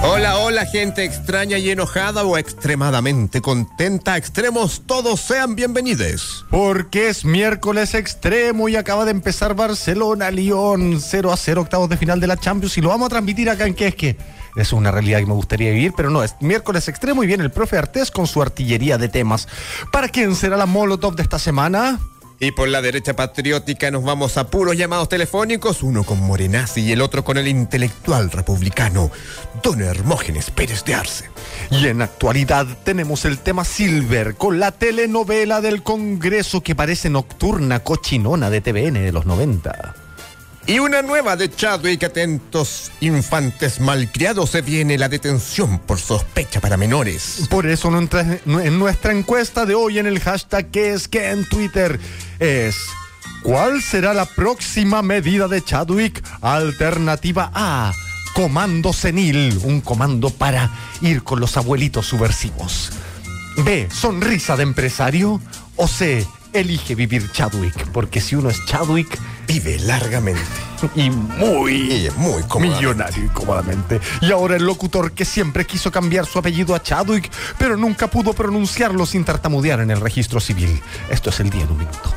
[0.00, 4.16] Hola, hola, gente extraña y enojada o extremadamente contenta.
[4.16, 6.46] Extremos, todos sean bienvenidos.
[6.50, 12.20] Porque es miércoles extremo y acaba de empezar Barcelona-Lyon 0 a 0 octavos de final
[12.20, 14.16] de la Champions y lo vamos a transmitir acá en que es que
[14.56, 17.50] es una realidad que me gustaría vivir, pero no, es miércoles extremo y viene el
[17.50, 19.48] profe Artés con su artillería de temas.
[19.92, 21.98] ¿Para quién será la Molotov de esta semana?
[22.40, 26.92] Y por la derecha patriótica nos vamos a puros llamados telefónicos, uno con Morenazzi y
[26.92, 29.10] el otro con el intelectual republicano,
[29.62, 31.30] don Hermógenes Pérez de Arce.
[31.70, 37.80] Y en actualidad tenemos el tema Silver con la telenovela del Congreso que parece nocturna
[37.80, 40.07] cochinona de TVN de los 90.
[40.68, 46.76] Y una nueva de Chadwick, atentos infantes malcriados, se viene la detención por sospecha para
[46.76, 47.46] menores.
[47.48, 51.98] Por eso en nuestra encuesta de hoy en el hashtag que es que en Twitter
[52.38, 52.76] es
[53.42, 56.22] ¿Cuál será la próxima medida de Chadwick?
[56.42, 57.94] Alternativa A.
[58.34, 62.90] Comando senil, un comando para ir con los abuelitos subversivos.
[63.64, 63.88] B.
[63.90, 65.40] Sonrisa de empresario.
[65.76, 72.42] O C elige vivir Chadwick, porque si uno es Chadwick, vive largamente y muy, muy
[72.60, 74.00] millonario y cómodamente.
[74.20, 78.32] Y ahora el locutor que siempre quiso cambiar su apellido a Chadwick, pero nunca pudo
[78.32, 80.80] pronunciarlo sin tartamudear en el registro civil.
[81.10, 82.14] Esto es el día en un minuto.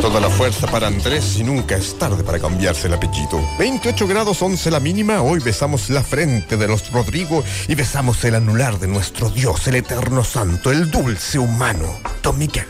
[0.00, 3.40] Toda la fuerza para Andrés y nunca es tarde para cambiarse el apellido.
[3.58, 8.36] 28 grados 11 la mínima, hoy besamos la frente de los Rodrigo y besamos el
[8.36, 12.66] anular de nuestro Dios, el eterno santo, el dulce humano, Don Miguel.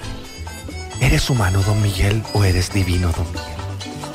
[1.00, 3.57] ¿Eres humano, Don Miguel, o eres divino, Don Miguel?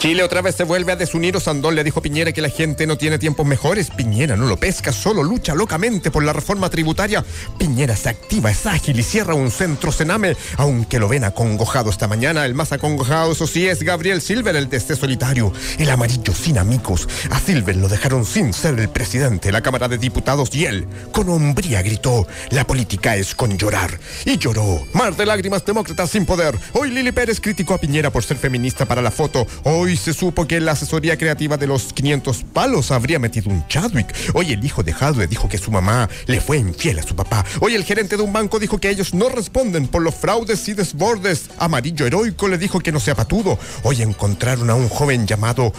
[0.03, 1.39] Chile otra vez se vuelve a desunir.
[1.39, 3.89] Sandón le dijo Piñera que la gente no tiene tiempos mejores.
[3.89, 7.23] Piñera no lo pesca, solo lucha locamente por la reforma tributaria.
[7.57, 12.09] Piñera se activa, es ágil y cierra un centro Sename, aunque lo ven acongojado esta
[12.09, 12.45] mañana.
[12.45, 16.57] El más acongojado, eso sí, es Gabriel Silver, el de este solitario, el amarillo sin
[16.57, 17.07] amigos.
[17.29, 20.85] A Silver lo dejaron sin ser el presidente de la Cámara de Diputados y él,
[21.13, 23.97] con hombría, gritó: La política es con llorar.
[24.25, 24.85] Y lloró.
[24.91, 26.59] Mar de lágrimas, demócratas sin poder.
[26.73, 29.47] Hoy Lili Pérez criticó a Piñera por ser feminista para la foto.
[29.63, 34.13] Hoy se supo que la asesoría creativa de los 500 palos habría metido un Chadwick.
[34.33, 37.45] Hoy el hijo de Hadwe dijo que su mamá le fue infiel a su papá.
[37.59, 40.73] Hoy el gerente de un banco dijo que ellos no responden por los fraudes y
[40.73, 41.49] desbordes.
[41.57, 43.57] Amarillo heroico le dijo que no sea patudo.
[43.83, 45.73] Hoy encontraron a un joven llamado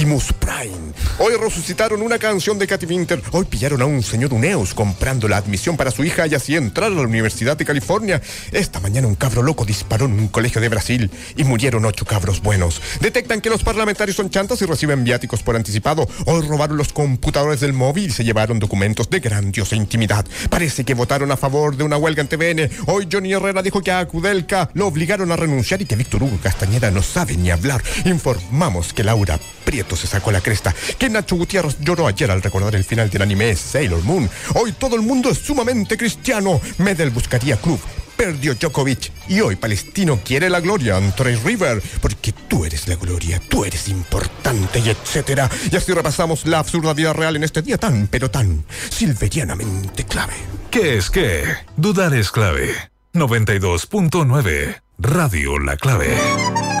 [0.00, 0.94] Optimus Prime.
[1.18, 3.20] Hoy resucitaron una canción de Katy Winter.
[3.32, 6.90] Hoy pillaron a un señor Uneus comprando la admisión para su hija y así entrar
[6.90, 8.22] a la Universidad de California.
[8.50, 12.40] Esta mañana un cabro loco disparó en un colegio de Brasil y murieron ocho cabros
[12.40, 12.80] buenos.
[13.02, 16.08] Detectan que los parlamentarios son chantas y reciben viáticos por anticipado.
[16.24, 20.24] Hoy robaron los computadores del móvil y se llevaron documentos de grandiosa intimidad.
[20.48, 22.70] Parece que votaron a favor de una huelga en TVN.
[22.86, 26.38] Hoy Johnny Herrera dijo que a Kudelka lo obligaron a renunciar y que Víctor Hugo
[26.42, 27.82] Castañeda no sabe ni hablar.
[28.06, 32.74] Informamos que Laura Prieto se sacó la cresta, que Nacho Gutiérrez lloró ayer al recordar
[32.74, 34.28] el final del anime Sailor Moon.
[34.54, 36.60] Hoy todo el mundo es sumamente cristiano.
[36.78, 37.80] Medel buscaría club
[38.20, 43.40] perdió Djokovic y hoy Palestino quiere la gloria Andre River porque tú eres la gloria,
[43.48, 45.48] tú eres importante y etcétera.
[45.72, 50.34] Y así repasamos la absurda vida real en este día tan, pero tan silverianamente clave.
[50.70, 51.44] ¿Qué es qué?
[51.78, 52.74] Dudar es clave.
[53.14, 56.79] 92.9 Radio La Clave.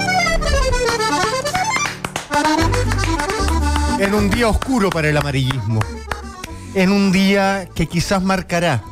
[4.00, 5.78] En un día oscuro para el amarillismo.
[6.74, 8.82] En un día que quizás marcará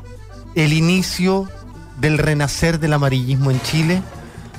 [0.55, 1.49] el inicio
[1.99, 4.03] del renacer del amarillismo en Chile.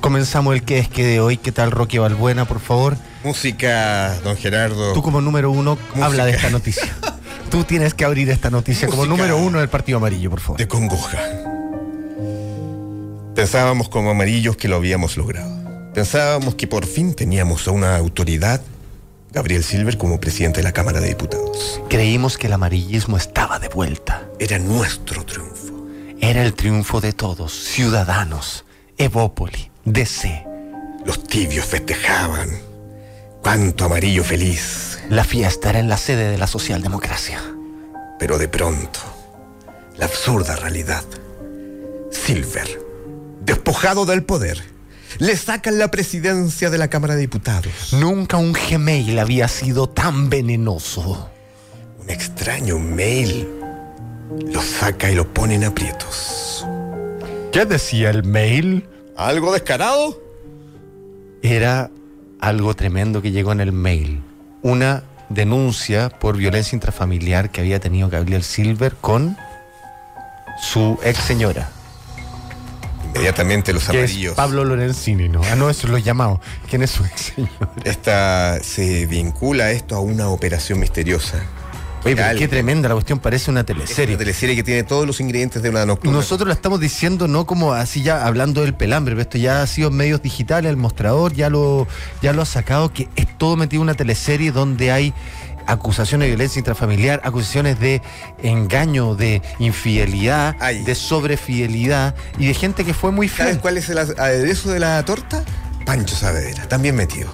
[0.02, 1.38] Comenzamos el que es que de hoy.
[1.38, 2.98] ¿Qué tal, Roque Balbuena, por favor?
[3.24, 4.94] Música, don Gerardo.
[4.94, 6.96] Tú como número uno, habla de esta noticia.
[7.52, 10.58] Tú tienes que abrir esta noticia como número uno del Partido Amarillo, por favor.
[10.58, 11.20] De congoja.
[13.36, 15.60] Pensábamos como amarillos que lo habíamos logrado.
[15.94, 18.62] Pensábamos que por fin teníamos a una autoridad,
[19.32, 21.82] Gabriel Silver, como presidente de la Cámara de Diputados.
[21.90, 24.28] Creímos que el amarillismo estaba de vuelta.
[24.40, 25.88] Era nuestro triunfo.
[26.20, 28.66] Era el triunfo de todos, ciudadanos,
[28.98, 30.46] Evópoli, DC.
[31.06, 32.50] Los tibios festejaban.
[33.42, 35.00] Cuánto amarillo feliz.
[35.10, 37.40] La fiesta era en la sede de la socialdemocracia.
[38.20, 39.00] Pero de pronto,
[39.98, 41.04] la absurda realidad.
[42.12, 42.82] Silver,
[43.42, 44.62] despojado del poder,
[45.18, 47.94] le sacan la presidencia de la Cámara de Diputados.
[47.94, 51.30] Nunca un Gmail había sido tan venenoso.
[52.00, 53.48] Un extraño mail
[54.52, 56.66] lo saca y lo pone en aprietos.
[57.52, 58.88] ¿Qué decía el mail?
[59.18, 60.22] ¿Algo descarado?
[61.42, 61.90] Era
[62.40, 64.22] algo tremendo que llegó en el mail.
[64.62, 69.38] Una denuncia por violencia intrafamiliar que había tenido Gabriel Silver con
[70.62, 71.72] su ex señora.
[73.14, 74.36] Inmediatamente los es amarillos.
[74.36, 75.42] Pablo Lorenzini, ¿no?
[75.52, 76.40] Ah, no, eso es lo llamado.
[76.70, 77.50] ¿Quién es su ex señor?
[77.84, 81.42] Esta, se vincula esto a una operación misteriosa.
[82.06, 84.16] Oye, pero qué tremenda la cuestión, parece una Es una teleserie.
[84.16, 86.16] teleserie que tiene todos los ingredientes de una nocturna.
[86.16, 89.68] Nosotros la estamos diciendo no como así ya hablando del pelambre, pero esto ya ha
[89.68, 91.88] sido en medios digitales, el mostrador ya lo,
[92.22, 95.14] ya lo ha sacado, que es todo metido en una teleserie donde hay
[95.72, 98.02] acusaciones de violencia intrafamiliar, acusaciones de
[98.44, 100.84] engaño, de infidelidad, Ay.
[100.84, 103.62] de sobrefidelidad y de gente que fue muy ¿Sabes fiel.
[103.62, 105.44] cuál es el aderezo de la torta?
[105.86, 107.34] Pancho Saavedra, también metido.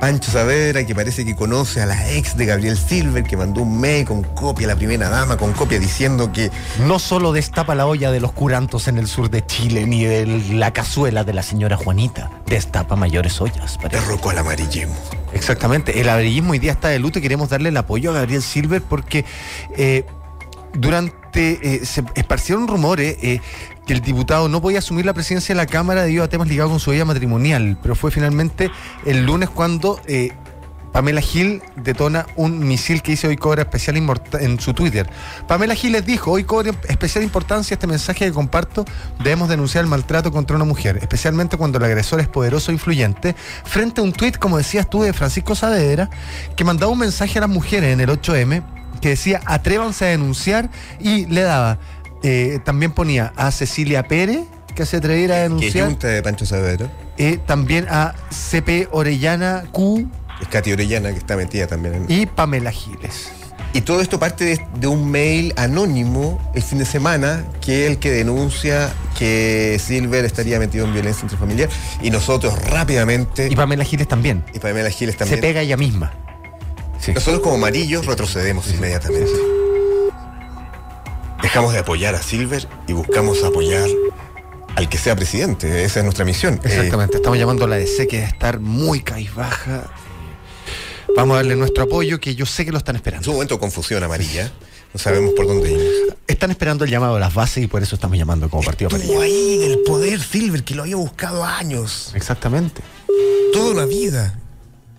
[0.00, 3.80] Pancho Saavedra, que parece que conoce a la ex de Gabriel Silver, que mandó un
[3.80, 6.50] mail con copia a la primera dama, con copia diciendo que
[6.86, 10.26] No solo destapa la olla de los curantos en el sur de Chile, ni de
[10.52, 13.78] la cazuela de la señora Juanita, destapa mayores ollas.
[13.78, 14.00] parece.
[14.00, 14.94] derrocó al amarillismo.
[15.32, 18.42] Exactamente, el amarillismo hoy día está de luto y queremos darle el apoyo a Gabriel
[18.42, 19.24] Silver porque
[19.76, 20.04] eh,
[20.72, 23.40] durante eh, se esparcieron rumores eh,
[23.86, 26.70] que el diputado no podía asumir la presidencia de la Cámara debido a temas ligados
[26.70, 28.70] con su vida matrimonial, pero fue finalmente
[29.06, 30.32] el lunes cuando eh,
[30.96, 33.98] Pamela Gil detona un misil que dice hoy cobra especial
[34.40, 35.06] en su Twitter.
[35.46, 38.86] Pamela Gil les dijo, hoy cobra especial importancia este mensaje que comparto,
[39.18, 43.36] debemos denunciar el maltrato contra una mujer, especialmente cuando el agresor es poderoso e influyente,
[43.64, 46.08] frente a un tuit, como decías tú, de Francisco Saavedra,
[46.56, 48.62] que mandaba un mensaje a las mujeres en el 8M,
[49.02, 51.78] que decía, atrévanse a denunciar, y le daba,
[52.28, 54.40] eh, también ponía a Cecilia Pérez,
[54.74, 56.90] que se atreviera a Que denunciar, junta de Pancho Saavedra.
[57.18, 60.06] eh, también a CP Orellana Q
[60.42, 62.04] Es Katy Orellana, que está metida también en...
[62.08, 63.28] y Pamela Giles.
[63.72, 67.90] Y todo esto parte de, de un mail anónimo el fin de semana, que es
[67.90, 71.68] el que denuncia que Silver estaría metido en violencia intrafamiliar.
[72.00, 74.44] Y nosotros rápidamente, Y Pamela Giles también.
[74.54, 76.12] y Pamela Giles Se también, pega ella misma.
[77.00, 77.12] Sí.
[77.12, 79.30] nosotros como amarillos retrocedemos inmediatamente.
[81.42, 83.88] Dejamos de apoyar a Silver y buscamos apoyar
[84.74, 85.84] al que sea presidente.
[85.84, 86.54] Esa es nuestra misión.
[86.54, 87.16] Eh, Exactamente.
[87.16, 89.90] Estamos llamando a la DC que debe estar muy caizbaja.
[91.16, 93.24] Vamos a darle nuestro apoyo, que yo sé que lo están esperando.
[93.24, 94.50] su momento confusión amarilla.
[94.92, 96.16] No sabemos por dónde ir.
[96.26, 98.90] Están esperando el llamado a las bases y por eso estamos llamando como partido.
[98.96, 102.12] Estuvo ahí en el poder Silver, que lo había buscado años.
[102.14, 102.82] Exactamente.
[103.52, 104.38] Toda una vida.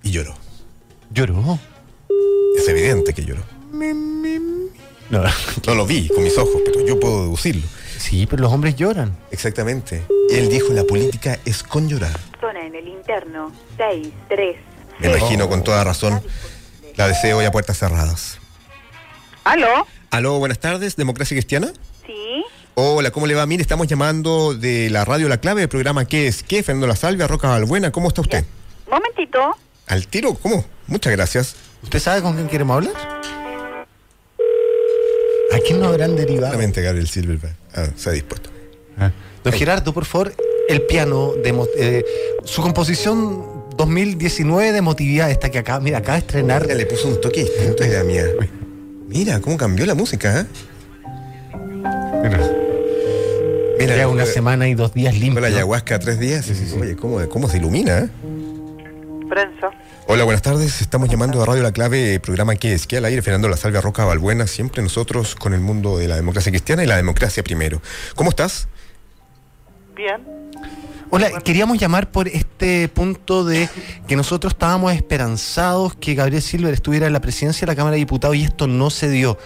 [0.04, 0.36] Y lloró.
[1.12, 1.60] Lloró.
[2.57, 3.44] Es evidente que lloró.
[5.09, 5.24] No.
[5.68, 7.63] No lo vi con mis ojos, pero yo puedo deducirlo.
[7.98, 9.18] Sí, pero los hombres lloran.
[9.31, 10.04] Exactamente.
[10.30, 12.18] Él dijo, la política es con llorar.
[12.39, 14.56] Zona en el interno 6, 3.
[15.00, 16.21] Me imagino con toda razón.
[16.95, 18.39] La deseo ya puertas cerradas.
[19.44, 19.88] ¿Aló?
[20.12, 21.71] Aló, buenas tardes, Democracia Cristiana.
[22.06, 22.44] Sí.
[22.75, 23.45] Hola, ¿cómo le va?
[23.45, 26.63] Mire, estamos llamando de la radio La Clave, el programa ¿Qué es qué?
[26.63, 28.45] Fernando La Salvia, Roca Balbuena, ¿cómo está usted?
[28.89, 29.57] Momentito.
[29.88, 30.33] ¿Al tiro?
[30.36, 30.65] ¿Cómo?
[30.88, 31.56] Muchas gracias.
[31.83, 32.94] ¿Usted sabe con quién queremos hablar?
[35.57, 36.54] ¿A quién nos habrán derivado?
[36.54, 37.39] Solamente Gabriel Silver
[37.75, 38.50] ah, se ha dispuesto.
[39.44, 40.33] Don Gerardo, por favor,
[40.69, 42.04] el piano, de, mo- eh,
[42.44, 43.44] su composición
[43.77, 46.63] 2019 de emotividad, esta que acá, mira, acaba de estrenar.
[46.63, 48.25] Mira, le puso un toque distinto a la mía.
[49.07, 50.45] Mira, cómo cambió la música, ¿eh?
[53.80, 55.42] Mira, ya una fue- semana y dos días fue limpio.
[55.42, 56.50] la ayahuasca tres días.
[56.81, 58.09] Oye, ¿cómo, cómo se ilumina, eh?
[59.30, 59.69] Prensa.
[60.09, 60.81] Hola, buenas tardes.
[60.81, 63.57] Estamos llamando a Radio La Clave, eh, programa que es que al aire, Fernando La
[63.57, 67.44] Salvia Roca Balbuena, siempre nosotros con el mundo de la democracia cristiana y la democracia
[67.44, 67.81] primero.
[68.15, 68.68] ¿Cómo estás?
[69.95, 70.21] Bien.
[71.09, 73.69] Hola, queríamos llamar por este punto de
[74.07, 78.00] que nosotros estábamos esperanzados que Gabriel Silver estuviera en la presidencia de la Cámara de
[78.00, 79.37] Diputados y esto no se dio.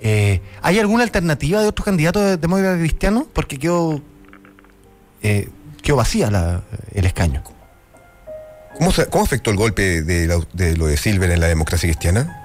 [0.00, 3.26] Eh, ¿Hay alguna alternativa de otros candidatos de demócrata cristiano?
[3.32, 4.00] Porque quedó,
[5.22, 5.48] eh,
[5.82, 6.62] quedó vacía la-
[6.94, 7.42] el escaño.
[8.80, 11.86] ¿Cómo, se- cómo afectó el golpe de, la- de lo de Silver en la democracia
[11.86, 12.36] cristiana?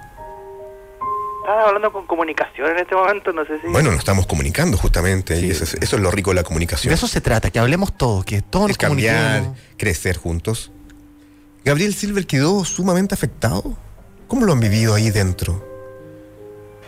[1.40, 3.68] Estaba hablando con comunicación en este momento, no sé si...
[3.68, 6.90] Bueno, nos estamos comunicando justamente y eso es, eso es lo rico de la comunicación.
[6.90, 9.60] De eso se trata, que hablemos todos, que todos nos cambiar, comuniquemos.
[9.78, 10.72] crecer juntos.
[11.64, 13.78] Gabriel Silver quedó sumamente afectado.
[14.28, 15.64] ¿Cómo lo han vivido ahí dentro?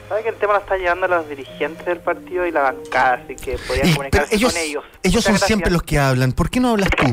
[0.09, 3.35] Sabe que el tema lo están llevando los dirigentes del partido y la bancada, así
[3.35, 4.83] que Y- pero comunicarse ellos, con ellos.
[5.03, 5.47] ellos Muchas son gracias.
[5.47, 6.33] siempre los que hablan.
[6.33, 7.05] ¿Por qué no hablas tú?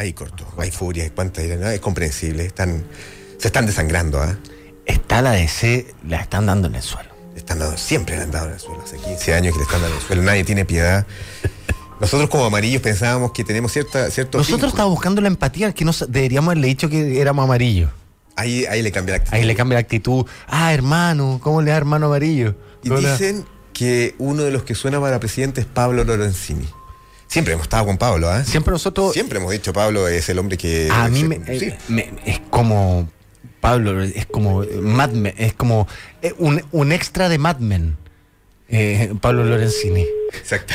[0.00, 2.86] Ahí corto, hay furia, hay cuánta ira, es comprensible, están,
[3.36, 4.34] se están desangrando, ¿ah?
[4.86, 7.10] Está la DC, la están dando en el suelo.
[7.36, 9.82] Están dando, siempre le han dado en el suelo, hace 15 años que le están
[9.82, 11.06] dando en el suelo, nadie tiene piedad.
[12.00, 16.10] Nosotros como amarillos pensábamos que tenemos cierta, cierto Nosotros estábamos buscando la empatía, que nos
[16.10, 17.90] deberíamos haberle dicho que éramos amarillos.
[18.36, 19.36] Ahí, ahí le cambia la actitud.
[19.36, 20.24] Ahí le cambia la actitud.
[20.46, 22.54] Ah, hermano, ¿cómo le da hermano amarillo?
[22.82, 26.66] Y dicen que uno de los que suena para presidente es Pablo Lorenzini.
[27.30, 28.44] Siempre hemos estado con Pablo, ¿ah?
[28.44, 29.12] Siempre nosotros.
[29.12, 30.88] Siempre hemos dicho Pablo es el hombre que.
[30.90, 31.66] a mí se- me, sí.
[31.66, 33.08] eh, me- es como.
[33.60, 35.86] Pablo, es como Mad Men, es como
[36.22, 37.96] eh, un, un extra de Mad Men.
[38.68, 40.06] eh, Pablo Lorenzini.
[40.32, 40.74] Exacto.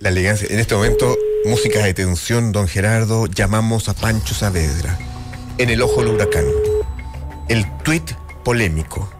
[0.00, 0.46] La elegancia.
[0.50, 3.26] En este momento, música de tensión, don Gerardo.
[3.26, 4.98] Llamamos a Pancho Saavedra.
[5.58, 6.44] En el ojo del huracán.
[7.48, 8.12] El tuit
[8.44, 9.10] polémico.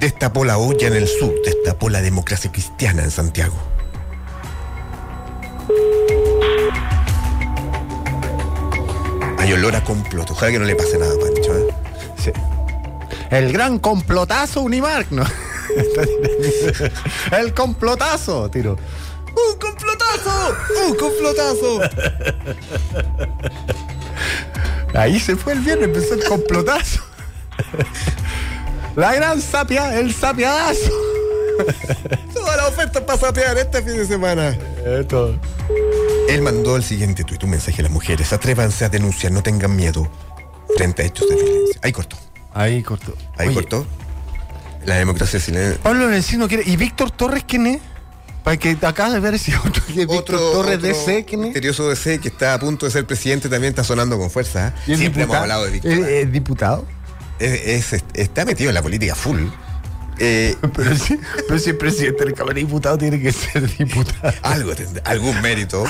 [0.00, 3.54] Destapó la olla en el sur, destapó la democracia cristiana en Santiago.
[9.36, 10.30] Hay olor a complot.
[10.30, 11.54] Ojalá que no le pase nada a Pancho.
[11.54, 11.68] ¿eh?
[12.16, 12.32] Sí.
[13.30, 15.22] El gran complotazo Unimark, ¿no?
[17.38, 18.78] El complotazo, tiro.
[19.28, 20.56] ¡Un complotazo!
[20.86, 21.80] ¡Un complotazo!
[24.94, 27.00] Ahí se fue el viernes, empezó el complotazo.
[28.96, 30.92] La gran sapia, el sapiadazo.
[32.34, 34.56] Toda la oferta para sapear este fin de semana.
[34.84, 35.38] Esto.
[36.28, 38.32] Él mandó el siguiente tuit, un mensaje a las mujeres.
[38.32, 40.10] Atrévanse a denunciar, no tengan miedo
[40.76, 41.80] frente a hechos de violencia.
[41.82, 42.16] Ahí cortó.
[42.52, 43.14] Ahí cortó.
[43.36, 43.86] Ahí Oye, cortó.
[44.84, 45.80] La democracia silencia.
[45.82, 46.64] Pablo Lencino quiere.
[46.66, 47.80] ¿Y Víctor Torres quién es?
[48.42, 51.46] Para que acaba de ver si otro que Torres DC, ¿quién es?
[51.48, 54.68] misterioso DC que está a punto de ser presidente también está sonando con fuerza.
[54.68, 54.72] ¿eh?
[54.86, 55.92] ¿Y es Siempre hemos hablado de Víctor.
[55.92, 56.86] ¿Es, es diputado?
[57.40, 59.40] Es- es- está metido en la política full.
[60.18, 61.18] Eh, Pero si,
[61.48, 64.34] pero si el presidente de la Cámara de Diputados tiene que ser diputado.
[64.42, 64.72] algo
[65.04, 65.84] algún mérito.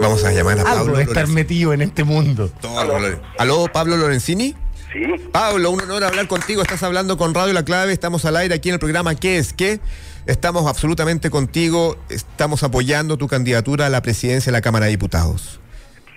[0.00, 1.34] Vamos a llamar a Algo Pablo de estar Lorenzini.
[1.34, 2.50] metido en este mundo.
[2.60, 4.56] Todo Loren- ¿Aló, Pablo Lorenzini?
[4.92, 6.62] Sí, Pablo, un honor hablar contigo.
[6.62, 7.92] Estás hablando con Radio La Clave.
[7.92, 9.78] Estamos al aire aquí en el programa ¿Qué es qué?
[10.26, 11.96] Estamos absolutamente contigo.
[12.08, 15.60] Estamos apoyando tu candidatura a la presidencia de la Cámara de Diputados.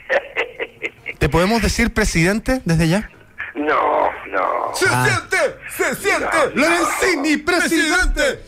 [1.20, 3.10] ¿Te podemos decir presidente desde ya?
[3.56, 4.03] no,
[4.76, 5.38] ¡Se siente!
[5.76, 6.38] ¡Se siente!
[6.56, 8.40] ¡Lorenzini, presidente!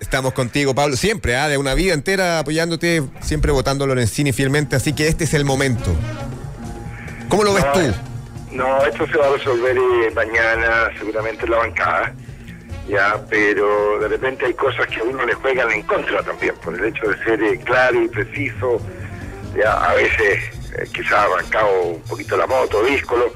[0.00, 1.48] Estamos contigo, Pablo, siempre, ¿ah?
[1.48, 5.44] de una vida entera apoyándote, siempre votando a Lorenzini fielmente, así que este es el
[5.44, 5.94] momento.
[7.28, 7.80] ¿Cómo lo ves No, tú?
[8.50, 12.12] No, esto se va a resolver eh, mañana, seguramente en la bancada.
[12.88, 16.74] Ya, pero de repente hay cosas que a uno le juegan en contra también, por
[16.74, 18.80] el hecho de ser eh, claro y preciso.
[19.56, 20.42] Ya, a veces
[20.76, 23.32] eh, quizás ha arrancado un poquito la moto, díscolo,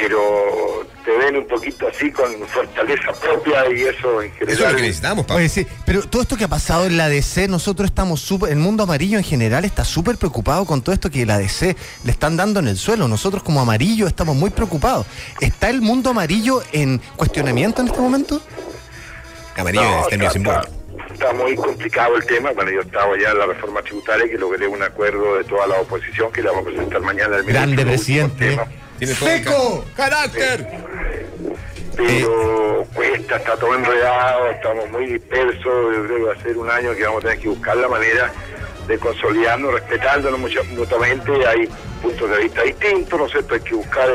[0.00, 4.54] pero te ven un poquito así con fortaleza propia y eso en general.
[4.54, 5.40] Eso es lo que necesitamos, Pablo.
[5.40, 8.58] Oye, sí, pero todo esto que ha pasado en la DC, nosotros estamos súper, el
[8.58, 12.36] mundo amarillo en general está súper preocupado con todo esto que la DC le están
[12.36, 13.08] dando en el suelo.
[13.08, 15.06] Nosotros como amarillo estamos muy preocupados.
[15.40, 18.40] ¿Está el mundo amarillo en cuestionamiento en este momento?
[19.56, 20.66] Amarillo No, en términos está, simbólicos.
[20.66, 22.52] está- está muy complicado el tema.
[22.52, 25.80] Bueno, yo estaba ya en la reforma tributaria que logré un acuerdo de toda la
[25.80, 27.42] oposición que le vamos a presentar mañana al.
[27.44, 28.50] Grande presidente.
[28.50, 28.68] temas.
[29.00, 29.84] Tiene todo el ¡Seco!
[29.96, 30.66] ¡Carácter!
[31.96, 35.64] Pero cuesta, está todo enredado, estamos muy dispersos.
[35.64, 37.88] Yo creo que va a ser un año que vamos a tener que buscar la
[37.88, 38.32] manera
[38.86, 41.30] de consolidarnos, respetándonos mucho- mutuamente.
[41.46, 41.68] Hay
[42.00, 43.54] puntos de vista distintos, ¿no es cierto?
[43.54, 44.08] Hay que buscar.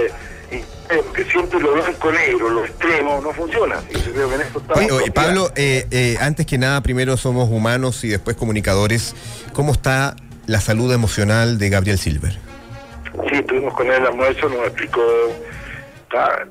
[0.51, 3.77] y- eh, que siempre lo blanco-negro, lo extremo, no funciona.
[3.89, 5.12] Y yo creo que en esto estamos Oye.
[5.12, 9.15] Pablo, eh, eh, antes que nada, primero somos humanos y después comunicadores.
[9.54, 10.15] ¿Cómo está
[10.46, 12.38] la salud emocional de Gabriel Silver?
[13.36, 15.01] Sí, estuvimos con él el almuerzo, nos explicó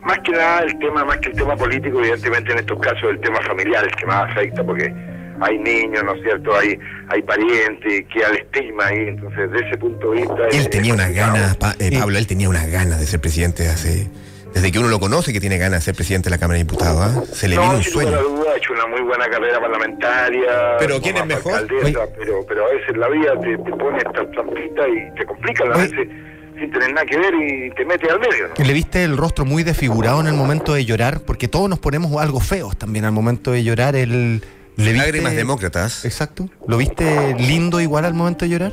[0.03, 3.19] más que nada el tema, más que el tema político, evidentemente en estos casos el
[3.21, 4.93] tema familiar el que más afecta, porque
[5.41, 6.55] hay niños, ¿no es cierto?
[6.55, 10.35] Hay hay parientes, que al estigma ahí, entonces desde ese punto de vista...
[10.51, 13.67] Él es- tenía unas ganas, Pa- eh, Pablo, él tenía unas ganas de ser presidente
[13.69, 14.07] hace.
[14.53, 16.65] Desde que uno lo conoce que tiene ganas de ser presidente de la Cámara de
[16.65, 17.23] Diputados, ¿ah?
[17.35, 18.23] Se le vino No, un sin sueño.
[18.23, 20.77] duda, ha hecho una muy buena carrera parlamentaria.
[20.79, 21.55] Pero ¿quién es mejor?
[21.55, 25.65] alcaldesa, pero, pero a veces la vida te, te pone esta trampita y te complica
[25.65, 26.09] a veces
[26.59, 28.49] sin tener nada que ver y te mete al medio.
[28.57, 28.65] ¿no?
[28.65, 31.21] ¿Le viste el rostro muy desfigurado en el momento de llorar?
[31.21, 33.97] Porque todos nos ponemos algo feos también al momento de llorar.
[33.97, 34.43] El,
[34.77, 36.05] ¿le viste- Lágrimas demócratas.
[36.05, 36.49] Exacto.
[36.69, 38.73] ¿Lo viste lindo igual al momento de llorar?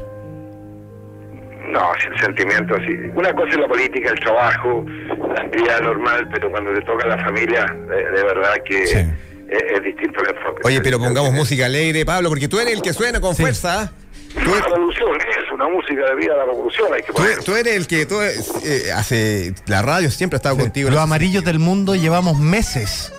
[1.67, 2.91] No, sin sentimiento así.
[3.15, 4.85] Una cosa es la política, el trabajo,
[5.33, 8.97] la actividad normal, pero cuando te toca la familia, de, de verdad que Sí.
[8.97, 10.61] es, es distinto el enfoque.
[10.65, 13.43] Oye, pero pongamos música alegre, Pablo, porque tú eres el que suena con Sí.
[13.43, 13.93] fuerza.
[14.37, 14.41] ¿Ah?
[14.43, 17.43] Tú, Una revolución, es una música de vida a la revolución, hay que tú- poner.
[17.43, 19.53] tú eres el que tú, eh, hace.
[19.67, 20.89] La radio siempre ha estado contigo.
[20.89, 23.11] Los amarillos del mundo llevamos meses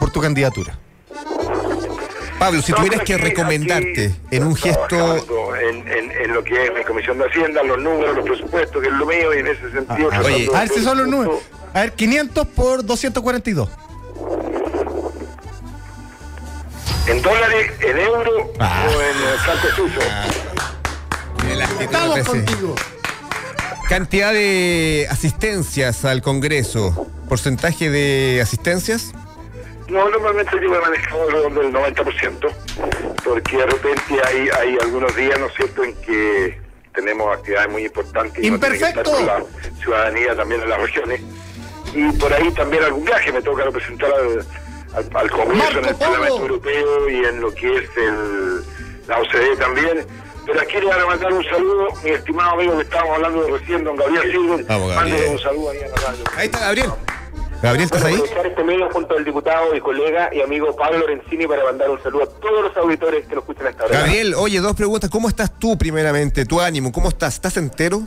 [0.00, 0.78] por tu candidatura.
[2.38, 5.16] Pablo, si No, tuvieras pero que aquí- recomendarte aquí en un gesto.
[5.56, 8.88] En, en, en lo que es mi comisión de Hacienda, los números, los presupuestos, que
[8.88, 10.10] es lo mío, y en ese sentido.
[10.12, 11.38] Ah, oye, tratando A ver si de- son los números.
[11.72, 13.68] A ver, 500 por 242.
[17.06, 18.86] En dólares, en euros Ah.
[18.88, 20.00] o en eh, franco suizo.
[21.50, 22.74] el actitud Estamos contigo.
[23.88, 27.06] Cantidad de asistencias al Congreso.
[27.28, 29.12] ¿Porcentaje de asistencias?
[29.88, 32.50] No, normalmente yo me he manejado alrededor del 90%,
[33.22, 36.58] porque de repente hay, hay algunos días, ¿no es cierto?, en que
[36.94, 39.12] tenemos actividades muy importantes y que estar ¡Imperfecto!
[39.12, 39.42] con la
[39.82, 41.20] ciudadanía también en las regiones.
[41.94, 44.46] Y por ahí también algún viaje me toca representar al,
[44.94, 45.94] al, al Congreso en el.
[45.96, 48.64] Parlamento Europeo y en lo que es el,
[49.08, 50.06] la OCDE también.
[50.46, 53.58] Pero aquí le van a mandar un saludo, mi estimado amigo que estábamos hablando de
[53.58, 54.64] recién, don Gabriel Silver.
[54.66, 55.30] Vamos, Gabriel.
[55.30, 56.24] Un saludo ahí a la radio.
[56.36, 56.90] Ahí está Gabriel.
[57.62, 58.14] Gabriel, ¿estás ahí?
[58.14, 62.02] aprovechar este medio junto al diputado y colega y amigo Pablo Lorenzini para mandar un
[62.02, 64.00] saludo a todos los auditores que nos escuchan a esta hora.
[64.00, 65.08] Gabriel, oye, dos preguntas.
[65.08, 66.44] ¿Cómo estás tú primeramente?
[66.44, 66.92] ¿Tu ánimo?
[66.92, 67.34] ¿Cómo estás?
[67.34, 68.02] ¿Estás entero?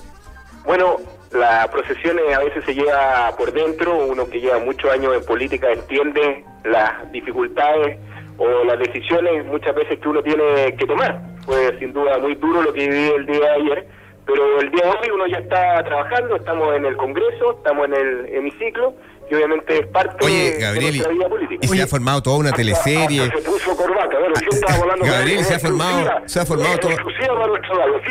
[0.63, 0.97] Bueno,
[1.31, 5.25] la procesión eh, a veces se lleva por dentro, uno que lleva muchos años en
[5.25, 7.97] política entiende las dificultades
[8.37, 11.21] o las decisiones muchas veces que uno tiene que tomar.
[11.45, 13.87] Fue sin duda muy duro lo que viví el día de ayer,
[14.27, 17.93] pero el día de hoy uno ya está trabajando, estamos en el Congreso, estamos en
[17.93, 18.93] el hemiciclo
[19.29, 21.59] y obviamente es parte Oye, de nuestra vida política.
[21.65, 23.25] y se ha formado toda una teleserie.
[23.25, 26.91] Se puso corbata, bueno, yo estaba con Gabriel, se ha formado- se ha formado todo-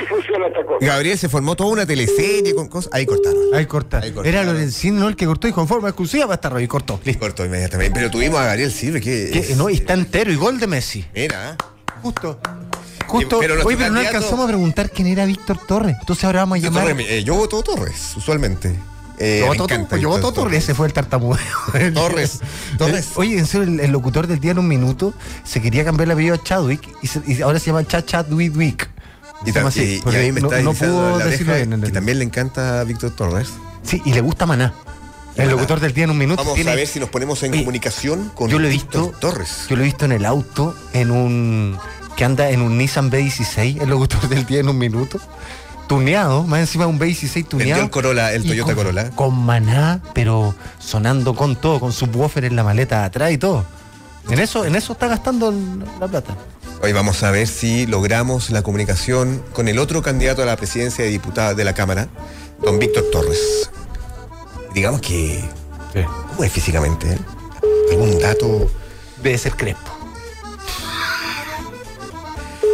[0.08, 0.86] funciona esta cosa.
[0.86, 2.92] Gabriel se formó toda una teleserie con cosas.
[2.92, 3.40] Ahí cortaron.
[3.54, 3.98] Ahí corta.
[3.98, 4.26] Ahí cortaron.
[4.26, 5.08] Era Lorenzino ¿no?
[5.08, 7.00] el que cortó y con forma exclusiva para estar y cortó.
[7.04, 7.20] Listo.
[7.20, 7.98] Cortó inmediatamente.
[7.98, 9.54] Pero tuvimos a Gabriel Silva, que.
[9.56, 11.04] No, y está entero y gol de Messi.
[11.14, 11.52] Era.
[11.52, 11.56] ¿eh?
[12.02, 12.38] Justo.
[13.06, 13.38] Justo.
[13.40, 15.96] Pero Oye, pero no alcanzamos a preguntar quién era Víctor Torres.
[16.00, 16.82] Entonces ahora vamos a llamar.
[16.88, 18.76] Torres, eh, yo voto Torres, usualmente.
[19.18, 21.40] Eh, Yo voto, encanta yo voto Torres, ese fue el tartamudeo.
[21.94, 22.40] Torres,
[22.78, 23.08] Torres.
[23.14, 26.12] Oye, en serio, el, el locutor del día en un minuto se quería cambiar el
[26.12, 28.90] apellido a Chadwick y, se- y ahora se llama Cha Chadwick.
[29.46, 31.72] Y, así, y- y porque a mí me no, está no diciendo pudo decirlo bien.
[31.72, 33.48] en que el- también le encanta a Víctor Torres.
[33.82, 34.74] Sí, y le gusta Maná.
[35.36, 36.42] El locutor del día en un minuto.
[36.42, 39.02] Vamos tiene- a ver si nos ponemos en Oye, comunicación con yo lo he Víctor
[39.04, 39.66] visto Torres.
[39.68, 41.78] Yo lo he visto en el auto, en un.
[42.16, 45.20] Que anda en un Nissan B16, el locutor del día en un minuto.
[45.86, 47.58] Tuneado, más encima un B16 tuneado.
[47.58, 49.10] Vendió el Corolla, el Toyota con, Corolla.
[49.10, 53.64] Con maná, pero sonando con todo, con subwoofer en la maleta atrás y todo.
[54.28, 55.54] En eso, en eso está gastando
[56.00, 56.34] la plata.
[56.82, 61.04] Hoy vamos a ver si logramos la comunicación con el otro candidato a la presidencia
[61.04, 62.08] de diputada de la Cámara,
[62.62, 63.70] don Víctor Torres.
[64.74, 65.44] Digamos que.
[66.28, 67.18] ¿Cómo es físicamente él?
[67.92, 68.70] ¿Algún dato?
[69.22, 69.85] Debe ser Crespo.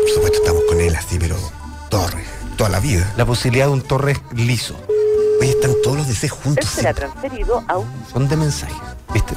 [0.03, 1.37] Por supuesto, estamos con él así, pero
[1.89, 3.13] Torres, toda la vida.
[3.17, 4.77] La posibilidad de un Torres liso.
[5.41, 6.65] Hoy están todos los DC juntos.
[6.65, 8.75] Usted será transferido a un Son de mensaje.
[9.15, 9.35] ¿Viste?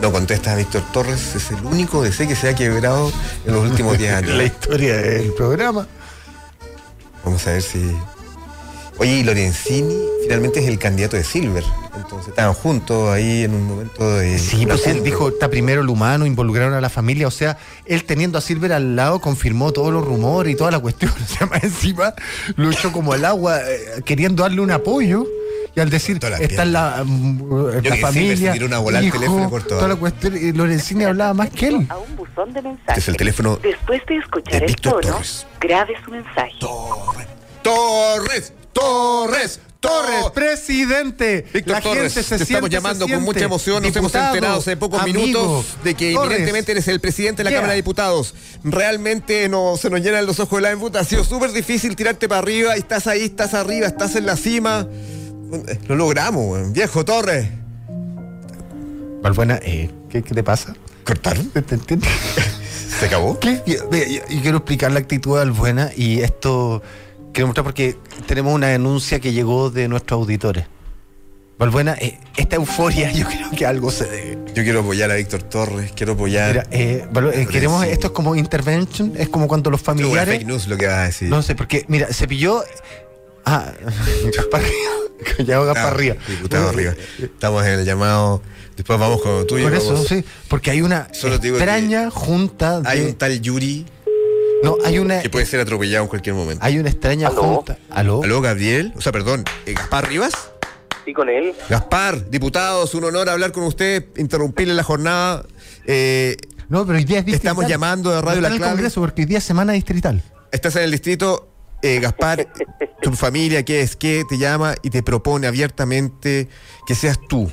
[0.00, 3.10] No contesta Víctor Torres, es el único DC que se ha quebrado
[3.44, 4.36] en los últimos 10 años.
[4.36, 5.86] La historia del programa.
[7.24, 7.96] Vamos a ver si.
[8.98, 11.64] Oye, y Lorenzini finalmente es el candidato de Silver.
[11.96, 14.38] Entonces estaban juntos ahí en un momento de.
[14.38, 18.04] Sí, pues él dijo, está primero el humano, involucraron a la familia, o sea, él
[18.04, 21.46] teniendo a Silver al lado confirmó todos los rumores y toda la cuestión, o sea,
[21.46, 22.14] más encima
[22.56, 25.26] lo echó como al agua, eh, queriendo darle un apoyo,
[25.76, 29.18] y al decir, está en la, mm, en la se familia, una bola al hijo,
[29.18, 29.78] teléfono por todo.
[29.78, 31.86] toda la cuestión, y Lorenzini hablaba más que él.
[31.88, 32.88] a un buzón de mensajes.
[32.88, 35.46] Este es el teléfono Después de escuchar de el tono, Torres.
[35.60, 36.52] grabe su mensaje.
[36.60, 37.26] Torres.
[37.62, 38.52] Torres.
[38.74, 39.60] Torres.
[39.80, 41.44] Torres, presidente.
[41.52, 43.82] Víctor la Torres, gente se te siente, estamos llamando con mucha emoción.
[43.82, 46.30] Nos hemos enterado hace pocos amigo, minutos de que Torres.
[46.30, 47.58] evidentemente eres el presidente de la Yeah.
[47.58, 48.34] Cámara de Diputados.
[48.64, 51.00] Realmente no, se nos llenan los ojos de la embuta.
[51.00, 52.76] Ha sido súper difícil tirarte para arriba.
[52.76, 54.88] Estás ahí, estás arriba, estás en la cima.
[55.86, 57.46] Lo logramos, viejo Torres.
[59.22, 60.74] Valbuena, eh, ¿qué, qué te pasa?
[61.04, 61.50] ¿Cortaron?
[61.50, 62.08] ¿Te, te entiendes?
[63.00, 63.38] ¿Se acabó?
[63.38, 63.60] ¿Qué?
[63.66, 66.82] Y, y- y quiero explicar la actitud de Albuena y esto
[67.34, 70.64] quiero mostrar porque tenemos una denuncia que llegó de nuestros auditores.
[71.58, 74.38] Valbuena, eh, esta euforia yo creo que algo se debe.
[74.54, 76.48] Yo quiero apoyar a Víctor Torres, quiero apoyar.
[76.48, 80.34] Mira, eh, eh, queremos, esto es como intervention, es como cuando los familiares...
[80.36, 81.28] fake news lo que vas a decir.
[81.28, 82.64] No sé, porque, mira, se pilló...
[83.44, 83.70] Ah,
[84.36, 84.90] Gaspar arriba.
[85.46, 86.16] Ya Gaspar Ah, arriba.
[86.28, 86.92] Diputado arriba.
[87.20, 88.42] Estamos en el llamado.
[88.76, 89.64] Después vamos con lo tuyo.
[89.64, 92.88] Por eso, vamos- sí, porque hay una Solo extraña junta de...
[92.88, 93.86] Hay un tal Yuri
[94.64, 95.20] No, hay una...
[95.20, 96.64] que puede ser atropellado en cualquier momento.
[96.64, 97.42] Hay una extraña ¿Aló?
[97.42, 97.78] junta...
[97.90, 98.22] ¿Aló?
[98.22, 98.92] ¿Aló, Gabriel?
[98.96, 100.32] O sea, perdón, eh, ¿Gaspar Rivas?
[101.04, 101.52] Sí, con él.
[101.68, 105.44] Gaspar, diputado, es un honor hablar con usted, interrumpirle la jornada.
[105.86, 106.36] Eh,
[106.68, 107.52] No, pero hoy día es distrital.
[107.52, 108.72] Estamos llamando de Radio No está La en el Clave.
[108.72, 110.22] Congreso porque hoy día es semana distrital.
[110.50, 111.50] estás en el distrito,
[111.82, 112.46] eh, Gaspar,
[113.02, 114.24] tu familia, ¿qué es qué?
[114.26, 116.48] Te llama y te propone abiertamente
[116.86, 117.50] que seas tú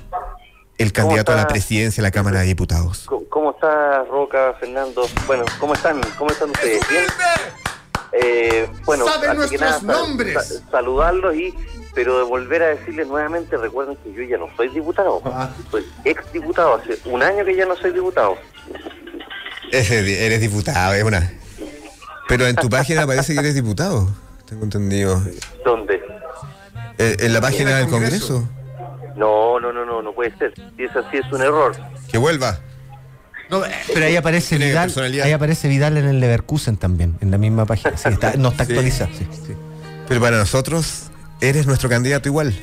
[0.82, 3.04] el candidato a la presidencia de la Cámara de Diputados.
[3.06, 5.08] ¿Cómo- ¿Cómo está Roca, Fernando?
[5.28, 6.02] Bueno, ¿cómo están?
[6.18, 6.82] ¿Cómo están ustedes?
[6.90, 7.04] ¿Bien?
[8.14, 10.48] Eh, bueno, ¡Sabe antes que nuestros nada, nombres!
[10.48, 11.54] sa- saludarlos y
[11.94, 15.50] pero de volver a decirles nuevamente, recuerden que yo ya no soy diputado, Ah.
[15.70, 18.36] soy ex diputado, hace un año que ya no soy diputado.
[19.72, 21.32] Ese- eres diputado, es una.
[22.28, 24.10] Pero en tu página parece que eres diputado,
[24.48, 25.22] tengo entendido.
[25.66, 26.02] ¿Dónde?
[26.98, 28.48] Eh, en la página del Congreso.
[29.16, 30.54] No, no, no, no, no puede ser.
[30.78, 31.76] Si es así es un error.
[32.10, 32.60] Que vuelva.
[33.50, 34.94] No, eh, pero ahí aparece Vidal.
[35.24, 37.98] Ahí aparece Vidal en el Leverkusen también, en la misma página.
[37.98, 38.72] Sí, está- no está Sí.
[38.72, 39.12] actualizado.
[39.18, 39.54] sí, sí.
[40.08, 42.54] Pero para nosotros, eres nuestro candidato igual.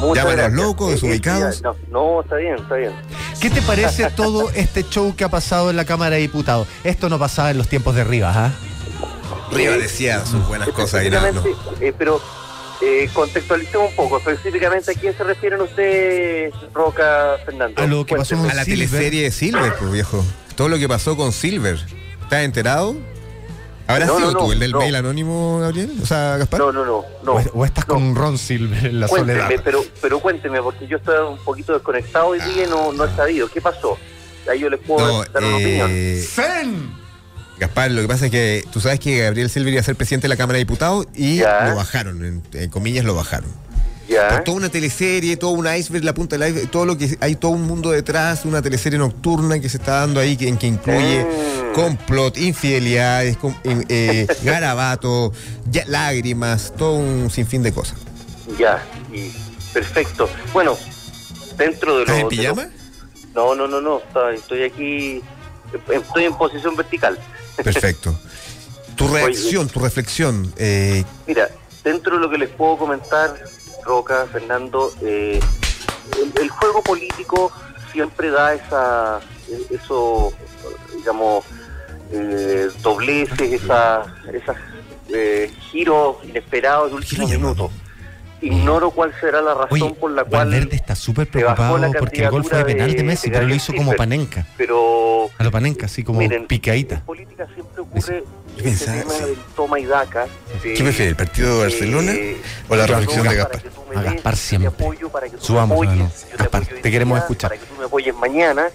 [0.00, 1.62] Muchas Llámanos locos, Eh, eh, desubicados.
[1.62, 2.92] No, no, está bien, está bien.
[3.40, 6.66] ¿Qué te parece todo este show que ha pasado en la Cámara de Diputados?
[6.84, 8.52] Esto no pasaba en los tiempos de Rivas, ¿ah?
[9.52, 11.42] Riva Eh, decía sus buenas cosas y nada, no.
[11.80, 12.20] eh, pero
[12.80, 14.18] eh, contextualicemos un poco.
[14.18, 17.80] Específicamente, ¿a quién se refieren ustedes, Roca Fernando?
[17.82, 18.52] A lo que pasó Cuénteme.
[18.52, 18.88] A la Silver.
[18.88, 20.24] teleserie de Silver, pues viejo.
[20.56, 21.78] Todo lo que pasó con Silver.
[22.22, 22.96] ¿Estás enterado?
[23.86, 24.78] ¿Habrás No, sido no, tú no, el del no.
[24.80, 25.92] mail anónimo, Gabriel?
[26.02, 26.60] O sea, Gaspar.
[26.60, 27.04] No, no, no.
[27.24, 27.94] no o, o estás no.
[27.94, 29.62] con Ron Silver en la Cuénteme, soledad.
[29.64, 33.16] pero, pero cuénteme, porque yo estoy un poquito desconectado hoy día y no, no he
[33.16, 33.48] sabido.
[33.48, 33.96] ¿Qué pasó?
[34.50, 35.90] Ahí yo les puedo No, dar una opinión.
[35.90, 36.90] eh, ¡Zen!
[37.58, 40.26] Gaspar, lo que pasa es que tú sabes que Gabriel Silver iba a ser presidente
[40.26, 41.68] de la Cámara de Diputados y Ya.
[41.70, 43.50] lo bajaron, en, en comillas lo bajaron.
[44.08, 44.28] ¿Ya?
[44.28, 47.34] Por toda una teleserie, todo un iceberg, la punta del iceberg, todo lo que hay
[47.34, 50.66] todo un mundo detrás, una teleserie nocturna que se está dando ahí, que, en que
[50.68, 51.74] incluye Mm.
[51.74, 55.32] complot, infidelidades, com- eh, eh, garabato,
[55.70, 57.98] ya- lágrimas, todo un sinfín de cosas.
[58.58, 59.30] Ya, y
[59.74, 60.30] perfecto.
[60.54, 60.78] Bueno,
[61.58, 62.12] dentro de lo...
[62.14, 62.68] ¿Estás en de lo- pijama?
[63.34, 64.00] No, no, no, no.
[64.32, 65.22] Estoy aquí...
[65.92, 67.18] Estoy en posición vertical.
[67.62, 68.18] Perfecto.
[68.96, 70.52] Tu reacción, tu reflexión.
[70.56, 71.48] eh, Mira,
[71.84, 73.34] dentro de lo que les puedo comentar,
[73.84, 75.40] Roca, Fernando, eh,
[76.20, 77.52] el, el juego político
[77.92, 79.20] siempre da esa,
[79.70, 80.32] eso,
[80.96, 81.44] digamos,
[82.12, 84.56] eh, dobleces, esa, esas
[85.10, 87.70] eh, giros inesperados de último minuto.
[88.40, 92.22] Ignoro cuál será la razón Oye, por la cual, Valverde está súper preocupado la porque
[92.24, 94.46] el gol fue de penal de Messi, de pero lo hizo como panenca.
[94.56, 96.96] pero A lo panenca, así como miren, picadita.
[96.96, 98.24] en política siempre ocurre
[98.56, 99.24] Yo pensaba, tema sí.
[99.24, 100.26] del toma y daca.
[100.62, 102.36] de- ¿Qué prefiere, el partido de Barcelona eh,
[102.68, 103.62] o la reflexión de Gaspar?
[103.96, 104.86] A Gaspar yo te siempre.
[105.38, 105.86] Subamos,
[106.38, 107.50] Gaspar, te queremos escuchar.
[107.50, 108.68] Para que tú me apoyes mañana.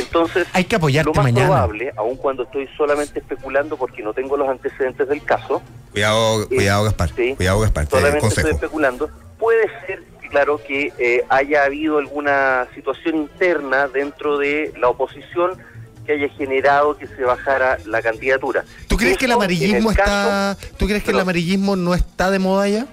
[0.00, 1.46] Entonces, Hay que lo más mañana.
[1.46, 6.84] probable, aun cuando estoy solamente especulando porque no tengo los antecedentes del caso, Cuidado, cuidado,
[6.84, 7.10] Gaspar.
[7.16, 7.34] sí.
[7.36, 7.86] Cuidado, Gaspar.
[7.86, 14.38] Te solamente estoy especulando, puede ser, claro, que eh, haya habido alguna situación interna dentro
[14.38, 15.58] de la oposición
[16.06, 18.64] que haya generado que se bajara la candidatura.
[18.88, 22.38] ¿Tú crees que el amarillismo el está ¿Tú crees que el amarillismo no está de
[22.38, 22.86] moda ya?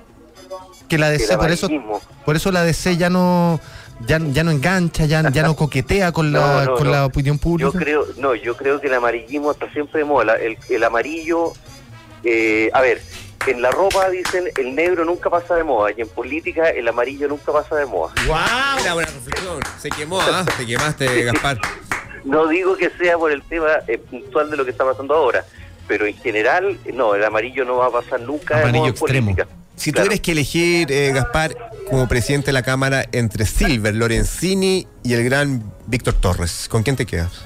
[0.90, 2.02] Que la El DC por eso amarillismo.
[2.26, 3.60] por eso la DC ya no
[4.06, 6.92] ya, ya no engancha, ya, ya no coquetea con la No, no, con no.
[6.92, 7.72] la opinión pública.
[7.74, 10.36] Yo creo, no, yo creo que el amarillismo está siempre de moda.
[10.36, 11.54] El, el amarillo,
[12.24, 13.02] eh, a ver,
[13.48, 17.28] en la ropa dicen el negro nunca pasa de moda y en política el amarillo
[17.28, 18.14] nunca pasa de moda.
[18.28, 18.36] ¡Wow!
[18.78, 19.60] Mira, buena reflexión.
[19.80, 20.46] Se quemó, ¿ah?
[20.58, 21.58] Te quemaste, Gaspar.
[22.26, 25.46] No digo que sea por el tema eh, puntual de lo que está pasando ahora,
[25.88, 28.94] pero en general, no, el amarillo no va a pasar nunca de Amarillo moda en
[28.96, 29.28] extremo.
[29.36, 29.48] política.
[29.78, 30.08] Si Claro.
[30.08, 31.56] tuvieras que elegir, eh, Gaspar,
[31.90, 36.96] como presidente de la Cámara entre Silver, Lorenzini y el gran Víctor Torres, ¿con quién
[36.98, 37.46] te quedas?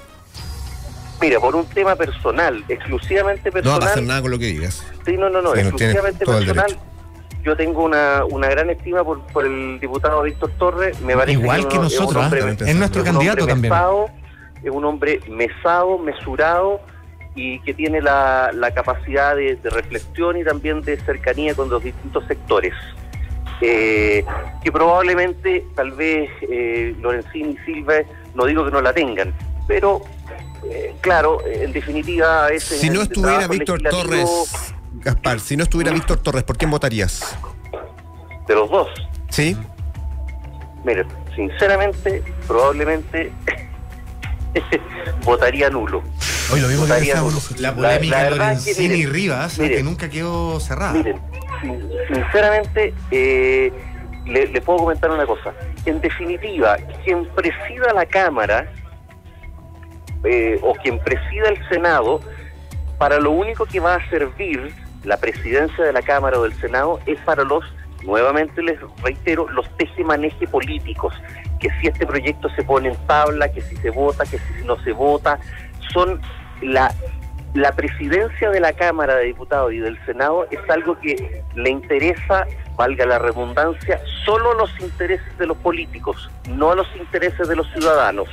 [1.21, 3.79] Mira, por un tema personal, exclusivamente No personal.
[3.81, 4.83] va a pasar nada con lo que digas.
[5.05, 6.79] Sí, no, no, no, Sí, no, exclusivamente todo el personal.
[7.43, 10.99] Yo tengo una, una gran estima por, por el diputado Víctor Torres.
[11.01, 12.25] Me parece Igual que uno- es un nosotros, ¿ah?
[12.25, 13.71] hombre- También es nuestro es un candidato también.
[13.73, 14.09] mesado,
[14.63, 16.81] es un hombre mesado, mesurado
[17.35, 21.83] y que tiene la, la capacidad de, de reflexión y también de cercanía con los
[21.83, 22.73] distintos sectores.
[23.61, 24.25] Eh,
[24.63, 27.93] que probablemente, tal vez, eh, Lorenzini y Silva,
[28.33, 29.33] no digo que no la tengan,
[29.67, 30.01] pero
[30.67, 36.17] eh, claro, en definitiva, veces Si no estuviera Víctor Torres, Gaspar, si no estuviera Víctor
[36.17, 37.37] Torres, ¿por quién votarías?
[38.47, 38.89] De los dos.
[39.29, 39.55] ¿Sí?
[40.83, 43.31] Mire, sinceramente, probablemente
[45.23, 46.01] votaría nulo.
[46.51, 47.37] Hoy lo mismo que nulo.
[47.57, 49.77] La La- polémica de verdad es que, Lorenzini y miren, Rivas, miren.
[49.77, 50.93] que nunca quedó cerrada.
[50.93, 51.19] Miren,
[51.61, 53.71] sin- sinceramente, eh,
[54.25, 55.53] le, le puedo comentar una cosa.
[55.85, 58.71] En definitiva, quien presida la Cámara
[60.23, 62.21] eh, o quien presida el Senado,
[62.97, 66.99] para lo único que va a servir la presidencia de la Cámara o del Senado
[67.07, 67.63] es para los,
[68.03, 71.13] nuevamente les reitero, los tejemaneje políticos.
[71.61, 74.77] Que si este proyecto se pone en tabla, que si se vota, que si no
[74.83, 75.39] se vota,
[75.93, 76.19] son
[76.61, 76.93] la
[77.53, 82.47] la presidencia de la Cámara de Diputados y del Senado es algo que le interesa,
[82.77, 88.29] valga la redundancia, solo los intereses de los políticos, no los intereses de los ciudadanos.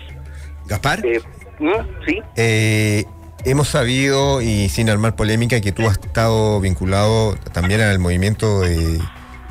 [0.67, 1.21] Gaspar, Eh,
[1.59, 1.73] ¿mm?
[2.07, 2.23] ¿Sí?
[2.37, 3.05] eh,
[3.45, 9.01] hemos sabido, y sin armar polémica, que tú has estado vinculado también al movimiento de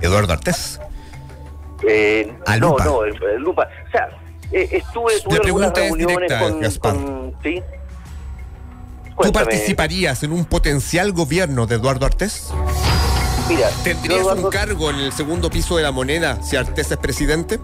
[0.02, 0.80] Eduardo Artés.
[1.88, 2.86] Eh, A no, Lupa.
[2.86, 3.68] no, eh, eh, Lupa.
[3.88, 4.10] O sea,
[4.52, 6.94] eh, estuve, tuve algunas pregunta es reuniones directa, con, Gaspar.
[6.94, 7.62] con- ¿Sí?
[9.22, 12.52] ¿Tú participarías en un potencial gobierno de Eduardo Artés?
[13.50, 16.92] Mira, ¿Tendrías yo, un Eduardo, cargo en el segundo piso de la moneda si Artés
[16.92, 17.60] es presidente?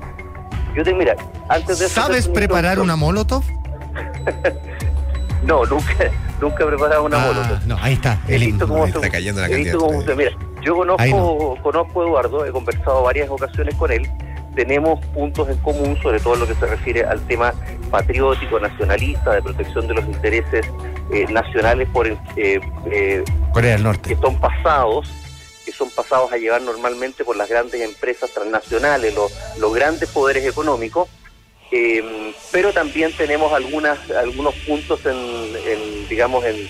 [0.75, 1.15] yo te, mira,
[1.49, 3.43] antes de ¿Sabes preparar introducción- una molotov?
[5.43, 5.93] No, nunca,
[6.39, 7.65] nunca he preparado una Ah, molotov.
[7.67, 8.67] no, ahí está, He el visto himno.
[8.75, 9.87] cómo Está cayendo la he visto candidatura.
[9.87, 14.09] cómo se- Mira, yo conozco, conozco a Eduardo, he conversado varias ocasiones con él.
[14.55, 17.53] Tenemos puntos en común, sobre todo en lo que se refiere al tema
[17.89, 20.65] patriótico, nacionalista, de protección de los intereses
[21.11, 24.15] eh, nacionales por eh, eh, Corea del Norte.
[24.15, 25.09] que son pasados
[25.65, 30.45] que son pasados a llevar normalmente por las grandes empresas transnacionales, los, los grandes poderes
[30.45, 31.07] económicos,
[31.71, 36.67] eh, pero también tenemos algunas algunos puntos en, en, digamos en,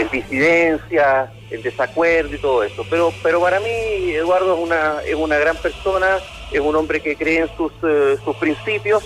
[0.00, 2.84] en disidencia, en desacuerdo y todo eso.
[2.88, 3.68] Pero pero para mí
[4.12, 6.18] Eduardo es una es una gran persona,
[6.50, 9.04] es un hombre que cree en sus eh, sus principios.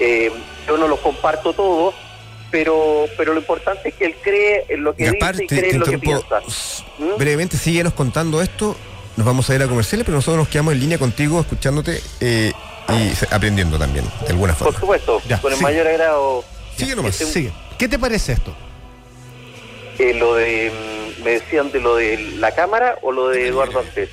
[0.00, 0.30] Eh,
[0.66, 1.94] yo no los comparto todos,
[2.50, 5.70] pero pero lo importante es que él cree en lo que Gaspar, dice y cree
[5.70, 6.40] en lo que piensa.
[6.98, 7.16] ¿Mm?
[7.18, 8.76] brevemente, síguenos contando esto.
[9.16, 12.52] Nos vamos a ir a comerciales, pero nosotros nos quedamos en línea contigo, escuchándote eh,
[12.90, 14.80] y aprendiendo también, de alguna Por forma.
[14.80, 16.44] supuesto, Ya, con el mayor agrado.
[16.76, 17.18] Sigue nomás.
[17.18, 17.52] Este, Sigue.
[17.78, 18.54] ¿Qué te parece esto?
[19.98, 20.70] Eh, lo de,
[21.18, 24.08] mm, me decían de lo de la cámara o lo de Eduardo Antes.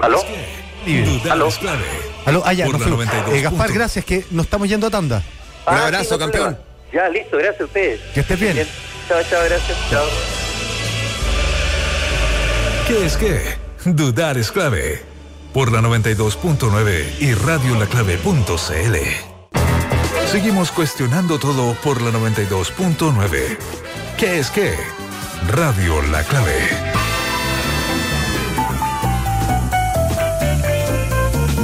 [0.00, 0.22] ¿Aló?
[0.86, 1.48] Dudar Aló.
[1.48, 1.84] es clave.
[2.26, 2.66] Aló, ah, ya.
[2.66, 5.16] 92 Eh, Gaspar, gracias, que nos estamos yendo a tanda.
[5.66, 6.54] Un Ah, abrazo, sí, no campeón.
[6.54, 6.66] problema.
[6.92, 8.00] Ya, listo, gracias a ustedes.
[8.14, 8.56] Que estés bien.
[9.08, 9.76] Chao, chao, gracias.
[9.90, 10.04] Chao.
[12.86, 13.40] ¿Qué es qué?
[13.84, 15.02] Dudar es clave.
[15.52, 19.35] Por la 92.9 y radiolaclave.cl.
[20.36, 23.56] Seguimos cuestionando todo por la 92.9.
[24.18, 24.74] ¿Qué es qué?
[25.48, 26.52] Radio La Clave.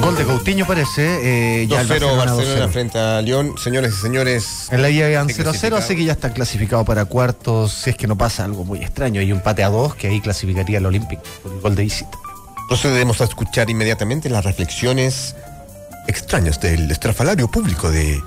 [0.01, 1.61] Gol de Coutinho parece.
[1.61, 2.69] eh, ya el 2-0 Barcelona Barcelona 2-0.
[2.71, 3.53] frente a León.
[3.63, 5.77] Señores y señores, En la ida iban Sí, 0 a 0, clasificado.
[5.77, 7.73] así que ya está clasificado para cuartos.
[7.73, 9.21] Si es que no pasa algo muy extraño.
[9.21, 12.17] Y un empate a dos que ahí clasificaría al Olympic por el gol de visita.
[12.67, 15.35] procedemos a escuchar inmediatamente las reflexiones
[16.07, 18.19] extrañas del estrafalario público de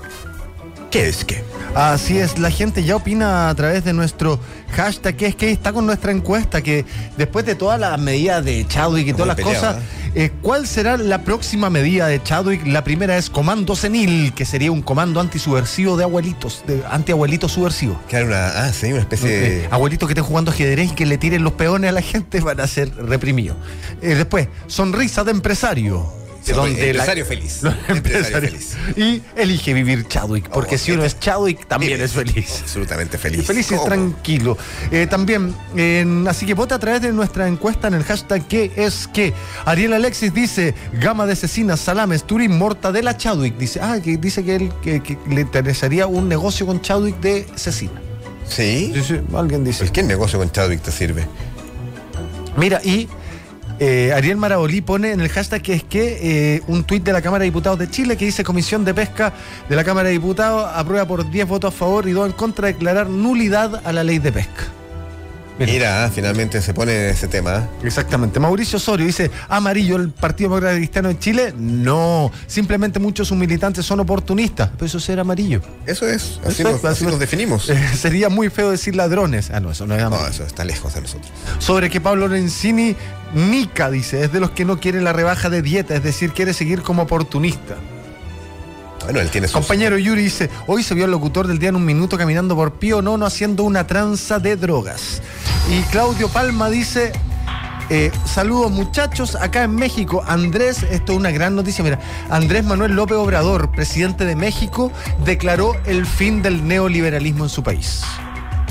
[0.91, 1.43] ¿Qué es qué?
[1.75, 4.39] Así es, la gente ya opina a través de nuestro
[4.71, 6.85] hashtag que es que está con nuestra encuesta que
[7.17, 9.75] después de todas las medidas de Chadwick y todas las cosas,
[10.15, 12.65] eh, ¿cuál será la próxima medida de Chadwick?
[12.65, 17.99] La primera es comando senil, que sería un comando antisubversivo de abuelitos, de antiabuelitos subversivo.
[18.07, 19.67] Que era una, ah, sí, una especie Eh, de...
[19.69, 22.59] abuelitos que estén jugando ajedrez y que le tiren los peones a la gente van
[22.61, 23.57] a ser reprimidos.
[24.01, 26.11] Eh, después, sonrisa de empresario.
[26.55, 27.61] Donde la- empresario feliz.
[27.87, 28.63] Empresario empresarios.
[28.95, 32.59] Y elige vivir Chadwick, porque Oh, si uno es Chadwick, también es feliz.
[32.61, 33.41] Absolutamente feliz.
[33.41, 34.57] Y feliz y tranquilo.
[34.91, 35.53] Eh, también,
[36.27, 39.33] así que vota a través de nuestra encuesta en el hashtag que es que.
[39.65, 43.57] Ariel Alexis dice, gama de cecinas, salames, turín, mortadela, Chadwick.
[43.57, 47.45] Dice, ah, que dice que él que, que le interesaría un negocio con Chadwick de
[47.55, 48.01] cecina.
[48.47, 48.91] ¿Sí?
[48.95, 49.79] Sí, sí, alguien dice.
[49.79, 51.25] Pues, ¿qué negocio con Chadwick te sirve?
[52.55, 53.07] Mira, y
[53.79, 57.21] eh, Ariel Marabolí pone en el hashtag que es que eh, un tuit de la
[57.21, 59.33] Cámara de Diputados de Chile que dice Comisión de Pesca
[59.69, 62.67] de la Cámara de Diputados aprueba por 10 votos a favor y 2 en contra
[62.67, 64.63] declarar nulidad a la ley de pesca.
[65.59, 65.71] Mira.
[65.71, 67.67] Mira, finalmente se pone ese tema.
[67.83, 68.39] Exactamente.
[68.39, 71.53] Mauricio Osorio dice, amarillo el Partido Demócrata Cristiano de Chile.
[71.57, 74.69] No, simplemente muchos de sus militantes son oportunistas.
[74.75, 75.61] Pero eso es ser amarillo.
[75.85, 77.69] Eso es, así, Eso nos, es, así nos definimos.
[77.77, 79.51] Eh, sería muy feo decir ladrones.
[79.51, 80.27] Ah, no, eso no es amarillo.
[80.27, 81.31] No, eso está lejos de nosotros.
[81.59, 82.95] Sobre que Pablo Lorenzini,
[83.35, 86.53] Nica dice, es de los que no quieren la rebaja de dieta, es decir, quiere
[86.53, 87.75] seguir como oportunista.
[89.07, 89.53] Bueno, él tiene sus...
[89.53, 92.73] Compañero Yuri dice, hoy se vio al locutor del día en un minuto caminando por
[92.73, 95.21] Pío Nono haciendo una tranza de drogas.
[95.71, 97.13] Y Claudio Palma dice,
[97.89, 102.91] eh, saludos muchachos, acá en México, Andrés, esto es una gran noticia, mira, Andrés Manuel
[102.97, 104.91] López Obrador, presidente de México,
[105.23, 108.01] declaró el fin del neoliberalismo en su país.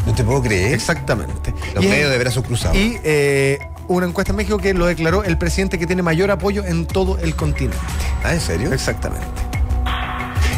[0.04, 0.74] No te puedo creer.
[0.74, 1.54] Exactamente.
[1.74, 2.76] Los Y- medios de brazos cruzados.
[2.76, 6.62] y eh, una encuesta en México que lo declaró el presidente que tiene mayor apoyo
[6.62, 7.78] en todo el continente.
[8.22, 8.72] Ah, ¿en serio?
[8.74, 9.24] Exactamente.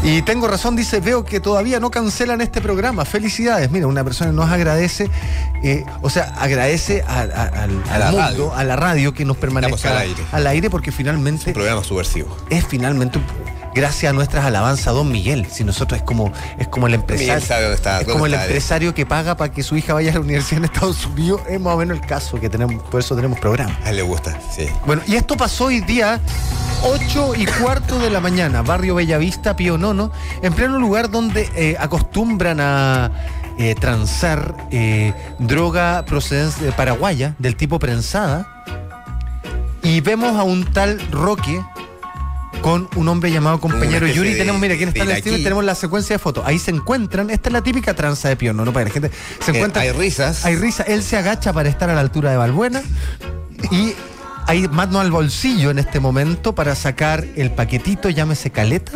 [0.02, 3.04] Y tengo razón, dice, veo que todavía no cancelan este programa.
[3.04, 3.70] Felicidades.
[3.70, 5.10] Mira, una persona nos agradece,
[5.62, 7.22] eh, o sea, agradece a, a-
[7.64, 8.54] al, A la mundo, radio.
[8.54, 10.22] a la radio que nos permanezca al aire.
[10.32, 12.34] al aire, porque finalmente Programa subversivo.
[12.48, 13.24] es finalmente un-
[13.74, 15.46] gracias a nuestras alabanzas Don Miguel.
[15.50, 19.06] Si nosotros es como es como el empresario, sabe está, es como el empresario que
[19.06, 21.40] paga para que su hija vaya a la universidad en Estados Unidos.
[21.48, 23.76] Es más o menos el caso que tenemos, por eso tenemos programa.
[23.84, 24.66] A él le gusta, sí.
[24.86, 26.20] Bueno, y esto pasó hoy día,
[26.82, 31.76] 8 y cuarto de la mañana, barrio Bellavista, Pío Nono, en pleno lugar donde eh,
[31.78, 33.10] acostumbran a
[33.58, 38.46] eh, transar eh, droga procedente de paraguaya, del tipo prensada,
[39.82, 41.60] y vemos a un tal Roque
[42.62, 44.36] con un hombre llamado compañero Yuri.
[44.36, 46.44] Tenemos, mira, quién está en el tenemos la secuencia de fotos.
[46.46, 49.10] Ahí se encuentran, esta es la típica tranza de Pío Nono, para la gente
[49.44, 49.82] se Eh, encuentra.
[49.82, 50.44] hay risas.
[50.44, 52.82] Hay risa, él se agacha para estar a la altura de Balbuena
[53.70, 53.94] y
[54.46, 58.92] hay mano al bolsillo en este momento para sacar el paquetito, llámese caleta.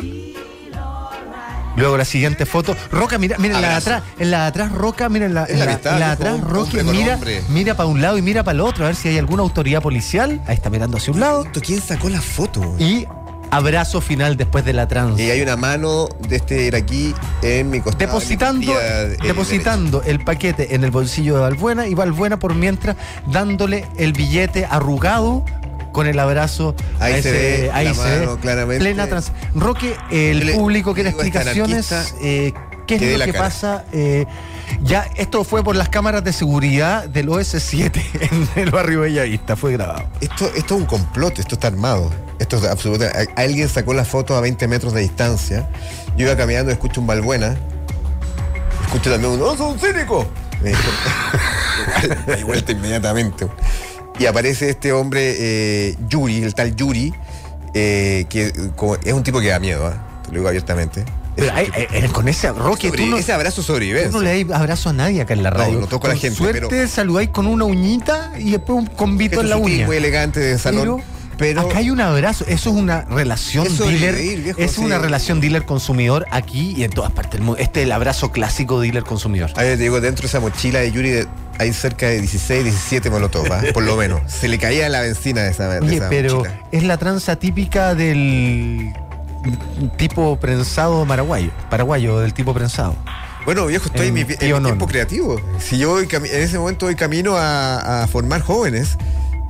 [1.75, 2.77] Luego la siguiente foto.
[2.91, 5.47] Roca, mira, mira en la de atrás, en la de atrás, Roca, mira en la,
[5.47, 7.43] en la atrás, Roque, con mira, hombre.
[7.49, 9.81] mira para un lado y mira para el otro, a ver si hay alguna autoridad
[9.81, 10.43] policial.
[10.47, 11.47] Ahí está mirando hacia un lado.
[11.65, 12.77] ¿Quién sacó la foto?
[12.79, 13.07] Y
[13.53, 15.21] abrazo final después de la trans.
[15.21, 18.07] Y hay una mano de este iraquí en mi costado.
[18.07, 18.73] Depositando,
[19.21, 24.15] mi depositando el paquete en el bolsillo de Balbuena y Balbuena por mientras dándole el
[24.15, 25.45] billete arrugado
[25.93, 28.83] con el abrazo Ahí a se ve la mano claramente.
[28.83, 32.55] plena trans Roque el le- público quiere este explicaciones eh,
[32.87, 33.45] qué es lo que cara.
[33.45, 34.25] pasa eh,
[34.83, 38.03] ya esto fue por las cámaras de seguridad del OS7
[38.57, 42.11] en el barrio Bellavista fue grabado Esto, esto es un complot, esto está armado.
[42.43, 43.29] Esto es absolutamente.
[43.37, 45.69] Alguien sacó la foto a 20 metros de distancia.
[46.17, 47.57] Yo iba caminando y escucho un Balbuena.
[48.87, 50.27] Escucho también un ¡Oh, sos un cínico!
[50.63, 50.81] Me dijo-
[52.05, 53.47] Igual, me di vuelta inmediatamente.
[54.19, 57.13] Y aparece este hombre, eh, Yuri, el tal Yuri,
[57.75, 60.21] eh, que como- es un tipo que da miedo, ¿ah?
[60.25, 61.05] te lo digo abiertamente.
[61.35, 64.11] Pero hay- eh, con ese Roque tú no, ese abrazo tú sobrevivencia.
[64.13, 66.17] no le das abrazo a nadie acá en la No, radio no toco a la
[66.17, 69.87] gente, suerte pero- saludáis con una uñita y después un convito Gesto en la uña
[69.87, 70.83] muy elegante de salón.
[70.83, 71.01] Pero,
[71.51, 74.81] acá hay un abrazo, eso es una relación dealer, viejo, es sí.
[74.81, 77.61] una relación dealer consumidor aquí y en todas partes del mundo.
[77.61, 79.51] Este es el abrazo clásico dealer consumidor.
[79.57, 81.29] A ver, te digo, dentro de esa mochila de Yuri de-
[81.59, 83.63] hay cerca de 16, 17 molotov, ¿ah?
[83.75, 84.21] por lo menos.
[84.33, 86.61] Se le caía la benzina de esa, de Oye, esa pero mochila.
[86.73, 88.93] es la tranza típica del
[89.97, 92.95] tipo prensado paraguayo, paraguayo del tipo prensado.
[93.45, 95.41] Bueno, viejo, estoy en, en mi, en Tío mi tiempo creativo.
[95.59, 98.97] Si yo voy en ese momento voy camino a, a formar jóvenes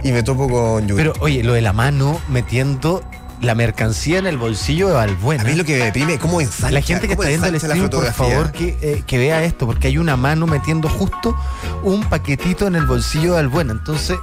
[0.03, 1.03] y me topo con Yuri.
[1.03, 3.03] Pero oye, lo de la mano metiendo
[3.41, 5.43] la mercancía en el bolsillo de Balbuena.
[5.43, 7.59] a mí lo que me deprime es cómo ensancha, La gente que está viendo el
[7.59, 11.37] stream, por favor, que, eh, que vea esto, porque hay una mano metiendo justo
[11.83, 13.73] un paquetito en el bolsillo de Albuena.
[13.73, 14.17] Entonces,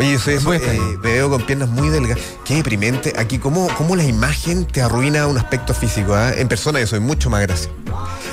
[0.00, 0.72] Oye, eso, Muestra.
[0.74, 2.18] eh, me veo con piernas muy delgadas.
[2.44, 3.12] Qué deprimente.
[3.18, 6.14] Aquí, ¿cómo, cómo la imagen te arruina un aspecto físico?
[6.14, 6.32] ah?
[6.34, 7.74] En persona yo soy mucho más gracioso.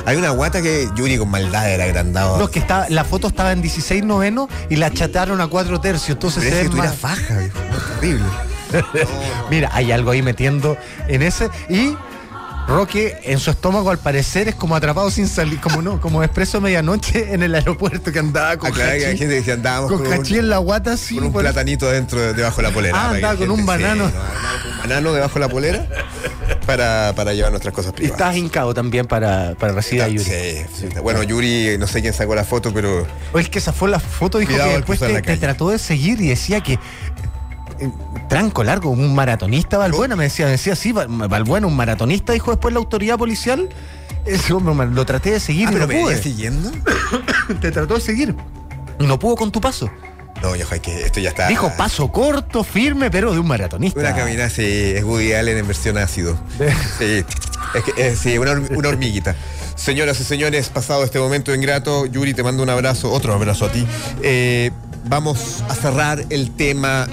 [0.06, 2.38] Hay una guata que Yuri con maldad era agrandado.
[2.40, 6.10] no, que está, la foto estaba en 16 noveno y la chataron a 4 tercios.
[6.16, 7.58] Entonces Pero se es que tú eras faja, viejo.
[8.00, 8.26] Terrible.
[9.50, 10.78] Mira, hay algo ahí metiendo
[11.08, 11.50] en ese.
[11.70, 11.96] Y
[12.68, 16.60] Roque en su estómago al parecer es como atrapado sin salir, como no, como expreso
[16.60, 20.26] medianoche en el aeropuerto que andaba con hay gente que decía andábamos con con, un,
[20.36, 21.16] en la guata así.
[21.16, 22.98] con un por- platanito dentro, de- debajo de la polera.
[23.02, 24.08] Ah, andaba con un banano.
[24.10, 25.88] sí, no, un banano debajo de la polera
[26.66, 28.20] para, para llevar nuestras cosas Y privadas.
[28.20, 30.24] estás hincado también para, para recibir a Yuri.
[30.26, 30.88] Sí, sí.
[31.02, 34.40] Bueno, Yuri, no sé quién sacó la foto, pero O el que zafó la foto
[34.40, 36.78] dijo Cuidado que después te, trató de seguir y decía que
[38.30, 42.74] tranco largo, un maratonista Balbuena, me decía, me decía sí, Balbuena, un maratonista, dijo después
[42.74, 43.70] la autoridad policial.
[44.26, 46.22] Ese hombre, lo traté de seguir Ah, y pero no me pude.
[46.22, 46.72] siguiendo.
[47.62, 48.36] Te trató de seguir.
[49.00, 49.90] Y no pudo con tu paso.
[50.42, 51.48] No, yo es que esto ya está.
[51.48, 54.00] Dijo paso corto, firme, pero de un maratonista.
[54.00, 54.64] Una caminata, sí,
[54.96, 56.38] es Woody Allen en versión ácido.
[57.00, 57.24] Sí,
[57.74, 58.52] es que, eh, sí, una
[58.90, 59.36] hormiguita.
[59.76, 63.72] Señoras y señores, pasado este momento ingrato, Yuri, te mando un abrazo, otro abrazo a
[63.72, 63.86] ti.
[64.22, 64.72] Eh,
[65.06, 67.08] vamos a cerrar el tema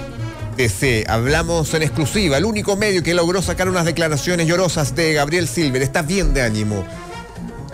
[0.55, 1.05] DC.
[1.07, 5.81] Hablamos en exclusiva, el único medio que logró sacar unas declaraciones llorosas de Gabriel Silver.
[5.81, 6.85] Está bien de ánimo.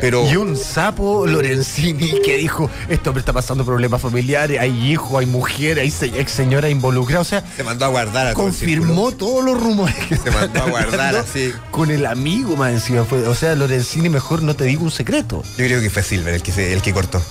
[0.02, 5.20] Pero Y un sapo Lorenzini que dijo, esto me está pasando problemas familiares, hay hijos,
[5.20, 7.22] hay mujeres, hay se- ex señora involucrada.
[7.22, 10.64] O sea, se mandó a guardar a todo confirmó todos los rumores que Se mandó
[10.64, 11.54] a guardar así.
[11.70, 13.04] Con el amigo más encima.
[13.06, 15.44] Fue, o sea, Lorenzini, mejor no te digo un secreto.
[15.58, 17.22] Yo creo que fue Silver el que, se- el que cortó.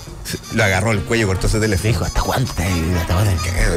[0.54, 1.88] Lo agarró el cuello, cortó ese teléfono.
[1.92, 2.52] dijo, ¿hasta cuándo?
[2.52, 3.16] hasta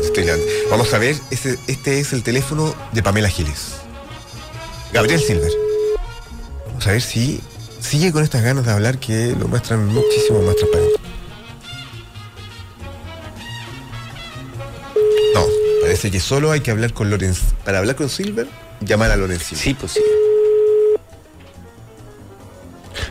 [0.02, 0.26] estoy.
[0.70, 3.74] Vamos a ver, ese- este es el teléfono de Pamela Giles.
[4.94, 5.52] Gabriel Silver.
[6.68, 7.42] Vamos a ver si
[7.84, 11.00] sigue con estas ganas de hablar que lo muestran muchísimo más transparente.
[15.36, 15.46] No,
[15.82, 17.42] parece que solo hay que hablar con Lorenz.
[17.66, 18.48] Para hablar con Silver,
[18.82, 19.60] llamar a Lorenzini.
[19.60, 20.02] Sí, pues sí.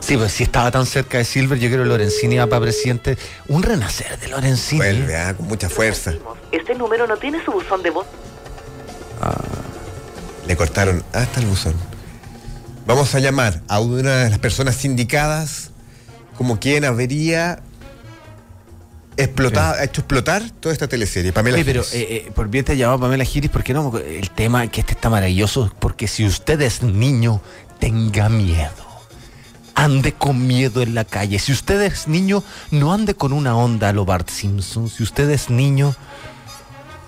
[0.01, 3.17] Sí, pues si estaba tan cerca de Silver, yo creo que Lorenzini va para presidente.
[3.49, 4.81] Un renacer de Lorenzini.
[4.81, 6.13] Vuelve, ah, con mucha fuerza.
[6.51, 8.07] Este número no tiene su buzón de voz.
[10.47, 11.75] Le cortaron hasta el buzón.
[12.87, 15.71] Vamos a llamar a una de las personas indicadas
[16.37, 17.63] como quien habría
[19.17, 21.33] explotado, hecho explotar toda esta teleserie.
[21.33, 21.87] Pamela Oye, pero eh,
[22.27, 23.97] eh, por bien te llamaba Pamela Giris, ¿por qué no?
[23.99, 27.41] El tema que este está maravilloso, porque si usted es niño,
[27.79, 28.71] tenga miedo.
[29.75, 31.39] Ande con miedo en la calle.
[31.39, 34.89] Si usted es niño, no ande con una onda a lo Bart Simpson.
[34.91, 35.95] Si usted es niño,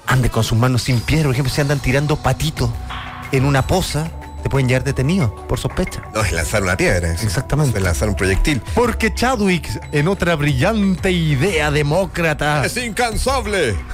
[0.07, 1.25] ande con sus manos sin piedra.
[1.25, 2.73] Por ejemplo, si andan tirando patito
[3.33, 4.11] en una poza,
[4.45, 6.03] te pueden llevar detenido por sospecha.
[6.15, 7.11] No, es lanzar una piedra.
[7.13, 7.25] eso.
[7.25, 7.79] Exactamente.
[7.79, 8.61] Es lanzar un proyectil.
[8.75, 13.75] Porque Chadwick, en otra brillante idea demócrata, ¡Es incansable!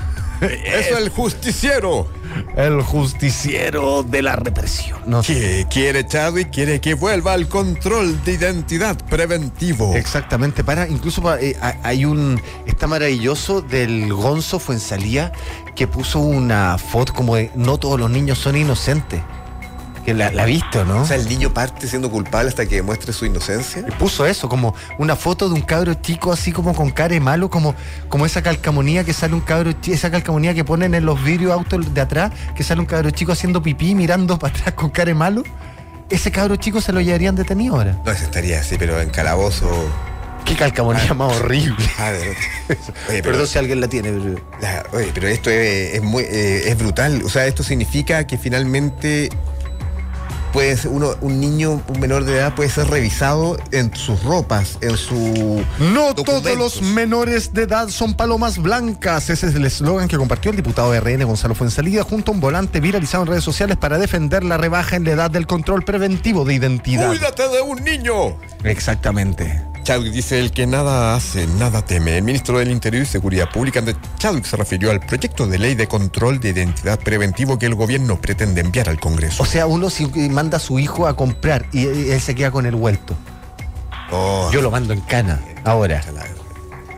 [0.40, 2.08] Es el justiciero.
[2.56, 4.98] El justiciero de la represión.
[5.04, 5.34] No sé.
[5.34, 9.94] Que quiere Chadwick, quiere que vuelva al control de identidad preventivo.
[9.94, 15.30] Exactamente, para, incluso eh, ha- hay un, está maravilloso del Gonzo Fuensalía
[15.76, 19.20] que puso una foto como de no todos los niños son inocentes.
[20.04, 21.02] Que la, la viste, ¿o ¿no?
[21.02, 23.84] O sea, el niño parte siendo culpable hasta que demuestre su inocencia.
[23.86, 27.20] Y puso eso, como una foto de un cabro chico así como con cara de
[27.20, 27.74] malo, como,
[28.08, 31.52] como esa calcamonía que sale un cabro chico, esa calcamonía que ponen en los vidrios
[31.52, 35.08] autos de atrás, que sale un cabro chico haciendo pipí mirando para atrás con cara
[35.08, 35.42] de malo.
[36.08, 37.96] Ese cabro chico se lo llevarían detenido ahora.
[38.04, 39.68] No, ese estaría así, pero en calabozo.
[40.44, 41.76] Qué calcamonía más horrible.
[41.98, 42.30] Ah, de-
[42.70, 42.76] Oye,
[43.08, 44.40] pero, Perdón si alguien la tiene, pero...
[44.62, 47.22] la- oye, pero esto es, es muy, eh, es brutal.
[47.24, 49.28] O sea, esto significa que finalmente
[50.52, 54.78] puede ser uno, un niño, un menor de edad, puede ser revisado en sus ropas,
[54.80, 55.64] en su.
[55.78, 59.30] No todos los menores de edad son palomas blancas.
[59.30, 62.40] Ese es el eslogan que compartió el diputado de RN Gonzalo Fuensalida junto a un
[62.40, 66.44] volante viralizado en redes sociales para defender la rebaja en la edad del control preventivo
[66.44, 67.08] de identidad.
[67.08, 68.36] ¡Cuídate de un niño!
[68.64, 69.69] Exactamente.
[69.90, 72.16] Chadwick dice el que nada hace, nada teme.
[72.16, 75.74] El ministro del Interior y Seguridad Pública, Andrés Chadwick, se refirió al proyecto de ley
[75.74, 79.42] de control de identidad preventivo que el gobierno pretende enviar al Congreso.
[79.42, 82.66] O sea, uno si manda a su hijo a comprar y él se queda con
[82.66, 83.16] el vuelto.
[84.12, 85.40] Oh, Yo lo mando en cana.
[85.64, 86.00] Ahora.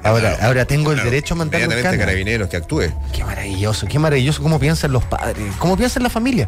[0.05, 0.37] Ahora, Claro.
[0.43, 1.97] ahora tengo el derecho a mandarlo en cana.
[1.97, 2.93] carabineros que actúe.
[3.15, 6.47] Qué maravilloso, qué maravilloso cómo piensan los padres, cómo piensan la familia.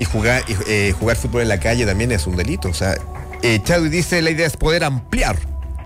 [0.00, 2.68] Y jugar, y, eh, jugar fútbol en la calle también es un delito.
[2.68, 2.96] O sea,
[3.42, 5.36] eh, Chadwick dice la idea es poder ampliar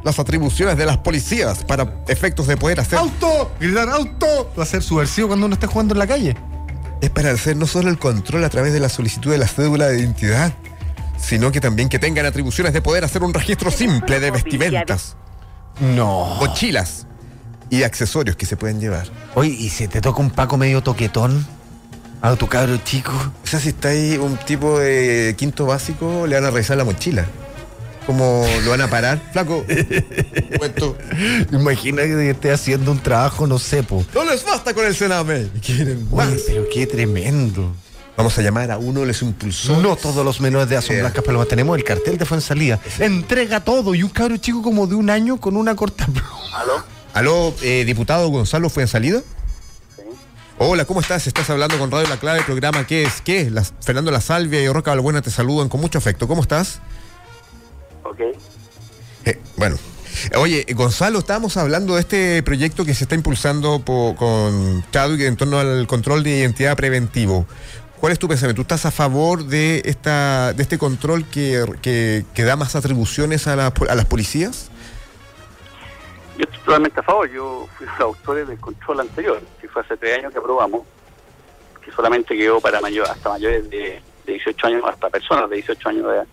[0.04, 2.98] las atribuciones de las policías para efectos de poder hacer.
[2.98, 3.52] ¡Auto!
[3.60, 4.52] Gritar auto.
[4.58, 6.36] Va a ser subversivo cuando uno esté jugando en la calle.
[7.00, 9.88] Es para hacer no solo el control a través de la solicitud de la cédula
[9.88, 10.52] de identidad,
[11.18, 15.16] sino que también que tengan atribuciones de poder hacer un registro simple de vestimentas,
[15.80, 16.36] No.
[16.40, 17.06] mochilas
[17.70, 19.08] y accesorios que se pueden llevar.
[19.34, 21.46] Oye, ¿y si te toca un Paco medio toquetón?
[22.20, 23.10] A tu cabro chico.
[23.42, 26.84] O sea, si está ahí un tipo de quinto básico, le van a revisar la
[26.84, 27.26] mochila.
[28.06, 29.20] ¿Cómo lo van a parar?
[29.32, 29.64] Flaco.
[31.52, 34.04] Imagina que esté haciendo un trabajo, no sé, po.
[34.14, 35.48] No les basta con el Sename.
[35.64, 36.28] Quieren más.
[36.28, 37.72] Oye, pero qué tremendo.
[38.16, 39.82] Vamos a llamar a uno de los impulsores.
[39.82, 41.00] No todos los menores de Eh.
[41.00, 41.48] blancas palomas.
[41.48, 42.78] Tenemos el cartel de Fuensalida.
[42.98, 43.94] Entrega todo.
[43.94, 46.28] Y un cabro chico como de un año con una corta pluma.
[46.54, 46.84] ¿Aló?
[47.14, 49.22] Aló, eh, diputado Gonzalo fue en salida.
[50.58, 51.26] Hola, ¿cómo estás?
[51.26, 53.50] Estás hablando con Radio La Clave, programa ¿Qué es qué?
[53.50, 56.28] Las, Fernando La Salvia y Roca Balbuena te saludan con mucho afecto.
[56.28, 56.80] ¿Cómo estás?
[58.12, 58.20] Ok.
[59.24, 59.76] Eh, bueno.
[60.36, 65.58] Oye, Gonzalo, estábamos hablando de este proyecto que se está impulsando con Chadwick en torno
[65.58, 67.46] al control de identidad preventivo.
[67.98, 68.58] ¿Cuál es tu pensamiento?
[68.58, 73.46] ¿Tú estás a favor de esta de este control que, que- que da más atribuciones
[73.46, 74.70] a, la- a las policías?
[76.36, 77.30] Yo estoy totalmente a favor.
[77.30, 80.38] Yo fui uno de los autores del control anterior, que fue hace tres años que
[80.38, 80.82] aprobamos,
[81.84, 85.88] que solamente quedó para mayor, hasta mayores de, de 18 años, hasta personas de 18
[85.88, 86.26] años de edad.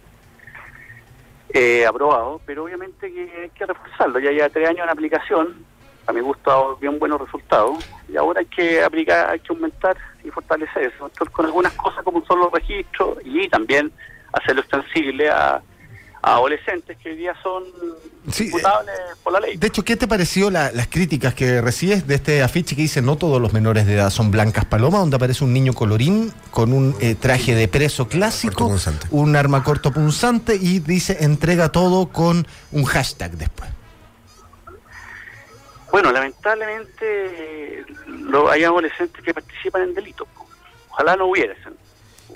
[1.52, 4.20] Eh, aprobado, pero obviamente que hay que reforzarlo.
[4.20, 5.66] Ya lleva tres años en aplicación,
[6.06, 9.52] a mi gusto ha dado bien buenos resultados, y ahora hay que aplicar, hay que
[9.52, 11.10] aumentar y fortalecer eso.
[11.32, 13.92] Con algunas cosas como son los registros y también
[14.34, 15.60] hacerlo extensible a
[16.22, 17.64] adolescentes que hoy día son
[18.32, 19.58] Sí, eh, imputables por la ley.
[19.58, 23.02] De hecho, ¿qué te pareció la- las críticas que recibes de este afiche que dice
[23.02, 26.74] no todos los menores de edad son blancas palomas, donde aparece un niño colorín con
[26.74, 28.70] un eh, traje de preso clásico,
[29.12, 33.70] un arma corto punzante y dice entrega todo con un hashtag después?
[35.92, 37.00] Bueno, lamentablemente
[37.80, 40.28] eh, lo, hay adolescentes que participan en delitos.
[40.92, 41.54] Ojalá no hubiera.
[41.54, 41.78] Ojalá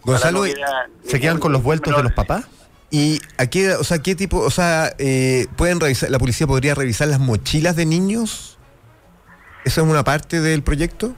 [0.03, 2.45] Gonzalo, no hubiera ¿Se quedan con los vueltos de los papás?
[2.93, 6.75] ¿Y a qué, o sea, qué tipo, o sea, eh, pueden revisar, la policía podría
[6.75, 8.59] revisar las mochilas de niños?
[9.65, 11.15] ¿Eso es una parte del proyecto?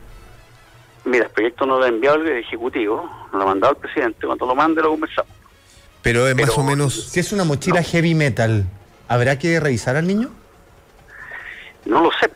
[1.03, 4.25] Mira, el proyecto no lo ha enviado el Ejecutivo, lo ha mandado el presidente.
[4.25, 5.29] Cuando lo mande lo conversamos.
[6.01, 7.09] Pero es más Pero- o menos.
[7.09, 8.65] Si es una mochila heavy metal,
[9.09, 10.29] ¿habrá que revisar al niño?
[11.83, 12.31] No lo sé.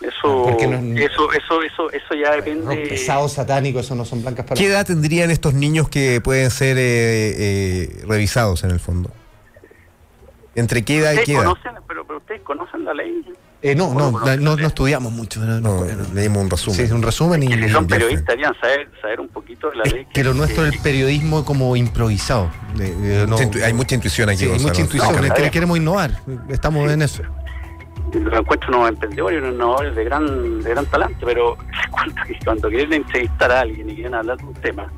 [0.00, 2.64] Eso, no- eso, eso, eso, eso ya depende.
[2.66, 4.60] Rock pesado, satánico, eso no son blancas palomas.
[4.60, 6.82] ¿Qué edad tendrían estos niños que pueden ser eh,
[7.36, 9.10] eh, revisados en el fondo?
[10.54, 11.44] ¿Entre qué edad y qué edad?
[11.44, 13.24] conocen, pero, pero ustedes conocen la ley.
[13.60, 15.40] Eh, no, no, no, no estudiamos mucho.
[15.40, 16.14] No, No, no, no.
[16.14, 16.76] leímos un resumen.
[16.76, 17.48] Sí, es un resumen y...
[17.48, 20.06] Que si son periodistas, deberían saber, saber un poquito de la Es ley.
[20.14, 22.52] que lo nuestro es el periodismo como improvisado.
[22.76, 26.20] De- de- no- Mucha intu- hay mucha intuición aquí, Sí, hay mucha intuición, queremos innovar.
[26.48, 27.22] Estamos en eso.
[28.14, 31.56] Los encuentro unos emprendedores, unos innovadores de gran, de gran talante, pero
[31.90, 34.90] cuando, cuando quieren entrevistar a alguien y quieren hablar de un tema.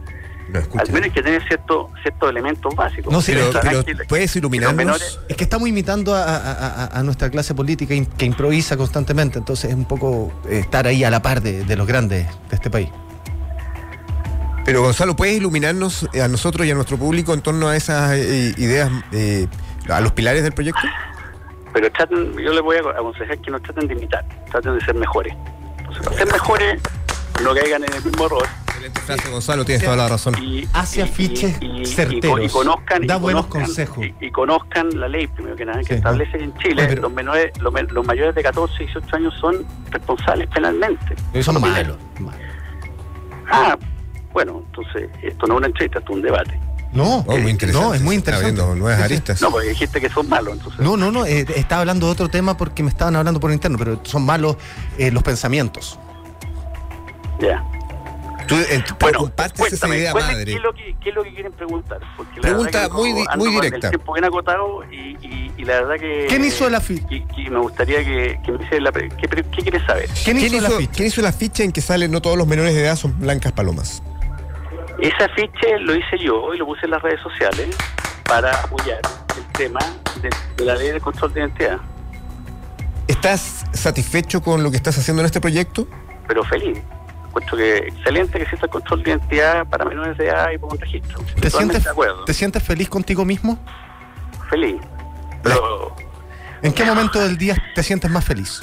[0.52, 3.12] Al menos hay que tener cierto, ciertos elementos básicos.
[3.12, 4.76] No, sí, Pero, pero que ¿puedes que iluminarnos?
[4.76, 8.76] menores- Es que estamos imitando a, a- a- a nuestra clase política in- que improvisa
[8.76, 12.26] constantemente, entonces es un poco eh, estar ahí a la par de, de los grandes
[12.48, 12.88] de este país.
[14.64, 18.12] Pero Gonzalo, ¿puedes iluminarnos eh, a nosotros y a nuestro público en torno a esas
[18.14, 19.46] eh, ideas, eh,
[19.88, 20.80] a los pilares del proyecto?
[21.72, 24.94] Pero traten, yo les voy a aconsejar que no traten de imitar, traten de ser
[24.94, 25.34] mejores.
[25.78, 26.82] Entonces, para ser mejores,
[27.42, 28.46] no caigan en el mismo error.
[28.66, 30.34] Excelente frase, Gonzalo, tienes toda la razón.
[30.42, 32.40] Y, Hace afiches y- y- y- certeros.
[32.42, 34.06] Y, conozcan, Da y buenos conozcan- consejos.
[34.06, 35.94] Y, y conozcan la ley, primero que nada, que Sí.
[35.94, 40.48] establece en Chile Oye, los, menores, los, mayores de 14 y 18 años son responsables
[40.48, 41.14] penalmente.
[41.42, 41.98] Son Lo malos.
[42.18, 42.40] malos.
[43.52, 43.76] Ah,
[44.32, 46.60] bueno, entonces esto no es una entrevista, esto es un debate.
[46.92, 47.86] No, Oh, muy eh, interesante.
[47.88, 48.60] no, es muy está interesante.
[48.62, 49.40] abriendo nuevas Sí, aristas.
[49.42, 50.80] No, porque dijiste que son malos, entonces.
[50.80, 53.78] No, no, no, eh, estaba hablando de otro tema porque me estaban hablando por interno,
[53.78, 54.56] pero son malos
[54.98, 55.98] eh, los pensamientos.
[57.40, 57.64] Ya.
[58.48, 60.44] Tú eh, tú Bueno, compartes esa idea ¿cuál es- madre.
[60.46, 62.00] ¿qué, es lo que, qué es lo que quieren preguntar?
[62.16, 63.86] Porque la Pregunta verdad que muy ando- muy directa.
[63.86, 66.26] El tiempo bien acotado y, y, y la verdad que...
[66.28, 68.92] ¿Quién hizo Y, y me gustaría que, que me hiciera la...
[68.92, 69.08] ¿Qué,
[69.62, 70.08] quieres saber?
[70.24, 70.92] ¿Quién, ¿Quién hizo, hizo, la ficha?
[70.92, 73.52] quién hizo la ficha en que salen no todos los menores de edad son blancas
[73.52, 74.02] palomas?
[75.00, 77.76] Ese afiche lo hice yo y lo puse en las redes sociales
[78.24, 79.00] para apoyar
[79.36, 79.80] el tema
[80.20, 81.78] de, de la ley de control de identidad.
[83.08, 85.88] ¿Estás satisfecho con lo que estás haciendo en este proyecto?
[86.28, 86.78] Pero feliz.
[87.26, 90.72] Encuentro que excelente que exista el control de identidad para menores de edad y por
[90.72, 91.18] un registro.
[91.18, 92.24] ¿Te Totalmente sientes, de acuerdo.
[92.24, 93.58] ¿Te sientes feliz contigo mismo?
[94.48, 94.76] Feliz.
[95.42, 95.96] Pero
[96.62, 98.60] ¿En qué momento del día te sientes más feliz?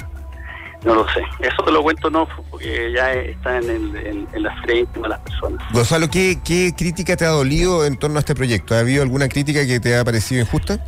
[0.84, 1.22] No lo sé.
[1.40, 5.08] Eso te lo cuento no, porque ya está en, el, en, en la íntima de
[5.08, 5.64] las personas.
[5.72, 8.74] Gonzalo, ¿qué, ¿qué crítica te ha dolido en torno a este proyecto?
[8.74, 10.84] ¿Ha habido alguna crítica que te ha parecido injusta?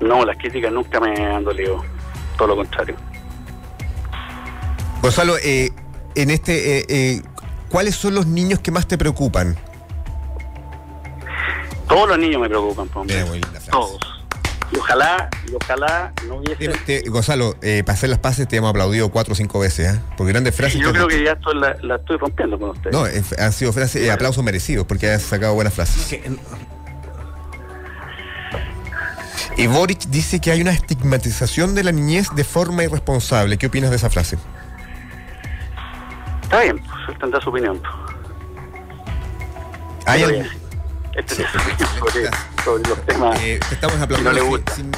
[0.00, 1.84] No, las críticas nunca me han dolido.
[2.36, 2.96] Todo lo contrario.
[5.00, 5.70] Gonzalo, eh,
[6.14, 7.22] en este, eh, eh,
[7.68, 9.56] ¿cuáles son los niños que más te preocupan?
[11.88, 13.70] Todos los niños me preocupan, por frase.
[13.70, 14.13] Todos.
[14.72, 16.68] Y ojalá, y ojalá no hubiese...
[16.68, 19.94] Te- te- Gonzalo, eh, para hacer las paces te hemos aplaudido cuatro o cinco veces,
[19.94, 20.00] ¿eh?
[20.16, 20.76] Por grandes frases.
[20.76, 22.92] Y yo que- creo que ya estoy, la, la estoy rompiendo con ustedes.
[22.96, 26.18] No, eh, han sido frases, eh, aplausos merecidos porque has sacado buenas frases.
[29.56, 33.56] Y Boric dice que hay una estigmatización de la niñez de forma irresponsable.
[33.56, 34.36] ¿Qué opinas de esa frase?
[36.42, 37.80] Está bien, pues él tendrá su opinión.
[40.06, 40.22] Hay
[41.16, 42.30] Este opinión sobre,
[42.64, 43.40] sobre los temas.
[43.40, 44.74] eh, te estamos no aplaudiendo le sin- gusta.
[44.74, 44.92] sin-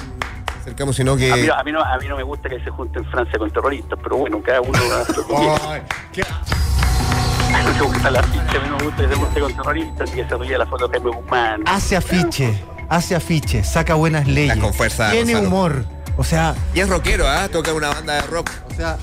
[0.61, 1.31] acercamos, sino que...
[1.33, 3.39] A mí, no- a, mí no, a mí no me gusta que se junten Francia
[3.39, 5.55] con terroristas, pero bueno, cada uno hace lo que quiere.
[5.69, 9.09] Ay, qué- A mí no me gusta la ficha, a mí no me gusta que
[9.09, 11.63] se junte con terroristas y que se ría la foto de Jaime Guzmán.
[11.67, 14.57] Hace afiche, hace afiche, saca buenas leyes.
[14.57, 15.49] con fuerza, Tiene Gonzalo.
[15.49, 15.85] humor.
[16.17, 17.49] O sea, Y es rockero, ¿ah?
[17.49, 18.51] Toca una banda de rock.
[18.71, 18.97] o sea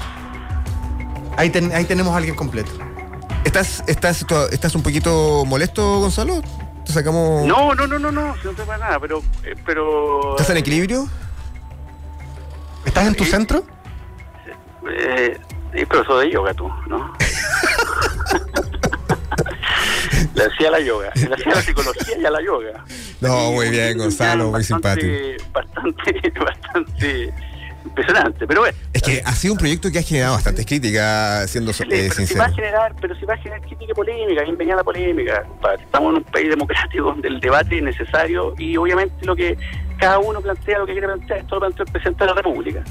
[1.37, 2.71] ahí, ten- ahí tenemos a alguien completo.
[3.43, 6.41] ¿Estás, estás, ¿Estás un poquito molesto, Gonzalo?
[6.85, 7.45] ¿Te sacamos...
[7.45, 9.21] No, no, no, no, no, no te pasa nada, pero...
[9.43, 11.07] eh, pero ¿Estás en equilibrio?
[12.85, 13.31] ¿Estás en tu Sí.
[13.31, 13.63] centro?
[14.89, 15.37] Eh,
[15.73, 17.13] es profesor de yoga tú, ¿no?
[20.35, 22.83] Le hacía la yoga, le hacía la psicología y a la yoga.
[23.21, 27.33] No, muy bien, Gonzalo, muy bastante- Bastante, bastante
[27.85, 28.77] impresionante, pero bueno.
[28.93, 32.03] Es que ha sido un proyecto que ha generado bastantes críticas, siendo Sí, eh, pero
[32.03, 32.39] si sincero.
[32.41, 35.43] va a generar, pero si va a generar crítica y polémica, bienvenida la polémica.
[35.43, 35.83] compadre.
[35.83, 39.57] Estamos en un país democrático donde el debate es necesario y obviamente lo que
[39.99, 42.83] cada uno plantea, lo que quiere plantear, esto lo plantea el presidente de la República.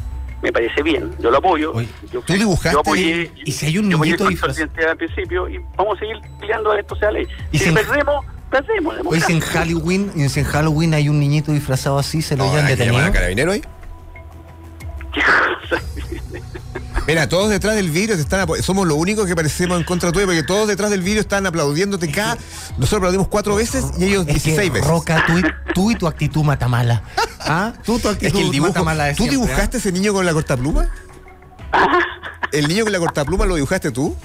[0.43, 1.73] Me parece bien, yo lo apoyo.
[1.73, 4.61] Oye, yo, tú dibujaste yo apoyé, y si hay un niñito el control disfraz- de
[4.63, 7.27] identidad al principio y vamos a seguir peleando a que esto sea ley.
[7.53, 8.97] Y si si en- perdemos, perdemos.
[9.05, 9.41] Hoy si en.
[9.41, 13.05] Halloween, y si en Halloween hay un niñito disfrazado así, se lo No, llamar detenido.
[13.07, 13.63] a carabinero ahí.
[17.07, 20.25] Mira, todos detrás del vidrio te están somos los únicos que parecemos en contra tuya
[20.25, 22.37] porque todos detrás del vidrio están aplaudiéndote cada.
[22.79, 24.89] Nosotros aplaudimos cuatro veces y ellos Es 16 que, veces.
[24.89, 25.43] Roca, tú y,
[25.75, 27.03] tú y tu actitud matamala.
[27.41, 27.73] ¿Ah?
[27.85, 28.71] Tú tu actitud es que el dibujo.
[28.71, 30.89] matamala de ¿Tú siempre, dibujaste ese niño con la cortapluma?
[32.53, 34.17] ¿El niño con la cortapluma lo dibujaste tú?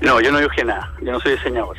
[0.00, 1.76] No, yo no dibujé nada, yo no soy diseñador.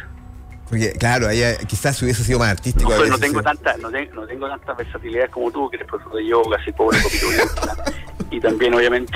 [0.69, 2.89] Porque, claro, ahí eh, quizás hubiese sido más artístico.
[2.89, 3.45] No, soy- no tengo sí.
[3.45, 7.09] tanta, no, te- no tengo tanta versatilidad como tú, que eres profesor de yoga, psicólogo,
[7.09, 7.83] piturienta.
[8.31, 9.13] y también, obviamente,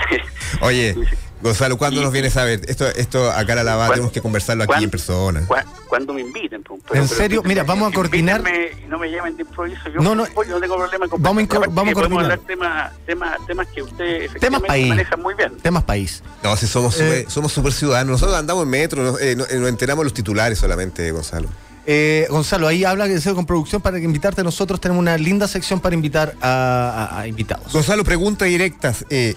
[0.61, 0.95] Oye,
[1.41, 2.61] Gonzalo, ¿cuándo Y- nos vienes a ver?
[2.67, 5.47] Esto, esto a cara lavada ¿Cuándo- tenemos que conversarlo aquí cuándo- en persona.
[5.87, 6.61] cuando me inviten.
[6.63, 7.41] pues, ¿En serio?
[7.43, 8.43] Mira, vamos a coordinar-
[8.87, 9.89] no me llamen de improviso.
[9.89, 10.25] Yo, No, no.
[10.27, 12.23] yo no tengo problema con Vamos a Aparte vamos a coordinar.
[12.23, 14.89] hablar temas, temas, temas que usted Temas efectivamente país.
[14.89, 15.57] maneja muy bien.
[15.61, 16.23] Temas país.
[16.43, 18.11] No, si somos Eh, súper somos super ciudadanos.
[18.11, 21.49] Nosotros andamos en metro, no- eh, eh, nos enteramos los titulares solamente, Gonzalo.
[21.87, 24.43] Eh, Gonzalo, ahí habla que deseo con producción para invitarte.
[24.43, 27.73] Nosotros tenemos una linda sección para invitar a, a- a invitados.
[27.73, 29.03] Gonzalo, preguntas directas.
[29.09, 29.35] Eh,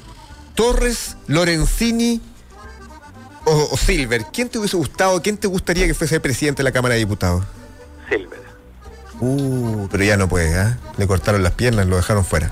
[0.55, 2.21] Torres, Lorenzini
[3.45, 6.73] o, o Silver, ¿quién te hubiese gustado, quién te gustaría que fuese presidente de la
[6.73, 7.45] Cámara de Diputados?
[8.09, 8.41] Silver.
[9.21, 10.79] Uh, pero ya no puede, ¿ah?
[10.97, 12.51] Le cortaron las piernas, lo dejaron fuera.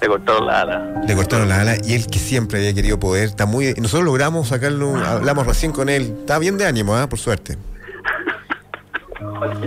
[0.00, 1.02] Le cortaron la ala.
[1.06, 3.74] Le cortaron la ala y él que siempre había querido poder, está muy.
[3.74, 7.08] Nosotros logramos sacarlo, hablamos recién con él, está bien de ánimo, ¿ah?
[7.08, 7.56] Por suerte.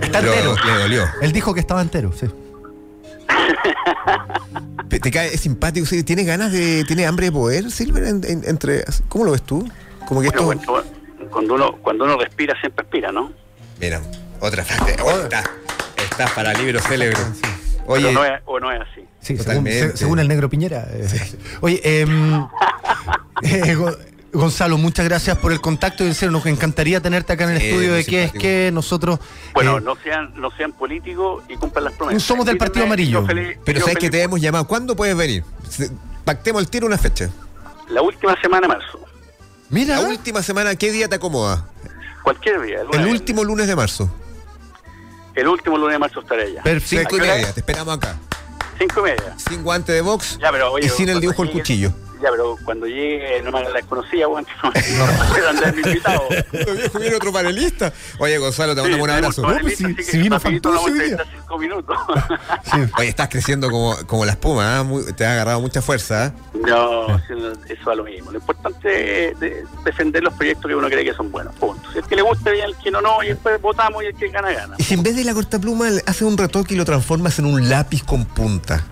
[0.00, 0.56] Está Pero entero.
[0.64, 1.04] le dolió.
[1.20, 2.26] Él dijo que estaba entero, sí.
[4.88, 8.24] Pe- Te cae, es simpático, sí, tiene ganas de, tiene hambre de poder, Silver, En-
[8.24, 9.68] en- entre, ¿cómo lo ves tú?
[10.06, 13.32] Como que Bueno, esto, cuando, cuando uno cuando uno respira, siempre expira, ¿no?
[13.80, 14.00] mira,
[14.40, 15.44] otra frase, oh, está,
[16.10, 17.18] está para libro célebre.
[17.86, 19.02] Oye, Pero no es, o no es así.
[19.20, 19.36] Sí,
[19.94, 20.86] según, el negro Piñera.
[20.90, 21.06] eh.
[21.60, 22.46] Oye, em,
[23.42, 23.76] eh,
[24.32, 27.60] Gonzalo, muchas gracias por el contacto y en serio, nos encantaría tenerte acá en el
[27.60, 29.18] Sí, estudio de qué es que nosotros...
[29.54, 32.22] Bueno, eh, no sean no sean políticos y cumplan las promesas.
[32.22, 33.24] Somos del Partido Amarillo.
[33.26, 35.44] feliz- pero sabes que te hemos llamado, ¿cuándo puedes venir?
[36.24, 37.30] Pactemos el tiro una fecha.
[37.88, 39.00] La última semana de marzo.
[39.70, 41.66] mira, La última semana, ¿qué día te acomoda?
[42.22, 42.80] Cualquier día.
[42.92, 44.10] El último lunes de marzo.
[45.34, 46.62] El último lunes de marzo estaré allá.
[46.62, 47.10] perfecto.
[47.12, 48.16] Cinco y ¿A qué hora media, te esperamos acá.
[48.78, 49.34] Cinco y media.
[49.38, 51.92] Sin guante de box Ya, pero oye, y sin el dibujo del cuchillo.
[52.20, 56.22] Ya, pero cuando llegue no me la desconocida, bueno, no, no puedo andar invitado.
[56.76, 57.92] Viejo viene otro panelista.
[58.18, 59.42] Oye, Gonzalo, te mandamos un abrazo.
[59.42, 61.24] No, pues si- si vino Fantocio hoy día.
[61.32, 61.96] cinco minutos.
[62.64, 62.78] Sí.
[62.98, 64.82] Oye, estás creciendo como, como la espuma.
[64.82, 66.26] Muy- te ha agarrado mucha fuerza.
[66.26, 66.32] ¿ah?
[66.54, 67.34] No, sí,
[67.68, 68.32] eso va lo mismo.
[68.32, 71.54] Lo importante es de- defender los proyectos que uno cree que son buenos.
[71.54, 71.90] Punto.
[71.92, 74.14] Si el que le gusta bien, el que no, no, y después votamos y el
[74.16, 74.74] que gana, gana.
[74.78, 77.46] Y si en vez de la cortapluma le haces un retoque y lo transformas en
[77.46, 78.84] un lápiz con punta,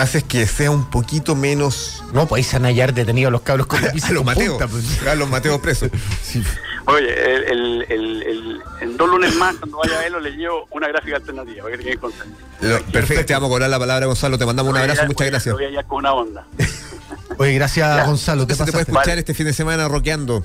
[0.00, 2.02] haces que sea un poquito menos.
[2.12, 4.24] No, pues ahí se van a hallar detenidos los cabros con la pizza A los
[4.24, 4.58] Mateos.
[4.70, 5.06] pues.
[5.06, 5.90] A los Mateos presos.
[6.22, 6.42] Sí.
[6.86, 10.66] Oye, el, el, el, el- en dos lunes más, cuando vaya a verlo, le llevo
[10.70, 11.62] una gráfica alternativa.
[11.62, 12.36] para que te quedes contento.
[12.62, 14.38] Lo- perfecto, te vamos a cobrar la palabra, Gonzalo.
[14.38, 15.54] Te mandamos un Voy abrazo, muchas voy gracias.
[15.54, 16.46] Voy a con una onda.
[17.38, 18.04] Oye, gracias Ya.
[18.06, 18.90] Gonzalo, te te puedes pasaste.
[18.92, 19.20] escuchar Vale.
[19.20, 20.42] este fin de semana rockeando.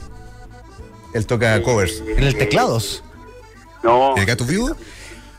[1.14, 1.94] Él toca covers.
[2.06, 3.04] Eh, En el teclados.
[3.82, 4.16] No.
[4.18, 4.76] ¿El gato viudo?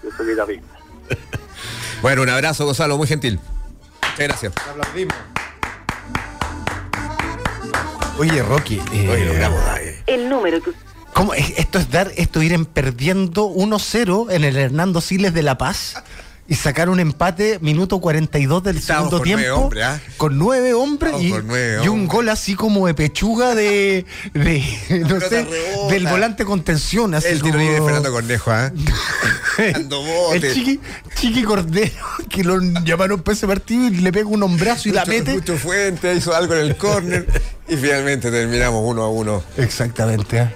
[0.02, 0.66] Yo soy guitarrista.
[2.02, 3.38] Bueno, un abrazo, Gonzalo, muy gentil.
[4.18, 4.52] Muchas gracias.
[8.18, 8.80] Oye, Rocky.
[8.92, 9.60] eh, Oye, logramos.
[9.68, 9.94] ay.
[10.06, 10.70] El número que
[11.12, 11.34] ¿Cómo?
[11.34, 15.58] es- Esto es dar, esto ir en perdiendo 1-0 en el Hernando Siles de La
[15.58, 16.02] Paz
[16.48, 20.00] y sacar un empate minuto 42 del Estábamos segundo con nueve tiempo hombres, ¿ah?
[20.16, 24.64] con nueve hombres y, con nueve y un gol así como de pechuga de, de
[25.08, 25.92] no sé, rebota.
[25.92, 28.50] del volante contención así El tiro como- de Fernando Cornejo,
[29.90, 30.46] bote.
[30.48, 30.80] el chiqui,
[31.16, 31.92] chiqui Cordero
[32.28, 35.34] que lo llamaron para ese partido y le pega un hombrazo y la Mucho- mete
[35.34, 37.26] Mucho Fuente hizo algo en el córner
[37.68, 39.42] y finalmente terminamos uno a uno.
[39.56, 40.52] exactamente ¿ah?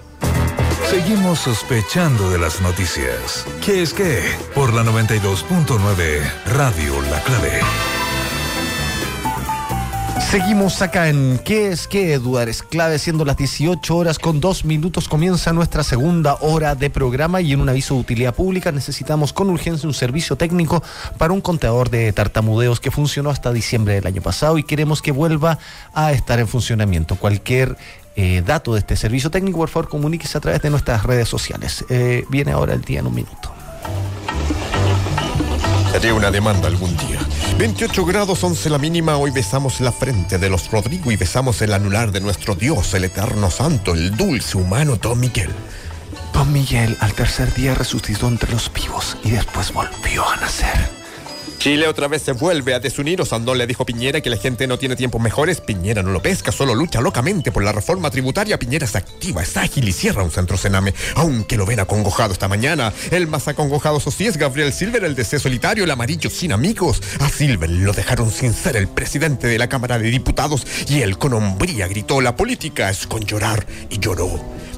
[0.90, 3.46] Seguimos sospechando de las noticias.
[3.64, 4.22] ¿Qué es qué?
[4.56, 7.60] Por la 92.9 Radio La Clave.
[10.30, 12.18] Seguimos acá en ¿Qué es qué?
[12.18, 16.88] Dudar es clave, siendo las 18 horas con 2 minutos comienza nuestra segunda hora de
[16.88, 20.84] programa y en un aviso de utilidad pública necesitamos con urgencia un servicio técnico
[21.18, 25.10] para un contador de tartamudeos que funcionó hasta diciembre del año pasado y queremos que
[25.10, 25.58] vuelva
[25.94, 27.16] a estar en funcionamiento.
[27.16, 27.76] Cualquier
[28.16, 31.84] eh, dato de este servicio técnico, por favor comuníquese a través de nuestras redes sociales.
[31.88, 33.52] Eh, viene ahora el día en un minuto.
[35.94, 37.18] Haré una demanda algún día.
[37.58, 41.72] 28 grados 11 la mínima, hoy besamos la frente de los Rodrigo y besamos el
[41.72, 45.50] anular de nuestro Dios, el eterno santo, el dulce humano Don Miguel.
[46.32, 50.99] Don Miguel al tercer día resucitó entre los vivos y después volvió a nacer.
[51.60, 53.20] Chile otra vez se vuelve a desunir.
[53.20, 55.60] Osandón le dijo a Piñera que la gente no tiene tiempos mejores.
[55.60, 58.58] Piñera no lo pesca, solo lucha locamente por la reforma tributaria.
[58.58, 60.94] Piñera es activa, es ágil y cierra un centro Sename.
[61.16, 62.94] Aunque lo ven acongojado esta mañana.
[63.10, 67.02] El más acongojado, eso sí, es Gabriel Silver, el deseo solitario, el amarillo sin amigos.
[67.18, 71.18] A Silver lo dejaron sin ser el presidente de la Cámara de Diputados y él
[71.18, 74.30] con hombría gritó: La política es con llorar y lloró.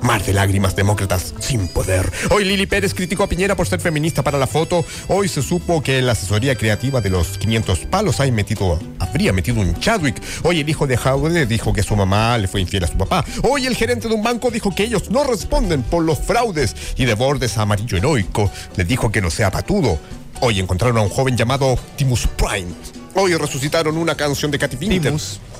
[0.02, 2.10] Mar de lágrimas demócratas sin poder.
[2.30, 4.84] Hoy Lili Pérez criticó a Piñera por ser feminista para la foto.
[5.06, 9.60] Hoy se supo que la asesoría creativa de los 500 palos hay metido, habría metido
[9.60, 10.20] un Chadwick.
[10.42, 13.24] Hoy el hijo de Jaude dijo que su mamá le fue infiel a su papá.
[13.42, 16.74] Hoy el gerente de un banco dijo que ellos no responden por los fraudes.
[16.96, 19.98] Y de bordes amarillo heroico le dijo que no sea patudo.
[20.40, 22.72] Hoy encontraron a un joven llamado Optimus Prime.
[23.14, 25.12] Hoy resucitaron una canción de Katy Pinter.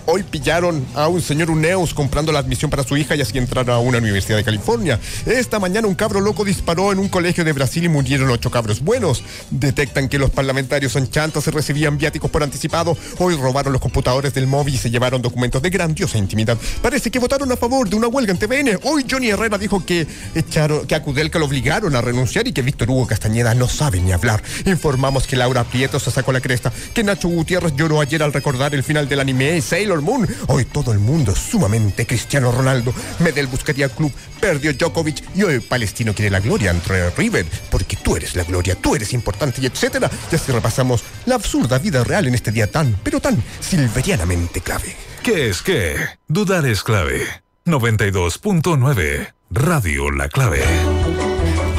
[0.04, 3.70] Hoy pillaron a un señor Uneus comprando la admisión para su hija y así entrar
[3.70, 4.98] a una universidad de California.
[5.26, 8.80] Esta mañana un cabro loco disparó en un colegio de Brasil y murieron ocho cabros
[8.80, 9.22] buenos.
[9.50, 12.96] Detectan que los parlamentarios son chantas y recibían viáticos por anticipado.
[13.18, 16.58] Hoy robaron los computadores del móvil y se llevaron documentos de grandiosa intimidad.
[16.82, 18.80] Parece que votaron a favor de una huelga en TVN.
[18.82, 22.62] Hoy Johnny Herrera dijo que echaron, que a Kudelka lo obligaron a renunciar y que
[22.62, 24.42] Víctor Hugo Castañeda no sabe ni hablar.
[24.66, 28.74] Informamos que Laura Prieto se sacó la cresta, que Nacho Gutiérrez lloró ayer al recordar
[28.74, 30.26] el final del anime Sailor Sailor Moon.
[30.48, 32.94] Hoy todo el mundo es sumamente Cristiano Ronaldo.
[33.18, 37.44] Medel buscaría club, perdió Djokovic y hoy Palestino quiere la gloria entre River.
[37.70, 40.10] Porque tú eres la gloria, tú eres importante y etcétera.
[40.30, 44.96] Y así repasamos la absurda vida real en este día tan, pero tan silverianamente clave.
[45.22, 45.96] ¿Qué es qué?
[46.26, 47.26] Dudar es clave.
[47.66, 50.62] 92.9 Radio La Clave.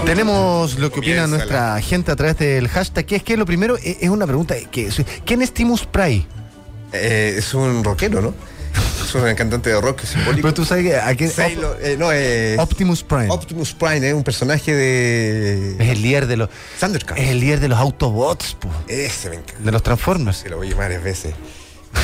[0.05, 3.05] Tenemos lo que opina nuestra gente a través del hashtag.
[3.05, 4.53] ¿Qué es que lo primero e- es una pregunta?
[4.72, 6.26] Que es- ¿Quién es Timus Pride?
[6.94, 8.34] Eh, es un rockero, ¿no?
[9.04, 10.41] Es un cantante de rock simbólico.
[10.41, 13.28] Pero tú sabes que a quién- Sailor- eh, no, eh, Optimus Prime.
[13.30, 15.76] Optimus Prime es un personaje de.
[15.80, 17.20] es el líder de los Thundercats.
[17.22, 19.62] es el líder de los Autobots, po, Ese me encanta.
[19.64, 20.38] de los Transformers.
[20.38, 21.34] Se lo oí varias veces.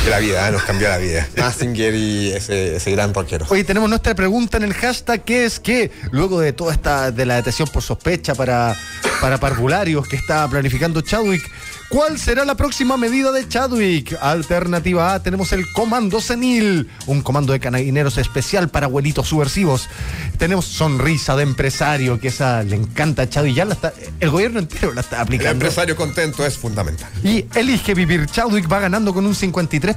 [0.05, 1.27] De la vida, nos cambió la vida.
[1.37, 3.45] Massinger y ese, ese gran rockero.
[3.49, 7.25] Oye, tenemos nuestra pregunta en el hashtag, que es que luego de toda esta, de
[7.25, 8.75] la detención por sospecha para,
[9.21, 11.43] para parvularios que está planificando Chadwick,
[11.89, 14.17] ¿cuál será la próxima medida de Chadwick?
[14.21, 19.89] Alternativa A, tenemos el Comando Senil, un comando de canabineros especial para abuelitos subversivos.
[20.37, 24.59] Tenemos sonrisa de empresario, que esa le encanta a Chadwick, ya la está, el gobierno
[24.59, 25.51] entero la está El aplicando.
[25.51, 27.09] empresario contento es fundamental.
[27.23, 28.25] Y elige vivir.
[28.27, 29.88] Chadwick va ganando con un 53%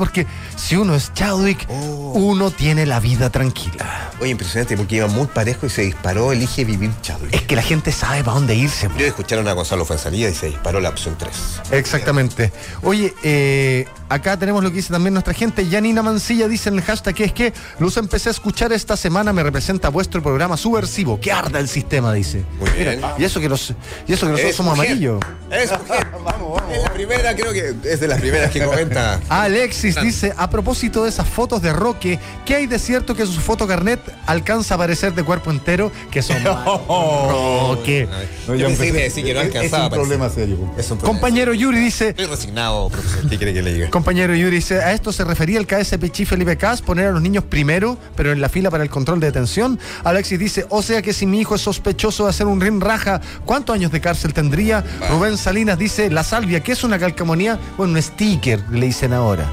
[0.00, 0.26] porque
[0.56, 2.12] si uno es Chadwick, Oh.
[2.14, 4.10] uno tiene la vida tranquila.
[4.20, 7.34] Oye, impresionante porque iba muy parejo y se disparó, elige vivir Chadwick.
[7.34, 8.88] Es que la gente sabe para dónde irse.
[8.98, 11.30] Yo escucharon a Gonzalo Fuenzalía y se disparó la opción 3.
[11.72, 12.52] Exactamente.
[12.82, 15.66] Oye, eh, acá tenemos lo que dice también nuestra gente.
[15.68, 19.32] Yanina Mancilla dice en el hashtag que es que los empecé a escuchar esta semana,
[19.32, 21.18] me representa vuestro programa subversivo.
[21.20, 22.44] Que arda el sistema, dice.
[22.58, 23.00] Muy bien.
[23.18, 23.70] Y eso que los,
[24.06, 24.90] y eso que nosotros Es somos mujer.
[24.90, 25.20] amarillos.
[25.50, 26.06] Es mujer.
[26.70, 29.20] Es la primera, creo que es de las primeras que comenta.
[29.28, 33.40] Alexis dice, a propósito de esas fotos de Roque, ¿qué hay de cierto que su
[33.40, 35.90] fotocarnet alcanza a aparecer de cuerpo entero?
[36.10, 36.80] Que son malos.
[36.86, 38.08] Roque.
[38.46, 39.84] No, yo pensé que que no Es- alcanzaba.
[39.86, 40.56] Es un problema serio.
[40.78, 41.20] Es un problema.
[41.20, 43.28] Compañero Yuri dice, Estoy resignado, profesor.
[43.28, 43.90] ¿Qué quiere que le diga?
[44.00, 47.20] compañero Yuri dice, a esto se refería el KSP Chief Felipe Cas, poner a los
[47.20, 49.78] niños primero, pero en la fila para el control de detención.
[50.04, 53.20] Alexis dice, o sea que si mi hijo es sospechoso de hacer un rin raja,
[53.44, 54.82] ¿cuántos años de cárcel tendría?
[55.10, 57.58] Rubén Salinas dice, la salvia, ¿qué es una calcamonía?
[57.76, 59.44] Bueno, un sticker, le dicen ahora.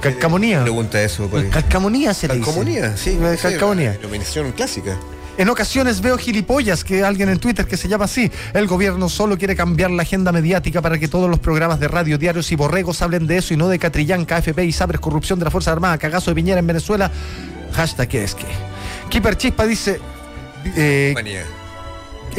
[0.00, 0.62] Calcamonía.
[0.62, 1.28] Pregunta eso.
[1.28, 1.48] pues.
[1.48, 2.46] Calcamonía se le dice.
[2.46, 3.16] Calcomunía, sí.
[3.40, 3.92] Calcamonía.
[3.92, 4.98] Denominación clásica.
[5.38, 8.30] En ocasiones veo gilipollas que alguien en Twitter que se llama así.
[8.52, 12.18] El gobierno solo quiere cambiar la agenda mediática para que todos los programas de radio,
[12.18, 15.44] diarios y borregos hablen de eso y no de Catrillán, KFP y Sabres, corrupción de
[15.44, 17.10] la Fuerza Armada, cagazo de Piñera en Venezuela.
[17.72, 18.46] Hashtag es que.
[19.08, 20.00] Keeper Chispa dice.
[20.76, 21.12] eh.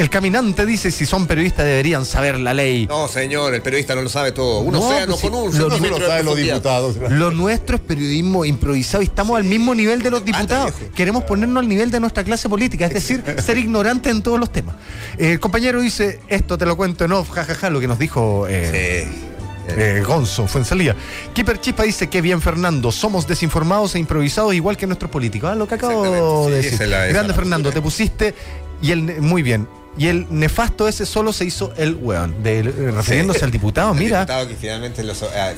[0.02, 2.88] El caminante dice si son periodistas deberían saber la ley.
[2.88, 4.62] No, señor, el periodista no lo sabe todo.
[4.62, 6.96] Un No, océano pues con un lo- Eso lo de saben los diputados.
[7.10, 10.74] Lo nuestro es periodismo improvisado y estamos al mismo nivel de los diputados.
[10.96, 14.52] Queremos ponernos al nivel de nuestra clase política, es decir, ser ignorantes en todos los
[14.52, 14.76] temas.
[15.18, 18.48] Eh, el compañero dice, esto te lo cuento en off, jajaja, lo que nos dijo
[18.50, 19.76] eh, Sí.
[19.78, 20.96] eh, Gonzo, fue en salida.
[21.34, 25.50] Keeper Chispa dice que bien, Fernando, somos desinformados e improvisados igual que nuestros políticos.
[25.52, 26.88] Ah, lo que acabo de sí, decir.
[26.88, 28.34] Grande Fernando, te pusiste
[28.82, 29.68] y el muy bien.
[30.00, 33.46] Y el nefasto ese solo se hizo el weón, de- eh, refiriéndose Sí.
[33.46, 34.20] al diputado, El mira.
[34.22, 35.04] diputado que finalmente
[35.36, 35.52] ah,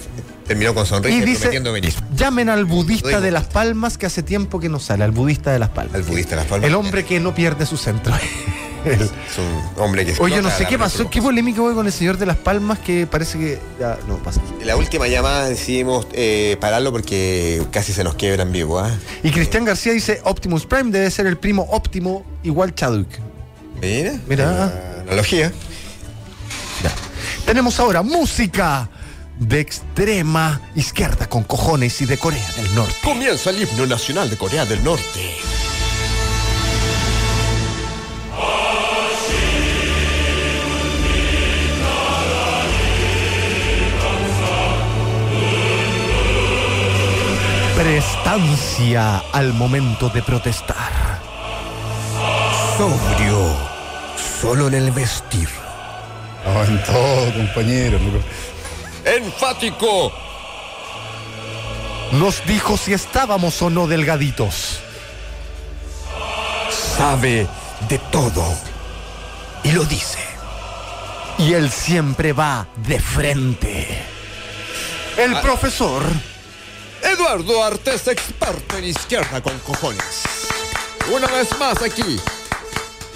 [0.48, 1.94] terminó con sonrisa Y dice, prometiendo venir.
[2.16, 3.30] llamen al budista de.
[3.32, 5.96] Las Palmas que hace tiempo que no sale, al budista de Las Palmas.
[5.96, 6.68] Al budista de Las Palmas.
[6.68, 8.14] El hombre que no pierde su centro.
[8.84, 11.92] El- Es un hombre que Oye, no sé qué pasó, qué polémica hubo con el
[11.94, 14.42] señor de Las Palmas que parece que ya no pasa.
[14.66, 18.80] La última llamada decidimos eh, pararlo porque casi se nos quiebra en vivo.
[18.80, 18.90] ¿ah?
[19.22, 23.20] Y Cristian García dice, Optimus Prime debe ser el primo óptimo igual Chadwick.
[23.82, 24.14] Mira.
[24.28, 25.02] Mira.
[25.02, 25.52] Analogía.
[26.84, 26.92] Ya.
[27.46, 28.90] Tenemos ahora música
[29.40, 32.96] de extrema izquierda con cojones y de Corea del Norte.
[33.04, 35.36] Comienza el himno nacional de Corea del Norte.
[47.76, 51.20] Prestancia al momento de protestar.
[52.78, 53.71] Sobrio.
[54.42, 55.48] Solo en el vestir.
[56.46, 58.00] No, en todo, compañero.
[59.06, 60.12] Enfático.
[62.14, 64.80] Nos dijo si estábamos o no delgaditos.
[66.98, 67.48] Sabe
[67.88, 68.44] de todo.
[69.64, 70.20] Y lo dice.
[71.38, 74.04] Y él siempre va de frente.
[75.18, 75.42] El Ah.
[75.42, 76.04] profesor
[77.04, 80.24] Eduardo Artes, experto en izquierda con cojones.
[81.12, 82.20] Una vez más aquí.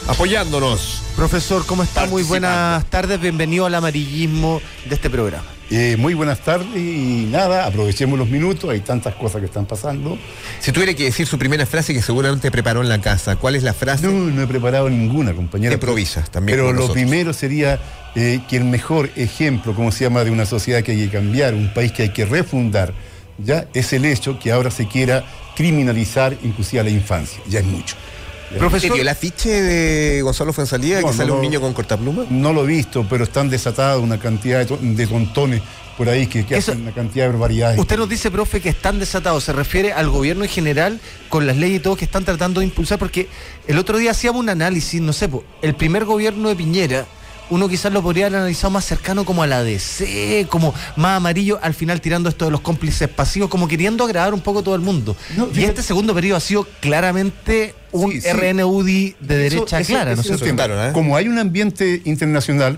[0.07, 1.01] Apoyándonos.
[1.15, 2.05] Profesor, ¿cómo está?
[2.07, 5.45] Muy buenas tardes, bienvenido al amarillismo de este programa.
[5.71, 10.17] Eh, muy buenas tardes y nada, aprovechemos los minutos, hay tantas cosas que están pasando.
[10.59, 13.63] Si tuviera que decir su primera frase que seguramente preparó en la casa, ¿cuál es
[13.63, 14.05] la frase?
[14.05, 15.69] No, no he preparado ninguna, compañero.
[15.71, 16.57] Te improvisas también.
[16.57, 16.95] Pero lo nosotros.
[16.95, 17.79] primero sería
[18.15, 21.53] eh, que el mejor ejemplo, como se llama, de una sociedad que hay que cambiar,
[21.53, 22.93] un país que hay que refundar,
[23.37, 25.23] ya es el hecho que ahora se quiera
[25.55, 27.39] criminalizar inclusive a la infancia.
[27.47, 27.95] Ya es mucho.
[28.55, 32.25] ¿Te vio el afiche de Gonzalo Fuenzalía No, que no sale un niño con cortapluma?
[32.29, 35.61] No lo he visto, pero están desatadas una cantidad de, de tontones
[35.97, 37.79] por ahí que, que hacen una cantidad de barbaridades.
[37.79, 39.43] Usted nos dice, profe, que están desatados.
[39.43, 40.99] Se refiere al gobierno en general
[41.29, 43.27] con las leyes y todo que están tratando de impulsar, porque
[43.67, 45.29] el otro día hacíamos un análisis, no sé,
[45.61, 47.05] el primer gobierno de Piñera,
[47.49, 51.59] uno quizás lo podría haber analizado más cercano como a la DC, como más amarillo,
[51.61, 54.75] al final tirando esto de los cómplices pasivos, como queriendo agradar un poco a todo
[54.75, 55.15] el mundo.
[55.53, 58.29] y este segundo periodo ha sido claramente un Sí, sí.
[58.31, 60.45] RNUDI de derecha eso- clara, ¿no es cierto?
[60.45, 60.91] tema.
[60.93, 62.77] Como hay un ambiente internacional,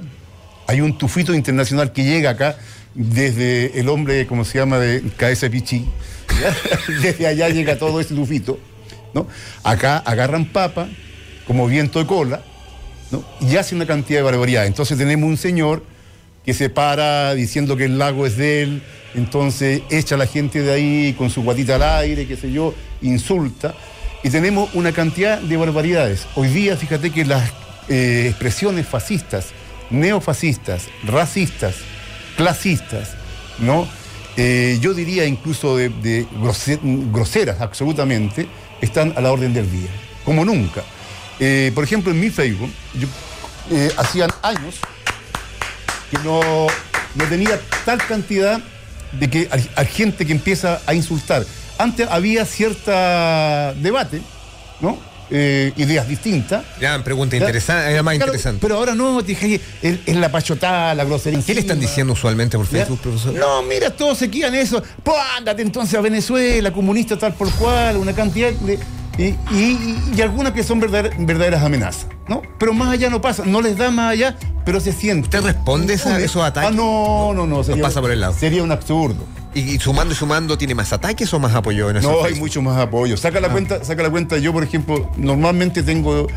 [0.67, 2.57] hay un tufito internacional que llega acá
[2.93, 5.85] desde el hombre, como se llama, de KS Pichi.
[7.01, 8.59] Desde allá llega todo ese tufito.
[9.13, 9.27] ¿no?
[9.63, 10.87] Acá agarran papa
[11.47, 12.41] como viento de cola
[13.11, 13.23] ¿no?
[13.41, 14.67] y hace una cantidad de barbaridades.
[14.67, 15.83] Entonces tenemos un señor
[16.45, 18.83] que se para diciendo que el lago es de él,
[19.15, 22.73] entonces echa a la gente de ahí con su guatita al aire, qué sé yo,
[23.01, 23.73] insulta.
[24.23, 26.25] Y tenemos una cantidad de barbaridades.
[26.35, 27.51] Hoy día, fíjate que las
[27.89, 29.47] eh, expresiones fascistas,
[29.89, 31.75] neofascistas, racistas,
[32.35, 33.11] clasistas,
[33.59, 33.87] ¿no?
[34.37, 36.79] Eh, yo diría incluso de, de grose-
[37.11, 38.47] groseras, absolutamente,
[38.81, 39.89] están a la orden del día,
[40.23, 40.83] como nunca.
[41.39, 43.07] Eh, por ejemplo, en mi Facebook, yo,
[43.71, 44.75] eh, hacían años
[46.09, 46.67] que no,
[47.15, 48.61] no tenía tal cantidad
[49.11, 51.45] de que hay, gente que empieza a insultar.
[51.77, 54.21] Antes había cierta debate,
[54.81, 54.97] ¿no?
[55.29, 56.63] Eh, ideas distintas.
[56.79, 58.59] Ya, pregunta interesante, era más Claro, interesante.
[58.61, 61.41] Pero ahora no, dije, es, es la pachotada, la grosería.
[61.45, 62.79] ¿Qué le están diciendo usualmente por ¿Ya?
[62.79, 63.33] Facebook, profesor?
[63.33, 64.81] No, mira, todos se quedan eso.
[65.03, 68.79] Pues ándate entonces a Venezuela, comunista tal por cual, una cantidad de.
[69.17, 72.41] Y, y- y algunas que son verdader- verdaderas amenazas, ¿no?
[72.59, 75.25] Pero más allá no pasa, no les da más allá, pero se siente.
[75.25, 76.69] ¿Usted responde esa- esos ataques?
[76.71, 77.63] Ah, no, no, no.
[77.63, 78.33] Sería, pasa por el lado.
[78.33, 79.23] Sería un absurdo.
[79.55, 82.11] ¿Y, y sumando y sumando tiene más ataques o más apoyo en eso?
[82.11, 83.17] No, hay mucho más apoyo.
[83.17, 83.41] Saca Ah.
[83.41, 84.37] la cuenta, saca la cuenta.
[84.37, 86.27] Yo, por ejemplo, normalmente tengo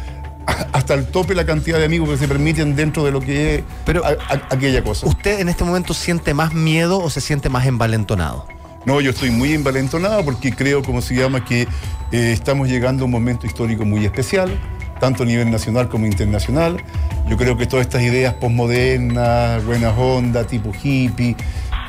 [0.73, 3.63] hasta el tope la cantidad de amigos que se permiten dentro de lo que es
[3.85, 5.07] Pero- a- a- aquella cosa.
[5.07, 8.47] ¿Usted en este momento siente más miedo o se siente más envalentonado?
[8.87, 13.07] No, yo estoy muy envalentonado porque creo, como se llama, que eh, estamos llegando a
[13.07, 14.59] un momento histórico muy especial,
[15.01, 16.83] tanto a nivel nacional como internacional.
[17.29, 21.37] Yo creo que todas estas ideas postmodernas, buenas ondas, tipo hippie,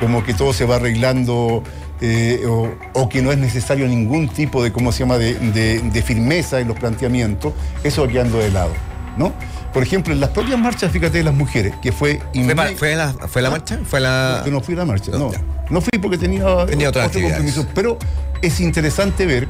[0.00, 1.62] como que todo se va arreglando
[2.02, 6.68] eh, o, que no es necesario ningún tipo de, ¿cómo se llama?, de firmeza en
[6.68, 8.72] los planteamientos, eso va quedando de lado,
[9.16, 9.32] ¿no?
[9.72, 12.20] Por ejemplo, en las propias marchas, fíjate, de las mujeres, que fue...
[12.34, 13.78] ¿Fue, fue la, ¿Fue la marcha?
[13.84, 14.42] ¿Fue la...?
[14.44, 15.32] yo no fui a la marcha, No, no.
[15.70, 17.66] No fui porque tenía, Tenía otro compromiso.
[17.74, 17.98] Pero
[18.42, 19.48] es interesante ver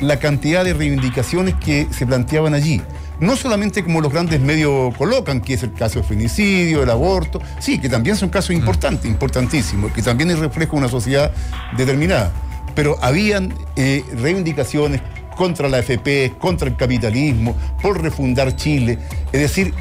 [0.00, 2.82] la cantidad de reivindicaciones que se planteaban allí.
[3.20, 7.40] No solamente como los grandes medios colocan, que es el caso del femicidio, el aborto,
[7.60, 11.32] sí, que también son casos importantes, importantísimos, que también es reflejo de una sociedad
[11.76, 12.32] determinada.
[12.74, 15.00] Pero habían eh, reivindicaciones
[15.42, 18.96] contra la FP, contra el capitalismo, por refundar Chile.
[19.32, 19.74] Es decir,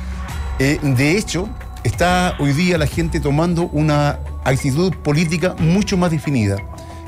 [0.58, 1.48] eh, de hecho,
[1.84, 6.56] está hoy día la gente tomando una actitud política mucho más definida.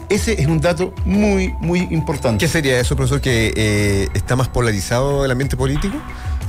[0.07, 2.45] Ese es un dato muy, muy importante.
[2.45, 3.21] ¿Qué sería eso, profesor?
[3.21, 5.97] ¿Que eh, está más polarizado el ambiente político?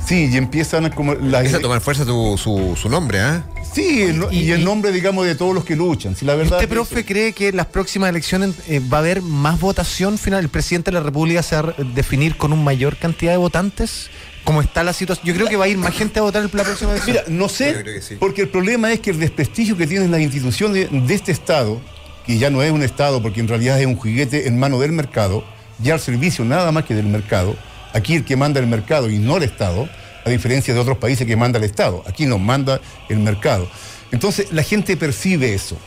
[0.05, 3.43] Sí, y empiezan como la Empieza a tomar fuerza tu- su, su nombre, ¿ah?
[3.75, 6.15] Sí, no- y, el nombre, digamos, de todos los que luchan.
[6.15, 8.99] Si la verdad ¿Usted, es profe, cree que en las próximas elecciones eh, va a
[9.01, 10.39] haber más votación final?
[10.41, 14.09] ¿El presidente de la República se va a definir con una mayor cantidad de votantes?
[14.45, 15.27] ¿Cómo está la situación?
[15.27, 17.17] Yo creo que va a ir más gente a votar en la próxima elección.
[17.17, 17.83] Mira, no sé,
[18.17, 21.81] porque el problema es que el desprestigio que tienen las instituciones de este Estado,
[22.25, 24.93] que ya no es un Estado, porque en realidad es un juguete en mano del
[24.93, 25.43] mercado,
[25.79, 27.57] ya al servicio nada más que del mercado,
[27.93, 29.89] aquí el que manda el mercado y no el Estado,
[30.25, 33.69] a diferencia de otros países que manda el Estado, aquí nos manda el mercado.
[34.11, 35.77] Entonces la gente percibe eso,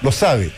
[0.00, 0.52] lo sabe.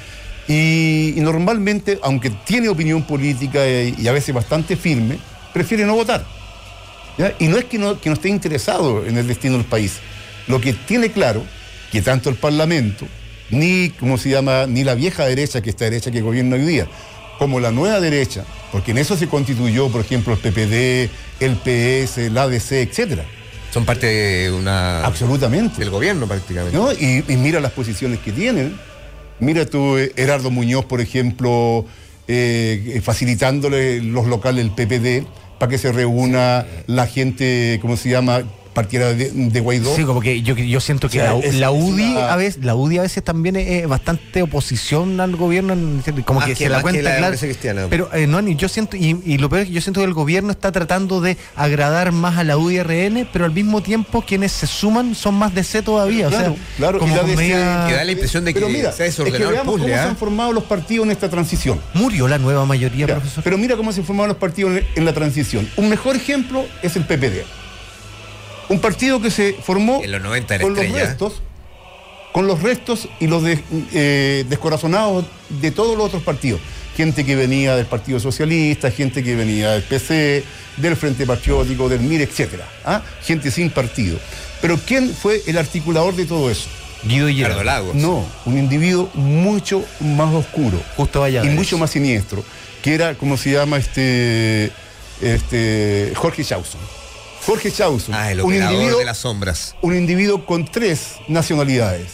[0.47, 5.19] Y, normalmente, aunque tiene opinión política y a veces bastante firme,
[5.55, 6.27] prefiere no votar.
[7.39, 10.01] Y no es que no, que no esté interesado en el destino del país.
[10.47, 11.43] Lo que tiene claro
[11.91, 13.07] que tanto el Parlamento,
[13.51, 16.89] ni, ¿cómo se llama?, ni la vieja derecha, que esta derecha que gobierna hoy día,
[17.39, 21.11] como la nueva derecha, porque en eso se constituyó, por ejemplo, el PPD,
[21.41, 23.25] el PS, el ADC, etcétera.
[23.73, 25.05] Son parte de una...
[25.05, 25.81] Absolutamente.
[25.81, 26.77] Del gobierno prácticamente.
[26.77, 26.93] ¿no?
[26.93, 28.77] Y, y mira las posiciones que tienen.
[29.41, 31.85] Mira tú, eh, Gerardo Muñoz, por ejemplo,
[32.29, 35.27] eh, facilitándole los locales del PPD
[35.59, 38.45] para que se reúna la gente, ¿cómo se llama?,
[38.75, 39.95] partiera de, de Guaidó.
[39.97, 42.37] Sí, como que yo, yo siento que O sea, la, es- la UDI una- a
[42.37, 45.75] veces, la UDI a veces también es, bastante oposición al gobierno,
[46.25, 47.87] como que, que- se la cuenta la democracia cristiana.
[47.89, 50.07] Pero eh, no, ni- yo siento, y, y lo peor es que yo siento que
[50.07, 54.23] el gobierno está tratando de agradar más a la UDI RN, pero al mismo tiempo
[54.27, 56.29] quienes se suman son más DC todavía.
[56.29, 58.93] Claro, o sea, claro, como y media- Que da la impresión de que Pero mira,
[58.93, 60.09] se ha es que desordenado el puzzle, cómo se ¿ah?
[60.09, 61.81] han formado los partidos en esta transición.
[61.95, 63.45] Murió la nueva mayoría, Ya, profesor.
[63.45, 65.69] Pero mira cómo se formaron los partidos en, en la transición.
[65.77, 67.45] Un mejor ejemplo es el PPD.
[68.69, 71.43] Un partido que se formó En los 90 era con los restos,
[72.33, 73.63] con los restos y los de-
[73.93, 76.61] eh, descorazonados de todos los otros partidos.
[76.97, 80.45] Gente que venía del Partido Socialista, gente que venía del PC,
[80.77, 82.69] del Frente Patriótico, del MIR, etcétera.
[82.85, 83.03] ¿ah?
[83.25, 84.19] Gente sin partido.
[84.61, 86.69] Pero ¿quién fue el articulador de todo eso?
[87.03, 87.95] Guido y Ricardo Lagos.
[87.97, 91.55] No, un individuo mucho más oscuro Justo y Valladares.
[91.55, 92.43] mucho más siniestro,
[92.83, 94.71] que era, como se llama, este,
[95.21, 96.81] este Jorge Chauson.
[97.47, 99.75] Jorge Chauson, Ah, el un, individuo, de las sombras.
[99.83, 102.07] un individuo con tres nacionalidades,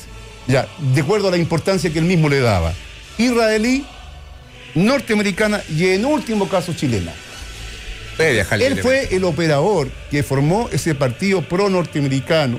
[0.49, 2.72] ya, de acuerdo a la importancia que él mismo le daba.
[3.16, 3.85] Israelí,
[4.74, 7.12] norteamericana y en último caso chilena.
[8.18, 12.59] Él fue el operador que formó ese partido pro-norteamericano,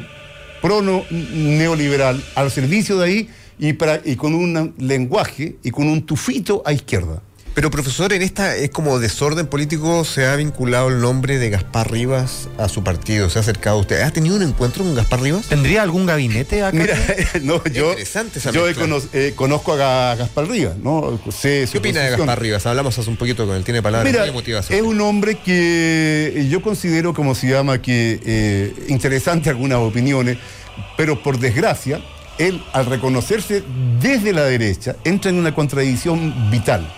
[0.61, 6.63] pro-neoliberal, al servicio de ahí y, para, y con un lenguaje y con un tufito
[6.65, 7.21] a izquierda.
[7.53, 11.91] Pero profesor, en esta es como desorden político se ha vinculado el nombre de Gaspar
[11.91, 14.01] Rivas a su partido, se ha acercado a usted.
[14.01, 15.47] ¿Ha tenido un encuentro con Gaspar Rivas?
[15.47, 16.77] ¿Tendría algún gabinete acá?
[16.77, 16.95] Mira,
[17.41, 17.93] no, yo,
[18.53, 18.67] yo
[19.13, 21.19] eh, conozco a Ga- Gaspar Rivas, ¿no?
[21.29, 22.11] Sé su ¿Qué opina de.
[22.11, 22.65] Gaspar Rivas?
[22.65, 24.71] Hablamos hace un poquito con él, tiene palabras Mira, muy emotivas.
[24.71, 30.37] es un hombre que yo considero, como se llama, que eh, interesante algunas opiniones,
[30.95, 31.99] pero por desgracia,
[32.37, 33.61] él al reconocerse
[34.01, 36.89] desde la derecha entra en una contradicción vital,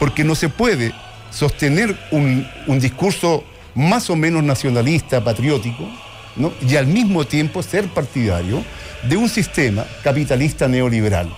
[0.00, 0.92] porque no se puede
[1.30, 3.44] sostener un, un discurso
[3.76, 5.88] más o menos nacionalista, patriótico,
[6.34, 6.52] ¿no?
[6.68, 8.64] y al mismo tiempo ser partidario
[9.08, 11.28] de un sistema capitalista neoliberal.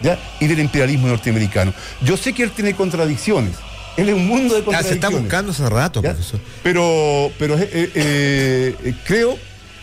[0.00, 0.18] ¿ya?
[0.40, 1.72] y del imperialismo norteamericano.
[2.02, 3.52] Yo sé que él tiene contradicciones.
[3.96, 4.88] Él es un mundo de Ah, contradicciones.
[4.88, 6.10] se está buscando hace rato, ¿ya?
[6.12, 6.38] profesor.
[6.62, 9.38] Pero, pero eh, eh, eh, creo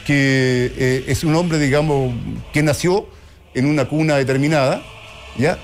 [0.05, 2.13] que eh, es un hombre, digamos,
[2.53, 3.07] que nació
[3.55, 4.83] en una cuna determinada,
[5.37, 5.57] ¿ya?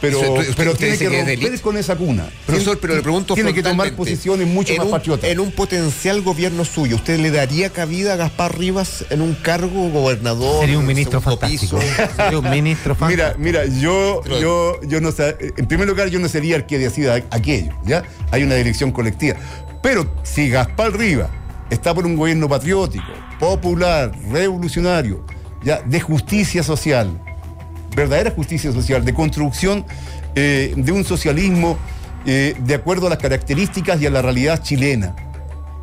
[0.00, 0.20] Pero,
[0.56, 2.28] pero tiene que que romper con esa cuna.
[2.46, 5.30] Profesor, pero le pregunto Tiene que tomar posiciones mucho más un, patriotas.
[5.30, 9.88] En un potencial gobierno suyo, ¿usted le daría cabida a Gaspar Rivas en un cargo
[9.90, 10.60] gobernador?
[10.60, 11.78] Sería un ministro fantástico.
[12.16, 13.38] Sería un ministro fantástico.
[13.38, 16.78] Mira, mira, yo, yo, yo no sé, en primer lugar, yo no sería el que
[16.78, 18.04] decida aquello, ¿ya?
[18.30, 19.36] Hay una dirección colectiva.
[19.82, 21.30] Pero si Gaspar Riva
[21.70, 23.06] está por un gobierno patriótico,
[23.38, 25.24] popular, revolucionario,
[25.62, 25.80] ¿ya?
[25.82, 27.20] De justicia social,
[27.96, 29.84] verdadera justicia social, de construcción
[30.36, 31.78] eh, de un socialismo
[32.26, 35.16] eh, de acuerdo a las características y a la realidad chilena,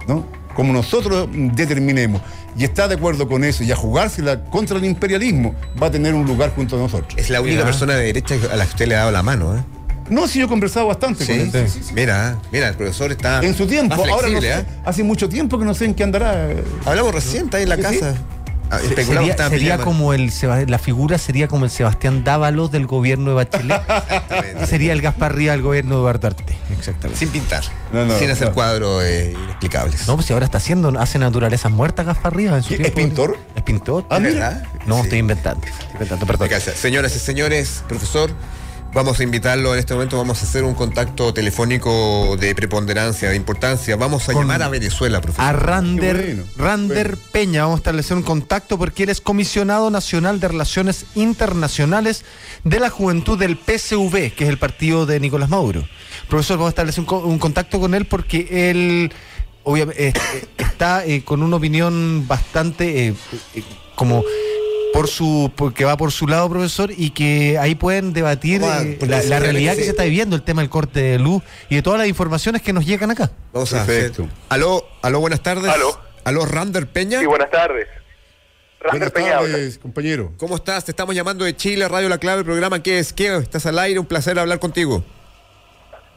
[0.08, 0.26] ¿no?
[0.54, 2.22] Como nosotros determinemos,
[2.56, 6.14] y está de acuerdo con eso, y a jugársela contra el imperialismo, va a tener
[6.14, 7.16] un lugar junto a nosotros.
[7.18, 9.58] Es la única persona de derecha a la que usted le ha dado la mano,
[9.58, 9.64] ¿eh?
[10.10, 11.68] No, sí, yo he conversado bastante con Sí, él.
[11.96, 13.42] Mira, mira, el profesor está.
[13.42, 14.66] En su tiempo, más ahora no sé, ¿eh?
[14.86, 16.50] hace mucho tiempo que no sé en qué andará.
[16.86, 18.14] Hablamos recién, está ahí en la casa.
[18.70, 20.32] Ah, especulamos Sería, como el
[20.68, 23.82] la figura sería como el Sebastián Dávalos del gobierno de Bachelet.
[24.68, 26.58] sería el Gaspar Rivas del gobierno de Eduardo Arte.
[26.76, 27.20] Exactamente.
[27.20, 27.64] Sin pintar.
[27.92, 28.54] No, no, sin hacer no.
[28.54, 30.08] cuadros eh, inexplicables.
[30.08, 33.00] No, pues si ahora está haciendo, hace naturalezas muertas Gaspar Rivas en su ¿Qué, tiempo.
[33.00, 33.38] es pintor?
[33.56, 34.06] Es pintor.
[34.10, 34.20] Ah.
[34.88, 35.02] No, Sí.
[35.04, 35.66] estoy inventando.
[35.68, 36.50] Estoy inventando, perdón.
[36.76, 38.32] Señoras y señores, profesor,
[38.94, 40.18] vamos a invitarlo en este momento.
[40.18, 43.96] Vamos a hacer un contacto telefónico de preponderancia, de importancia.
[43.96, 45.46] Vamos a Con- llamar a Venezuela, profesor.
[45.46, 46.44] A Rander, bueno.
[46.58, 47.24] Rander Bueno.
[47.32, 52.24] Peña, vamos a establecer un contacto porque él es comisionado nacional de Relaciones Internacionales
[52.64, 55.88] de la Juventud del PSV, que es el partido de Nicolás Maduro.
[56.30, 59.12] Profesor, vamos a establecer un, co- un contacto con él porque él
[59.64, 63.14] obviamente eh, eh, está eh, con una opinión bastante eh,
[63.56, 63.64] eh,
[63.96, 64.24] como
[64.94, 69.40] por su porque va por su lado, profesor, y que ahí pueden debatir eh, la,
[69.40, 72.08] realidad que se está viviendo, el tema del corte de luz y de todas las
[72.08, 73.32] informaciones que nos llegan acá.
[73.52, 74.24] Vamos a Perfecto.
[74.24, 74.36] hacer.
[74.50, 75.70] Aló, aló, buenas tardes.
[75.70, 76.00] Aló.
[76.24, 77.20] Aló, Rander Peña.
[77.20, 77.88] Sí, buenas tardes.
[78.80, 80.32] Rander Buenas Peña tardes, compañero.
[80.38, 80.86] ¿Cómo estás?
[80.86, 83.14] Te estamos llamando de Chile, Radio La Clave, el programa ¿Qué es?
[83.14, 83.36] ¿Qué?
[83.38, 85.04] Estás al aire, un placer hablar contigo.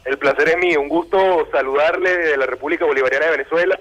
[0.05, 0.79] El placer es mío.
[0.81, 3.79] Un gusto saludarle de la República Bolivariana de Venezuela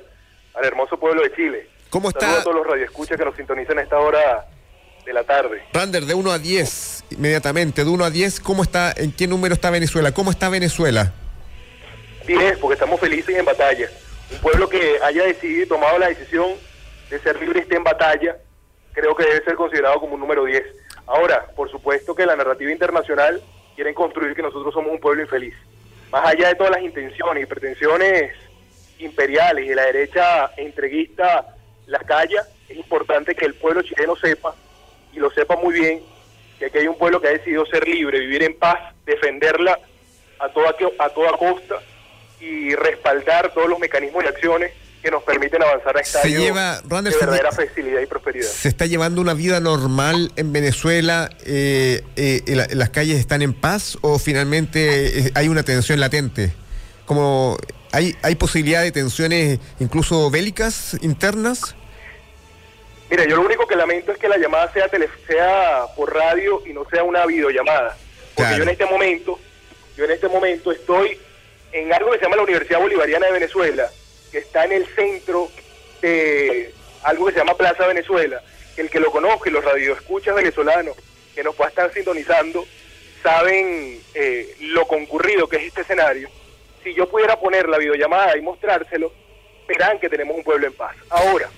[0.54, 1.68] al hermoso pueblo de Chile.
[1.90, 2.40] ¿Cómo Saludo está?
[2.40, 4.46] a todos los radioescuchas que nos sintonizan a esta hora
[5.06, 5.62] de la tarde.
[5.72, 9.54] Rander, de 1 a 10, inmediatamente, de 1 a 10, ¿cómo está, en qué número
[9.54, 10.12] está Venezuela?
[10.12, 11.12] ¿Cómo está Venezuela?
[12.26, 13.88] 10, porque estamos felices y en batalla.
[14.32, 16.50] Un pueblo que haya decidido tomado la decisión
[17.08, 18.36] de ser libre y esté en batalla,
[18.92, 20.64] creo que debe ser considerado como un número 10.
[21.06, 23.40] Ahora, por supuesto que la narrativa internacional
[23.76, 25.54] quieren construir que nosotros somos un pueblo infeliz.
[26.10, 28.32] Más allá de todas las intenciones y pretensiones
[28.98, 31.54] imperiales y de la derecha entreguista
[31.86, 34.56] las calla, es importante que el pueblo chileno sepa,
[35.16, 36.00] y lo sepa muy bien,
[36.58, 39.78] que aquí hay un pueblo que ha decidido ser libre, vivir en paz, defenderla
[40.38, 41.76] a toda, a toda costa
[42.40, 46.80] y respaldar todos los mecanismos y acciones que nos permiten avanzar a Se estadios lleva,
[46.82, 48.46] de Rander, se- verdadera facilidad y prosperidad.
[48.48, 51.30] ¿Se está llevando una vida normal en Venezuela?
[51.46, 56.52] Eh, eh, la- ¿Las calles están en paz o finalmente eh, hay una tensión latente?
[57.04, 57.56] Como
[57.92, 61.76] ¿hay, ¿Hay posibilidad de tensiones incluso bélicas internas?
[63.10, 66.62] Mira, yo lo único que lamento es que la llamada sea, tele- sea por radio
[66.66, 67.96] y no sea una videollamada.
[68.34, 68.56] Porque Claro.
[68.58, 69.38] yo en este momento,
[69.96, 71.18] yo en este momento estoy
[71.72, 73.88] en algo que se llama la Universidad Bolivariana de Venezuela,
[74.32, 75.48] que está en el centro
[76.02, 76.72] de
[77.04, 78.42] algo que se llama Plaza Venezuela.
[78.76, 80.96] El que lo conozca y los radioescuchas venezolanos
[81.34, 82.66] que nos puedan estar sintonizando
[83.22, 86.28] saben eh, lo concurrido que es este escenario.
[86.82, 89.12] Si yo pudiera poner la videollamada y mostrárselo,
[89.66, 90.94] verán que tenemos un pueblo en paz.
[91.10, 91.48] Ahora,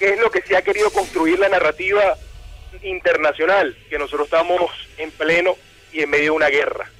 [0.00, 2.16] ¿qué es lo que se ha querido construir la narrativa
[2.82, 3.76] internacional?
[3.88, 5.54] Que nosotros estamos en pleno
[5.92, 6.90] y en medio de una guerra,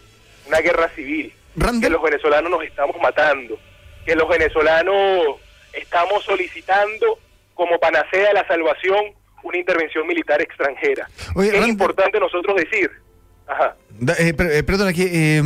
[0.47, 1.33] una guerra civil,
[1.81, 3.59] que los venezolanos nos estamos matando,
[4.05, 5.39] que los venezolanos
[5.73, 7.19] estamos solicitando
[7.55, 11.09] como panacea la salvación una intervención militar extranjera.
[11.35, 12.91] Oye, es importante nosotros decir,
[13.47, 13.76] ajá,
[14.18, 15.43] eh, per- eh, perdona, que, eh,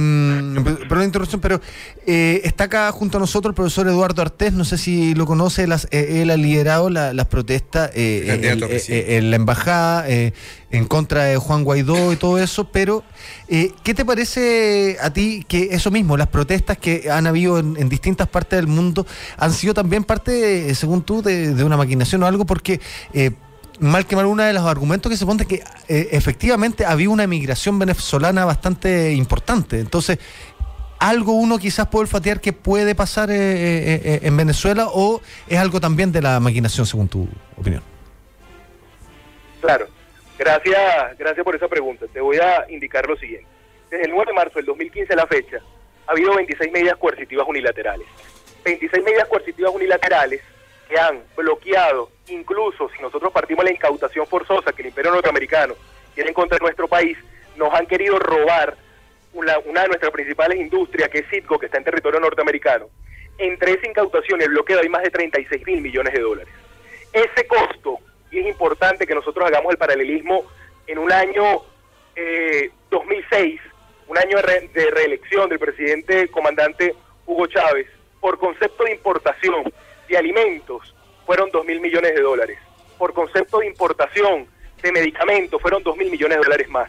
[0.63, 1.61] per- perdón la interrupción, pero
[2.07, 5.67] eh, está acá junto a nosotros el profesor Eduardo Artés, no sé si lo conoce,
[5.67, 8.59] las- eh, él ha liderado la- las protestas eh, en,
[8.93, 10.33] eh, la embajada eh,
[10.71, 13.03] en contra de Juan Guaidó y todo eso, pero
[13.49, 17.77] eh, ¿qué te parece a ti que eso mismo, las protestas que han habido en,
[17.77, 19.05] en distintas partes del mundo,
[19.37, 22.45] han sido también parte, según tú, de, de una maquinación o algo?
[22.45, 22.81] Porque...
[23.81, 27.11] mal que mal, uno de los argumentos que se pone es que eh, efectivamente había
[27.11, 29.81] una emigración venezolana bastante importante.
[29.81, 30.19] Entonces,
[31.05, 35.59] algo uno quizás puede olfatear que puede pasar eh, eh, eh, en Venezuela o es
[35.59, 37.83] algo también de la maquinación, según tu opinión.
[39.61, 39.87] Claro,
[40.39, 42.07] gracias, gracias por esa pregunta.
[42.13, 43.47] Te voy a indicar lo siguiente.
[43.91, 45.59] Desde el 9 de marzo del 2015 a la fecha,
[46.07, 48.07] ha habido 26 medidas coercitivas unilaterales.
[48.65, 50.41] 26 medidas coercitivas unilaterales
[50.89, 55.75] que han bloqueado, incluso si nosotros partimos la incautación forzosa que el imperio norteamericano
[56.15, 57.19] tiene en contra de nuestro país,
[57.57, 58.77] nos han querido robar
[59.33, 62.87] una, de nuestras principales industrias, que es Citgo, que está en territorio norteamericano.
[63.37, 66.55] Entre esa incautación y el bloqueo hay más de 36 mil millones de dólares.
[67.13, 67.99] Ese costo,
[68.31, 70.45] y es importante que nosotros hagamos el paralelismo
[70.87, 71.63] en un año
[72.15, 73.61] eh, 2006,
[74.07, 76.95] un año de reelección del presidente comandante
[77.27, 77.89] Hugo Chávez,
[78.21, 79.65] por concepto de importación
[80.09, 80.95] de alimentos,
[81.27, 82.59] fueron 2 mil millones de dólares.
[82.99, 84.47] Por concepto de importación
[84.83, 86.89] de medicamentos, fueron 2 mil millones de dólares más.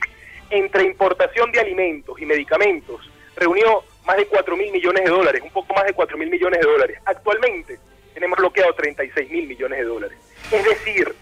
[0.49, 5.51] Entre importación de alimentos y medicamentos, reunió más de 4 mil millones de dólares, un
[5.51, 6.99] poco más de 4 mil millones de dólares.
[7.05, 7.79] Actualmente
[8.13, 10.17] tenemos bloqueado 36 mil millones de dólares.
[10.51, 11.13] Es decir,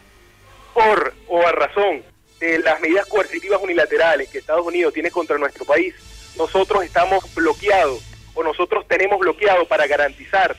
[0.74, 2.04] por o a razón
[2.40, 5.96] de las medidas coercitivas unilaterales que Estados Unidos tiene contra nuestro país,
[6.38, 10.56] nosotros estamos bloqueados o nosotros tenemos bloqueado para garantizar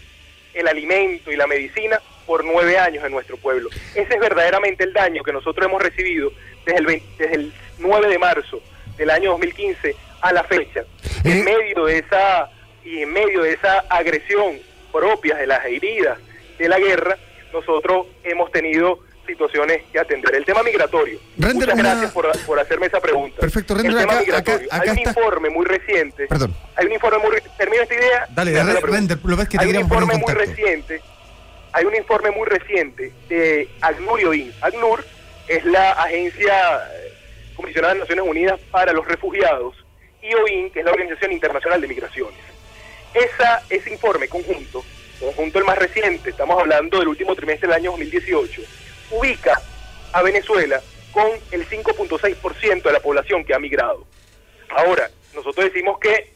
[0.55, 3.69] el alimento y la medicina por nueve años en nuestro pueblo.
[3.95, 6.33] Ese es verdaderamente el daño que nosotros hemos recibido
[6.65, 8.63] desde el, 20 desde el 9 de marzo
[8.97, 10.85] del año 2015 a la fecha.
[11.25, 12.51] En medio de esa
[12.85, 14.59] y en medio de esa agresión
[14.93, 16.19] propia de las heridas
[16.59, 17.19] de la guerra,
[17.53, 20.35] nosotros hemos tenido situaciones que atender.
[20.35, 21.19] El tema migratorio.
[21.39, 23.41] Render, Muchas una- gracias por, por hacerme esa pregunta.
[23.41, 24.67] Perfecto, El Render, tema acá- migratorio.
[24.69, 26.27] acá- acá Hay un está- informe muy reciente.
[26.27, 26.55] Perdón.
[26.77, 27.31] Hay un informe muy...
[27.57, 28.27] Termino esta idea.
[28.31, 28.81] Dale.
[28.81, 31.01] Render, lo ves que te Hay un informe muy reciente,
[31.73, 34.53] hay un informe muy reciente de ACNUR y OIN.
[34.61, 35.05] ACNUR
[35.49, 37.13] es la agencia eh,
[37.57, 39.75] comisionada de Naciones Unidas para los Refugiados
[40.23, 42.39] y OIN, que es la Organización Internacional de Migraciones.
[43.13, 44.85] Esa, ese informe conjunto,
[45.21, 48.63] conjunto el más reciente, estamos hablando del último trimestre del año 2018,
[49.19, 49.61] ubica
[50.13, 50.81] a Venezuela
[51.13, 54.05] con el 5.6% de la población que ha migrado.
[54.71, 56.33] Ahora, nosotros decimos que,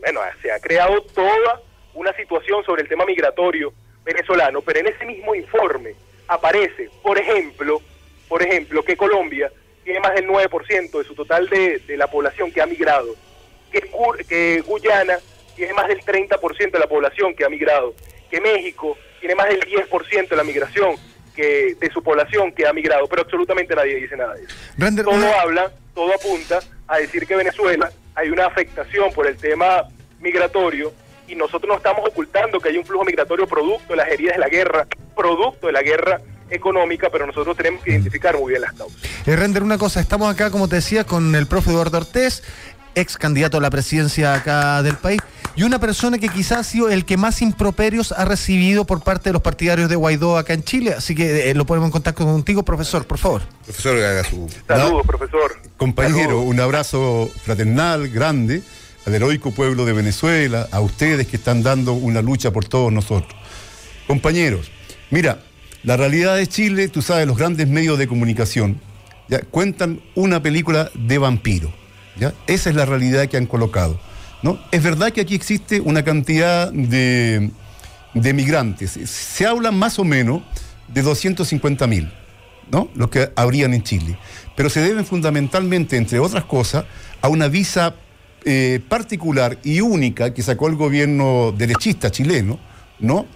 [0.00, 1.60] bueno, se ha creado toda
[1.94, 3.72] una situación sobre el tema migratorio
[4.04, 5.94] venezolano, pero en ese mismo informe
[6.28, 7.80] aparece, por ejemplo,
[8.28, 9.50] por ejemplo, que Colombia
[9.84, 13.14] tiene más del 9% de su total de, la población que ha migrado,
[13.70, 15.18] que Guyana
[15.54, 17.94] tiene más del 30% de la población que ha migrado,
[18.30, 20.96] que México tiene más del 10% de la migración
[21.36, 24.54] que de su población que ha migrado, pero absolutamente nadie dice nada de eso.
[24.78, 26.58] Render, todo una- habla, todo apunta
[26.88, 29.84] a decir que Venezuela hay una afectación por el tema
[30.20, 30.92] migratorio
[31.28, 34.40] y nosotros no estamos ocultando que hay un flujo migratorio producto de las heridas de
[34.40, 38.72] la guerra, producto de la guerra económica, pero nosotros tenemos que identificar muy bien las
[38.72, 38.96] causas.
[39.26, 42.44] Eh, Render, una cosa, estamos acá, como te decía, con el profe Eduardo Ortés.
[42.96, 45.20] Ex candidato a la presidencia acá del país,
[45.54, 49.28] y una persona que quizás ha sido el que más improperios ha recibido por parte
[49.28, 50.92] de los partidarios de Guaidó acá en Chile.
[50.92, 53.42] Así que eh, lo ponemos en contacto contigo, profesor, por favor.
[53.64, 54.50] Profesor, haga su...
[54.66, 55.56] Saludos, profesor.
[55.78, 58.62] Compañero, un abrazo fraternal, grande,
[59.06, 63.34] al heroico pueblo de Venezuela, a ustedes que están dando una lucha por todos nosotros.
[64.06, 64.70] Compañeros,
[65.10, 65.40] mira,
[65.84, 68.80] la realidad de Chile, tú sabes, los grandes medios de comunicación
[69.28, 71.72] ya, cuentan una película de vampiro.
[72.46, 73.98] Esa es la realidad que han colocado.
[74.42, 74.58] ¿no?
[74.70, 77.50] Es verdad que aquí existe una cantidad de,
[78.14, 78.92] de migrantes.
[79.08, 80.42] Se habla más o menos
[80.88, 82.12] de 250 mil,
[82.70, 82.88] ¿no?
[82.94, 84.16] Los que habrían en Chile.
[84.56, 86.84] Pero se deben fundamentalmente, entre otras cosas,
[87.22, 87.94] a una visa
[88.44, 92.60] eh, particular y única que sacó el gobierno derechista chileno,
[93.00, 93.26] ¿no?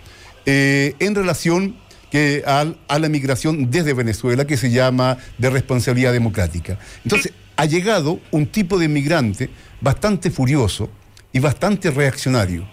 [0.47, 1.75] Eh, en relación
[2.11, 6.79] que al- a la migración desde Venezuela que se llama de responsabilidad democrática.
[7.05, 9.51] Entonces, ha llegado un tipo de migrante
[9.83, 10.89] bastante furioso
[11.31, 12.67] y bastante reaccionario.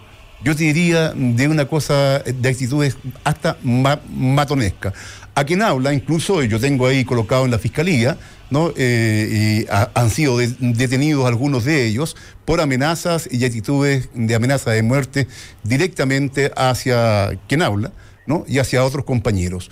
[0.46, 2.96] Yo te diría de una cosa, de actitudes
[3.26, 4.94] hasta ma- matonesca.
[5.36, 8.18] A quien habla, incluso yo tengo ahí colocado en la fiscalía,
[8.50, 8.72] ¿no?
[8.78, 12.16] Eh, y ha- han sido de- detenidos algunos de ellos
[12.46, 15.28] por amenazas y actitudes de amenaza de muerte
[15.64, 17.92] directamente hacia quien habla,
[18.26, 18.46] ¿no?
[18.48, 19.70] Y hacia otros compañeros.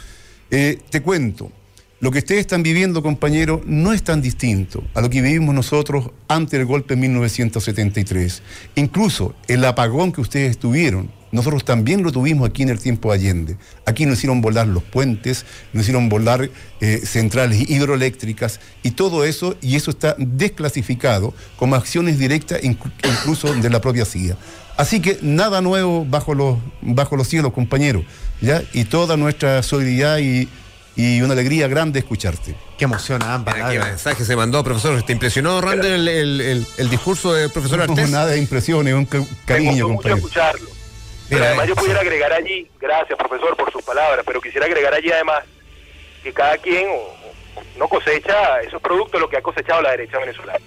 [0.51, 1.51] Eh, te cuento,
[2.01, 6.11] lo que ustedes están viviendo, compañeros, no es tan distinto a lo que vivimos nosotros
[6.27, 8.41] antes del golpe en 1973.
[8.76, 13.15] Incluso el apagón que ustedes tuvieron, nosotros también lo tuvimos aquí en el tiempo de
[13.19, 13.57] Allende.
[13.85, 16.49] Aquí nos hicieron volar los puentes, nos hicieron volar
[16.81, 23.53] eh, centrales hidroeléctricas y todo eso, y eso está desclasificado como acciones directas inclu- incluso
[23.53, 24.38] de la propia CIA.
[24.77, 28.03] Así que nada nuevo bajo los, bajo los cielos, compañeros.
[28.41, 28.61] ¿ya?
[28.73, 30.49] Y toda nuestra solidaridad y,
[30.95, 32.55] y una alegría grande escucharte.
[32.77, 33.55] Qué emoción, ambas.
[33.55, 35.01] Qué mensaje se mandó, profesor.
[35.03, 38.09] ¿Te impresionó, Randall, el, el- el- el discurso del profesor Artés?
[38.09, 39.05] nada de impresiones, un
[39.45, 40.15] cariño, compañero.
[40.17, 40.69] escucharlo.
[41.27, 44.67] Pero Mira, además yo eh, pudiera agregar allí, gracias profesor por sus palabras, pero quisiera
[44.67, 45.43] agregar allí además
[46.23, 50.17] que cada quien o- o no cosecha esos productos lo que ha cosechado la derecha
[50.19, 50.59] venezolana.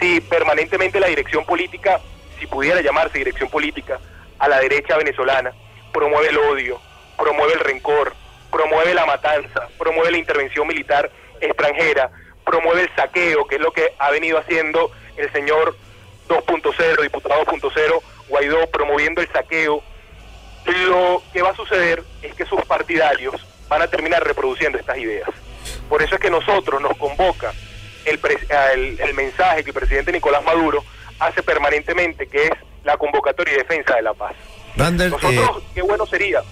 [0.00, 2.00] Si permanentemente la dirección política,
[2.38, 3.98] si pudiera llamarse dirección política,
[4.38, 5.52] a la derecha venezolana,
[5.92, 6.80] promueve el odio,
[7.18, 8.14] promueve el rencor,
[8.50, 11.10] promueve la matanza, promueve la intervención militar
[11.40, 12.10] extranjera,
[12.44, 15.76] promueve el saqueo, que es lo que ha venido haciendo el señor
[16.28, 19.82] 2.0, diputado 2.0, Guaidó promoviendo el saqueo,
[20.66, 23.34] lo que va a suceder es que sus partidarios
[23.68, 25.28] van a terminar reproduciendo estas ideas.
[25.88, 27.52] Por eso es que nosotros nos convoca
[28.04, 30.84] el, pres- el, el mensaje que el presidente Nicolás Maduro
[31.18, 32.50] hace permanentemente, que es
[32.84, 34.34] la convocatoria y defensa de la paz.
[34.76, 36.42] Randall, Nosotros, qué bueno sería,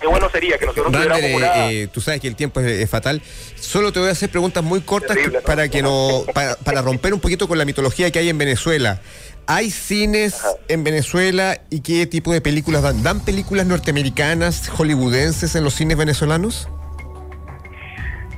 [0.00, 1.70] qué bueno sería que nosotros tuviéramos una...
[1.70, 3.22] eh, eh, tú sabes que el tiempo es, es fatal.
[3.56, 5.44] Solo te voy a hacer preguntas muy cortas Terrible, ¿no?
[5.44, 9.00] para que no, para, para romper un poquito con la mitología que hay en Venezuela.
[9.46, 13.02] ¿Hay cines en Venezuela y qué tipo de películas dan?
[13.02, 16.68] ¿Dan películas norteamericanas, hollywoodenses en los cines venezolanos?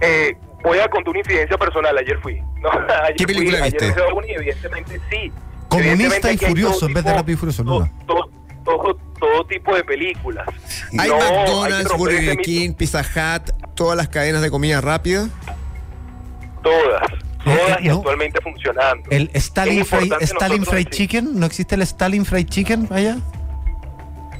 [0.00, 1.96] Eh, voy a contar una incidencia personal.
[1.98, 2.40] Ayer fui.
[2.60, 2.70] ¿no?
[3.04, 3.84] Ayer ¿Qué película fui, viste?
[3.86, 5.32] Ayer evidentemente sí.
[5.68, 7.90] Comunista Evidentemente y furioso en vez de rápido y furioso, no.
[8.06, 8.30] Todo,
[8.64, 10.46] todo, todo tipo de películas.
[10.98, 12.36] ¿Hay No, hay McDonald's, ese Burger.
[12.38, 15.28] King, Pizza Hut, todas las cadenas de comida rápida?
[16.62, 17.02] Todas.
[17.44, 17.96] Todas y no.
[17.96, 19.10] actualmente funcionando.
[19.10, 23.16] El Stalin, importante Stalin Fried Chicken, ¿no existe el Stalin Fried Chicken allá?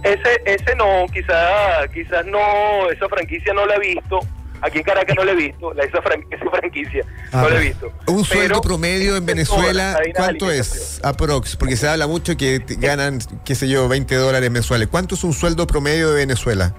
[0.04, 4.20] Ese, ese no, quizás quizás no, esa franquicia no la he visto.
[4.62, 7.56] Aquí en Caracas no la he visto, la, esa, fran- esa franquicia Ah, no la
[7.56, 7.92] he visto.
[8.06, 11.00] Un sueldo Pero promedio en Venezuela, ¿cuánto es?
[11.04, 14.88] Aprox, porque se habla mucho que ganan, qué sé yo, 20 dólares mensuales.
[14.88, 16.74] ¿Cuánto es un sueldo promedio de Venezuela?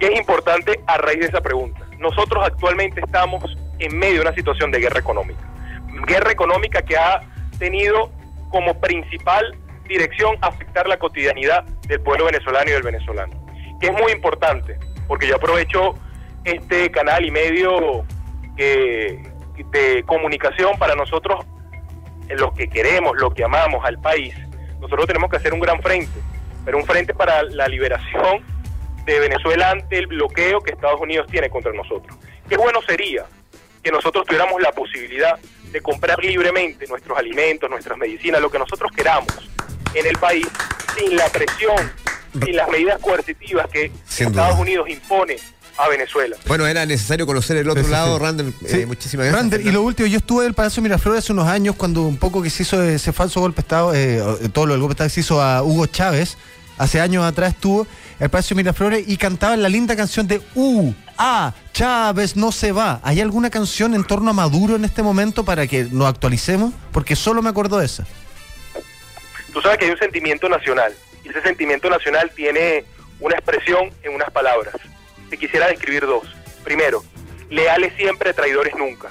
[0.00, 1.80] es importante a raíz de esa pregunta.
[1.98, 3.42] Nosotros actualmente estamos
[3.78, 5.40] en medio de una situación de guerra económica.
[6.06, 7.22] Guerra económica que ha
[7.58, 8.10] tenido
[8.50, 9.56] como principal
[9.88, 13.32] dirección afectar la cotidianidad del pueblo venezolano y del venezolano.
[13.80, 14.78] Que es muy importante,
[15.08, 15.96] porque yo aprovecho
[16.44, 18.04] este canal y medio
[18.56, 19.32] que-
[19.70, 21.44] de comunicación para nosotros,
[22.28, 24.34] los que queremos, lo que amamos al país,
[24.80, 26.18] nosotros tenemos que hacer un gran frente,
[26.64, 28.42] pero un frente para la liberación
[29.04, 32.16] de Venezuela ante el bloqueo que Estados Unidos tiene contra nosotros.
[32.48, 33.24] Qué bueno sería
[33.82, 35.38] que nosotros tuviéramos la posibilidad
[35.70, 39.50] de comprar libremente nuestros alimentos, nuestras medicinas, lo que nosotros queramos
[39.94, 40.46] en el país,
[40.96, 41.92] sin la presión,
[42.44, 44.58] sin las medidas coercitivas que Estados.
[44.58, 45.36] Unidos impone
[45.76, 46.36] a Venezuela.
[46.46, 48.22] Bueno, era necesario conocer el otro Sí, lado, sí.
[48.22, 48.54] Randall.
[48.66, 48.80] Sí.
[48.80, 49.42] eh, muchísimas gracias.
[49.42, 52.16] Rander, y lo último, yo estuve en el Palacio Miraflores hace unos años cuando un
[52.16, 54.22] poco que se hizo ese falso golpe de Estado, eh,
[54.52, 56.36] todo lo del golpe de Estado que se hizo a Hugo Chávez,
[56.78, 57.86] hace años atrás estuvo,
[58.20, 63.00] el Palacio Miraflores y cantaban la linda canción de U, A, Chávez no se va.
[63.02, 66.72] ¿Hay alguna canción en torno a Maduro en este momento para que nos actualicemos?
[66.92, 68.04] Porque solo me acuerdo de esa.
[69.52, 70.92] Tú sabes que hay un sentimiento nacional
[71.24, 72.84] y ese sentimiento nacional tiene
[73.20, 74.74] una expresión en unas palabras.
[75.34, 76.22] Te quisiera describir dos.
[76.62, 77.02] Primero,
[77.50, 79.10] leales siempre, traidores nunca.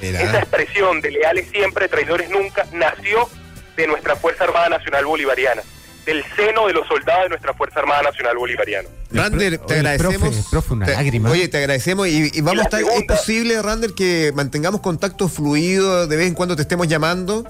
[0.00, 3.28] Esa expresión de leales siempre, traidores nunca nació
[3.76, 5.62] de nuestra Fuerza Armada Nacional Bolivariana,
[6.06, 8.88] del seno de los soldados de nuestra Fuerza Armada Nacional Bolivariana.
[9.10, 10.18] Rander, te Oye, agradecemos.
[10.20, 11.30] profe, el profe, una Te- lágrima.
[11.32, 12.80] Oye, te agradecemos y, y vamos a estar.
[12.80, 17.44] ¿Es posible, Rander, que mantengamos contacto fluido de vez en cuando te estemos llamando?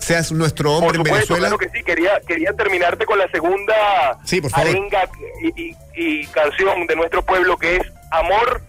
[0.00, 1.56] Seas nuestro hombre Por en supuesto, Venezuela.
[1.56, 1.84] claro que sí.
[1.84, 3.74] Quería, quería terminarte con la segunda
[4.24, 4.68] Sí, por favor.
[4.68, 5.08] arenga
[5.42, 7.82] y, y- y canción de nuestro pueblo que es
[8.12, 8.62] Amor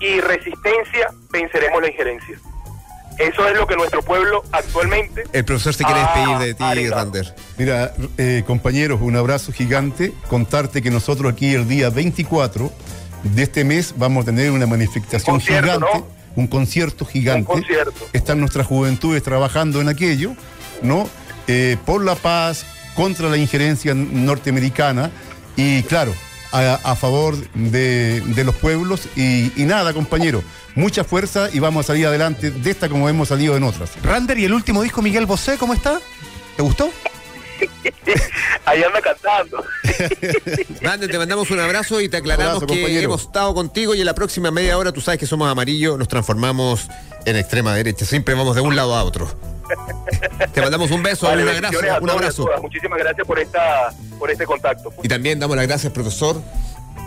[0.00, 2.36] y resistencia venceremos la injerencia.
[3.18, 6.96] Eso es lo que nuestro pueblo actualmente El profesor se quiere despedir de ti, arengado.
[6.96, 7.34] Rander.
[7.56, 10.12] Mira, eh, compañeros, un abrazo gigante.
[10.28, 12.72] Contarte que nosotros aquí el día 24
[13.22, 16.06] de este mes vamos a tener una manifestación Concierto, gigante, ¿no?
[16.36, 17.50] Un concierto gigante.
[17.50, 18.06] Un concierto.
[18.12, 20.34] Están nuestras juventudes trabajando en aquello,
[20.82, 21.08] ¿no?
[21.46, 25.10] Eh, por la paz, contra la injerencia norteamericana
[25.56, 26.12] y, claro,
[26.52, 29.08] a, a favor de, de los pueblos.
[29.16, 30.42] Y, y nada, compañero,
[30.74, 33.90] mucha fuerza y vamos a salir adelante de esta como hemos salido en otras.
[34.02, 36.00] Rander, ¿y el último disco Miguel Bosé, cómo está?
[36.56, 36.90] ¿Te gustó?
[38.64, 39.64] ahí anda cantando.
[40.80, 43.04] Rander, te mandamos un abrazo y te aclaramos Abrazo, que compañero.
[43.04, 46.08] hemos estado contigo y en la próxima media hora, tú sabes que somos amarillos, nos
[46.08, 46.88] transformamos
[47.24, 48.04] en extrema derecha.
[48.04, 49.28] Siempre vamos de un lado a otro.
[50.52, 52.48] Te mandamos un beso, Vale, un a abrazo, un abrazo.
[52.60, 54.92] Muchísimas gracias por esta por este contacto.
[55.02, 56.40] Y también damos las gracias, profesor.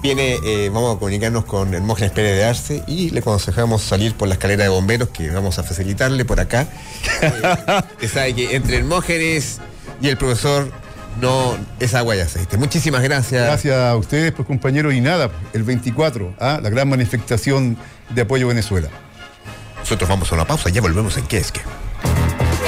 [0.01, 4.27] Viene, eh, vamos a comunicarnos con Hermógenes Pérez de Arce y le aconsejamos salir por
[4.27, 6.67] la escalera de bomberos que vamos a facilitarle por acá.
[7.21, 9.59] Eh, que sabe que entre Hermógenes
[10.01, 10.71] y el profesor
[11.21, 12.57] no es agua y aceite.
[12.57, 13.45] Muchísimas gracias.
[13.45, 16.59] Gracias a ustedes, pues compañeros, y nada, el 24, ¿ah?
[16.61, 17.77] la gran manifestación
[18.09, 18.89] de apoyo a Venezuela.
[19.79, 21.61] Nosotros vamos a una pausa, ya volvemos en qué es qué.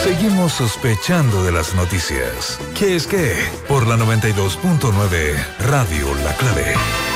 [0.04, 2.58] Seguimos sospechando de las noticias.
[2.78, 3.36] ¿Qué es qué?
[3.68, 7.09] Por la 92.9 Radio La Clave.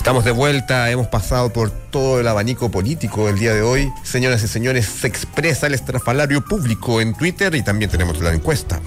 [0.00, 3.92] Estamos de vuelta, hemos pasado por todo el abanico político del día de hoy.
[4.02, 8.80] Señoras y señores, se expresa el estrafalario público en Twitter y también tenemos la encuesta.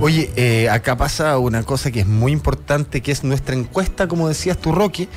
[0.00, 4.26] Oye, eh, acá pasa una cosa que es muy importante, que es nuestra encuesta, como
[4.26, 5.08] decías tú, Rocky,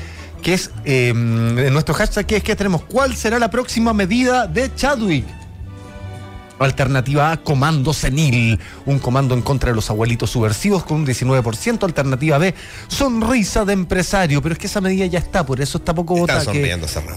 [0.44, 4.74] que es en nuestro hashtag, que es que tenemos, ¿cuál será la próxima medida de
[4.76, 5.26] Chadwick?
[6.60, 11.84] Alternativa A, comando senil, un comando en contra de los abuelitos subversivos con un 19%.
[11.84, 12.54] Alternativa B,
[12.88, 16.40] sonrisa de empresario, pero es que esa medida ya está, por eso está poco Está
[16.40, 16.62] votada, que,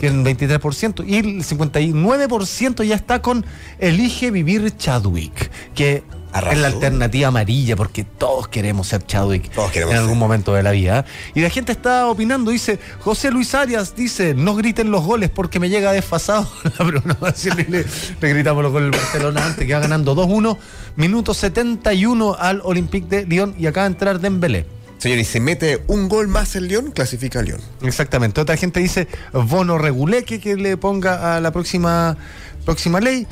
[0.01, 1.05] que el 23%.
[1.07, 3.45] Y el 59% ya está con
[3.79, 6.53] Elige Vivir Chadwick, que Arrasó.
[6.57, 10.05] es la alternativa amarilla, porque todos queremos ser Chadwick Todos queremos en ser.
[10.05, 11.05] algún momento de la vida.
[11.35, 15.59] Y la gente está opinando, dice, José Luis Arias dice, no griten los goles porque
[15.61, 17.57] me llega desfasado la programación.
[17.69, 17.85] Le,
[18.20, 20.57] le gritamos los goles del Barcelona antes, que va ganando 2-1,
[20.97, 24.66] minuto 71 al Olympique de Lyon y acaba de entrar Dembélé.
[24.98, 27.61] Señor, y se mete un gol más el León, clasifica a León.
[27.82, 28.40] Exactamente.
[28.40, 32.16] Otra gente dice bono reguleque que le ponga a la próxima,
[32.65, 33.27] próxima ley.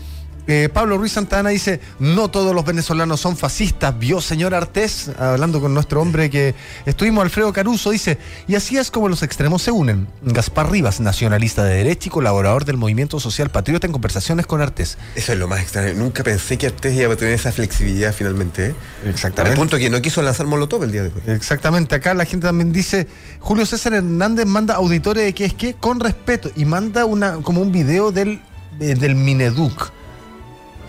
[0.46, 5.60] Eh, Pablo Ruiz Santana dice, no todos los venezolanos son fascistas, vio señor Artés, hablando
[5.60, 6.54] con nuestro hombre que
[6.84, 10.06] estuvimos, Alfredo Caruso, dice, y así es como los extremos se unen.
[10.22, 14.98] Gaspar Rivas, nacionalista de derecha y colaborador del movimiento social patriota en conversaciones con Artés.
[15.14, 15.94] Eso es lo más extraño.
[15.94, 18.66] Nunca pensé que Artés iba a tener esa flexibilidad finalmente.
[18.66, 18.74] ¿eh?
[19.06, 19.52] Exactamente.
[19.52, 21.34] Al punto que no quiso lanzar Molotov el día de hoy.
[21.34, 23.06] Exactamente, acá la gente también dice,
[23.40, 27.62] Julio César Hernández manda auditores de que es que con respeto y manda una como
[27.62, 28.42] un video del,
[28.80, 30.03] eh, del Mineduc.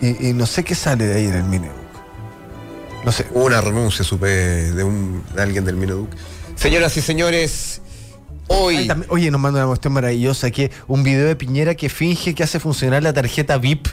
[0.01, 1.75] Y, y no sé qué sale de ahí en el Mineduc.
[3.03, 3.25] No sé.
[3.33, 6.09] Una renuncia, supe, de, un, de alguien del Minoduc.
[6.55, 7.81] Señoras y señores,
[8.47, 8.77] hoy...
[8.77, 12.33] Ay, también- oye, nos manda una cuestión maravillosa que un video de Piñera que finge
[12.33, 13.87] que hace funcionar la tarjeta VIP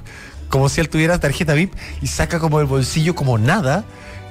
[0.48, 1.72] como si él tuviera tarjeta VIP
[2.02, 3.84] y saca como el bolsillo como nada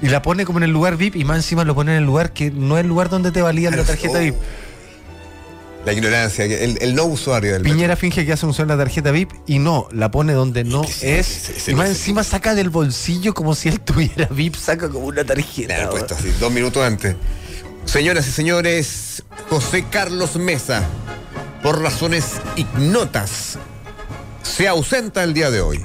[0.03, 2.03] y la pone como en el lugar VIP y más encima lo pone en el
[2.06, 4.22] lugar que no es el lugar donde te valían la tarjeta Oh.
[4.22, 4.35] VIP.
[5.85, 9.31] La ignorancia, el, el no usuario del Piñera finge que hace funcionar la tarjeta VIP
[9.47, 11.25] y no, la pone donde no que sí, es.
[11.25, 15.07] sí, sí, y más encima saca del bolsillo como si él tuviera VIP, saca como
[15.07, 15.89] una tarjeta.
[15.89, 17.15] Puesto así, dos minutos antes.
[17.85, 20.83] Señoras y señores, José Carlos Mesa,
[21.63, 23.57] por razones ignotas,
[24.43, 25.83] se ausenta el día de hoy.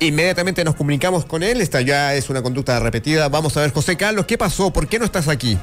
[0.00, 3.30] Inmediatamente nos comunicamos con él, esta ya es una conducta repetida.
[3.30, 4.70] Vamos a ver, José Carlos, ¿qué pasó?
[4.72, 5.58] ¿Por qué no estás aquí?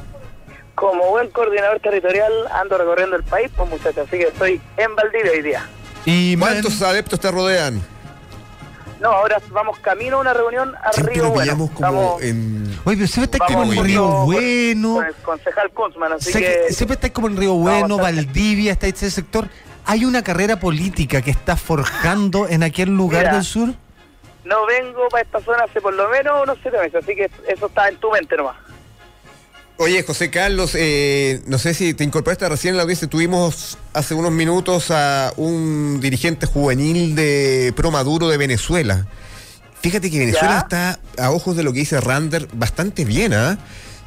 [0.80, 5.32] Como buen coordinador territorial ando recorriendo el país, pues muchachos, así que estoy en Valdivia
[5.34, 5.66] hoy día.
[6.06, 7.82] Y ¿Cuántos adeptos te rodean?
[9.02, 11.54] No, ahora vamos camino a una reunión a Siempre Río Bueno.
[11.58, 12.80] como Estamos- en...
[12.86, 14.94] Oye, pero siempre está como en Río con- Bueno.
[14.96, 16.40] Con el concejal Kunzman, así que...
[16.68, 19.50] que siempre está como en Río Bueno, Valdivia, está ese sector.
[19.86, 23.34] ¿Hay una carrera política que está forjando en aquel lugar Mira.
[23.34, 23.70] del sur?
[24.46, 27.66] No vengo para esta zona hace por lo menos unos siete meses, así que eso
[27.68, 28.56] está en tu mente nomás.
[29.82, 33.08] Oye, José Carlos, eh, no sé si te incorporaste recién en la audiencia.
[33.08, 39.08] Tuvimos hace unos minutos a un dirigente juvenil de Pro Maduro de Venezuela.
[39.82, 43.58] Fíjate que Venezuela está, a ojos de lo que dice Rander, bastante bien, ¿ah?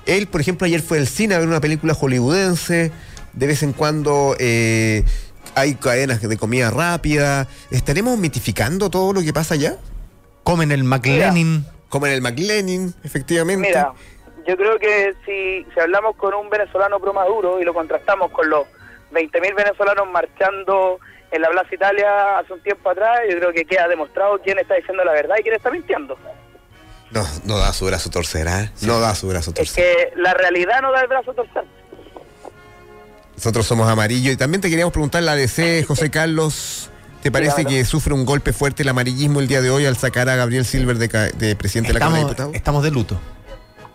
[0.04, 2.92] Él, por ejemplo, ayer fue al cine a ver una película hollywoodense.
[3.32, 5.04] De vez en cuando eh,
[5.54, 7.48] hay cadenas de comida rápida.
[7.70, 9.78] ¿Estaremos mitificando todo lo que pasa allá?
[10.42, 11.64] Comen el McLenin.
[11.88, 13.68] Comen el McLenin, efectivamente.
[13.68, 13.92] Mira,
[14.46, 18.48] yo creo que si, si hablamos con un venezolano pro Maduro y lo contrastamos con
[18.50, 18.66] los
[19.12, 20.98] 20.000 venezolanos marchando
[21.30, 24.74] en la Plaza Italia hace un tiempo atrás, yo creo que queda demostrado quién está
[24.74, 26.16] diciendo la verdad y quién está mintiendo.
[27.10, 28.70] No, no da su brazo a torcer, ¿ah?
[28.82, 29.84] No da su brazo a Es torcer.
[30.14, 31.64] que la realidad no da el brazo a torcer.
[33.36, 36.90] Nosotros somos amarillo y también te queríamos preguntar la DC, José Carlos.
[37.22, 40.28] ¿Te parece que sufre un golpe fuerte el amarillismo el día de hoy al sacar
[40.28, 42.54] a Gabriel Silver de, ca- de presidente de la Cámara de Estamos, Diputados?
[42.56, 43.20] estamos de luto.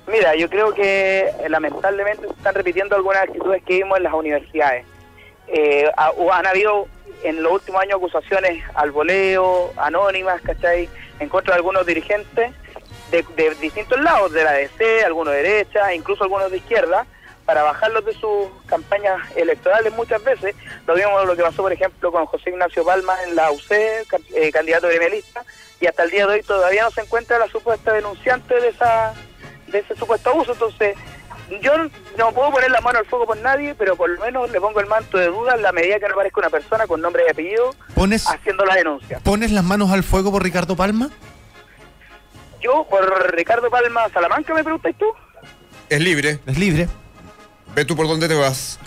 [0.08, 4.14] Mira, yo creo que eh, lamentablemente se están repitiendo algunas actitudes que vimos en las
[4.14, 4.86] universidades.
[5.50, 6.88] Eh, han habido
[7.24, 10.88] en los últimos años acusaciones al voleo, anónimas, ¿cachai?
[11.20, 12.54] En contra de algunos dirigentes
[13.12, 17.06] de, de distintos lados, de la DC, algunos de derecha, incluso algunos de izquierda,
[17.46, 20.56] para bajarlos de sus campañas electorales muchas veces.
[20.86, 24.52] Lo vimos lo que pasó, por ejemplo, con José Ignacio Palma en la UC, eh,
[24.54, 25.44] candidato gremialista,
[25.82, 29.14] y hasta el día de hoy todavía no se encuentra la supuesta denunciante de esa
[29.68, 30.54] de ese supuesto abuso.
[30.54, 30.96] Entonces,
[31.62, 31.72] yo
[32.18, 34.80] no puedo poner la mano al fuego por nadie, pero por lo menos le pongo
[34.80, 37.32] el manto de duda en la medida que no aparezca una persona con nombre y
[37.32, 39.20] apellido ¿Pones, haciendo la denuncia.
[39.20, 41.10] ¿Pones las manos al fuego por Ricardo Palma?
[42.62, 45.06] Yo, por Ricardo Palma Salamanca, me preguntas tú.
[45.90, 46.40] Es libre.
[46.46, 46.90] Es libre.
[47.74, 48.80] Ve tú por dónde te vas.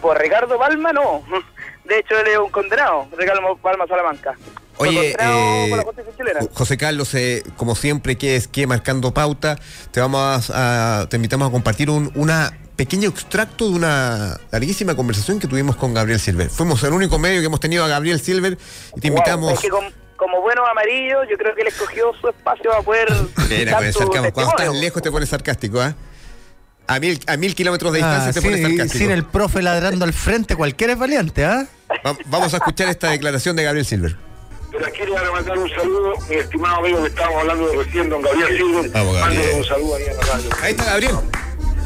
[0.00, 1.24] Por Ricardo Palma, no.
[1.84, 4.36] De hecho, él es un condenado, Ricardo Palma Salamanca.
[4.78, 5.84] Oye, eh,
[6.54, 9.58] José Carlos, eh, como siempre que es que marcando pauta,
[9.90, 15.40] te vamos a, te invitamos a compartir un una pequeño extracto de una larguísima conversación
[15.40, 16.48] que tuvimos con Gabriel Silver.
[16.48, 18.56] Fuimos el único medio que hemos tenido a Gabriel Silver
[18.96, 19.52] y te Wow, invitamos.
[19.54, 23.08] es que como buenos amarillos, yo creo que él escogió su espacio para poder
[23.50, 24.32] Mira, dar con el su sarcasmo.
[24.32, 25.94] Cuando estás lejos te pones sarcástico, ¿ah?
[26.86, 28.98] A mil, a mil kilómetros de distancia Ah, te sí, pones y sarcástico.
[28.98, 31.66] sin el profe ladrando al frente, cualquiera es valiente, ¿ah?
[32.06, 34.16] Va- Vamos a escuchar esta declaración de Gabriel Silver.
[34.78, 38.90] A mandar un saludo, mi estimado amigo que estábamos hablando de recién, don Gabriel Silver.
[38.90, 39.40] Vamos, Gabriel.
[39.40, 40.50] Mándele un saludo ahí a la radio.
[40.62, 41.14] Ahí está Gabriel.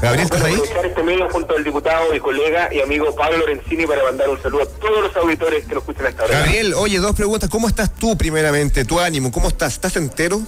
[0.02, 0.62] Gabriel, ¿estás ahí?
[0.84, 4.62] este medio junto al diputado y colega y amigo Pablo Lorenzini para mandar un saludo
[4.62, 6.38] a todos los auditores que nos escuchan hasta ahora.
[6.40, 7.48] Gabriel, oye, dos preguntas.
[7.48, 8.84] ¿Cómo estás tú primeramente?
[8.84, 9.32] ¿Tu ánimo?
[9.32, 9.74] ¿Cómo estás?
[9.74, 10.42] ¿Estás entero?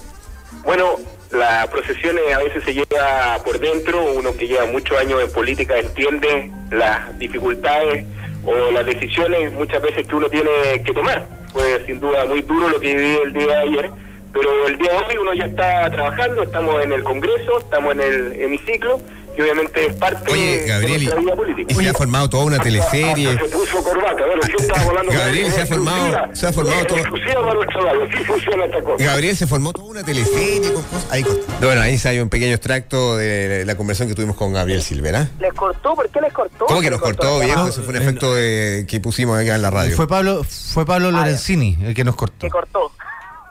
[0.63, 0.97] Bueno,
[1.31, 5.31] la procesión eh, a veces se lleva por dentro, uno que lleva muchos años en
[5.31, 8.05] política entiende las dificultades
[8.45, 11.34] o las decisiones muchas veces que uno tiene que tomar.
[11.55, 13.89] Fue sin duda muy duro lo que viví el día de ayer,
[14.33, 18.01] pero el día de hoy uno ya está trabajando, estamos en el Congreso, estamos en
[18.01, 18.99] el hemiciclo
[19.37, 21.73] y obviamente es parte Oye, de Gabriel, nuestra vida política.
[21.73, 23.31] y se ha formado toda una teleserie.
[23.37, 28.23] Se puso corbata, bueno, yo estaba hablando Gabriel, se ha formado, se ha formado así
[28.25, 29.03] funciona esta cosa.
[29.03, 31.07] Gabriel se formó toda una teleserie con cosas.
[31.11, 31.25] Ahí,
[31.61, 35.15] bueno, ahí se hay un pequeño extracto de la conversación que tuvimos con Gabriel Silver,
[35.15, 35.29] ¿ah?
[35.39, 35.95] ¿Les cortó?
[35.95, 36.65] ¿Por qué les cortó?
[36.65, 37.47] ¿Cómo que ¿Se nos cortó, la viejo?
[37.49, 37.69] llamada?
[37.69, 39.95] Eso fue un efecto de- que pusimos acá en la radio.
[39.95, 42.35] Fue Pablo, fue Pablo Lorenzini el que nos cortó.
[42.39, 42.91] Que cortó.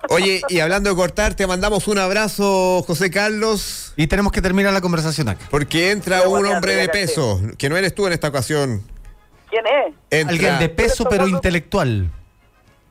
[0.09, 4.73] Oye, y hablando de cortar, te mandamos un abrazo, José Carlos, Y tenemos que terminar
[4.73, 5.47] la conversación acá.
[5.51, 8.83] porque entra Pero un hombre de peso, que no eres tú en esta ocasión.
[9.51, 9.95] ¿Quién es?
[10.11, 12.11] Entra, Alguien de peso pero intelectual.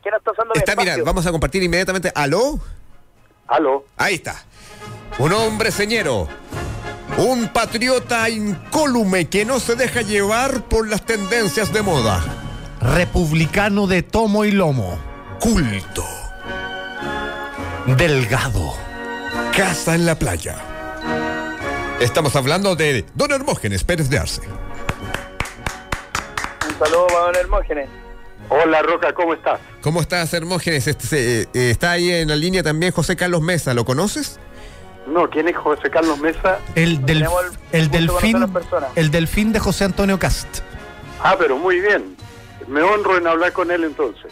[0.02, 2.12] ¿Quién está usando está, mira, vamos a compartir inmediatamente.
[2.16, 2.60] ¿Aló?
[3.48, 3.86] Aló.
[3.98, 4.36] Ahí está.
[5.20, 6.28] Un hombre señero.
[7.18, 12.24] Un patriota incólume que no se deja llevar por las tendencias de moda.
[12.82, 14.98] Republicano de tomo y lomo.
[15.40, 16.06] Culto.
[17.86, 18.76] Delgado.
[19.56, 20.56] Casa en la playa.
[22.00, 24.42] Estamos hablando de Don Hermógenes Pérez de Arce.
[26.66, 27.90] Un saludo para don Hermógenes.
[28.48, 29.60] Hola, Roca, ¿cómo estás?
[29.82, 30.88] ¿Cómo estás, Hermógenes?
[30.88, 33.74] Este, eh, está ahí en la línea también José Carlos Mesa.
[33.74, 34.40] ¿Lo conoces?
[35.06, 36.60] No, ¿quién es José Carlos Mesa?
[36.76, 37.28] El, del,
[37.92, 38.48] delfín.
[38.96, 40.60] El delfín de José Antonio Cast.
[41.22, 42.16] Ah, pero muy bien.
[42.68, 44.32] Me honro en hablar con él entonces.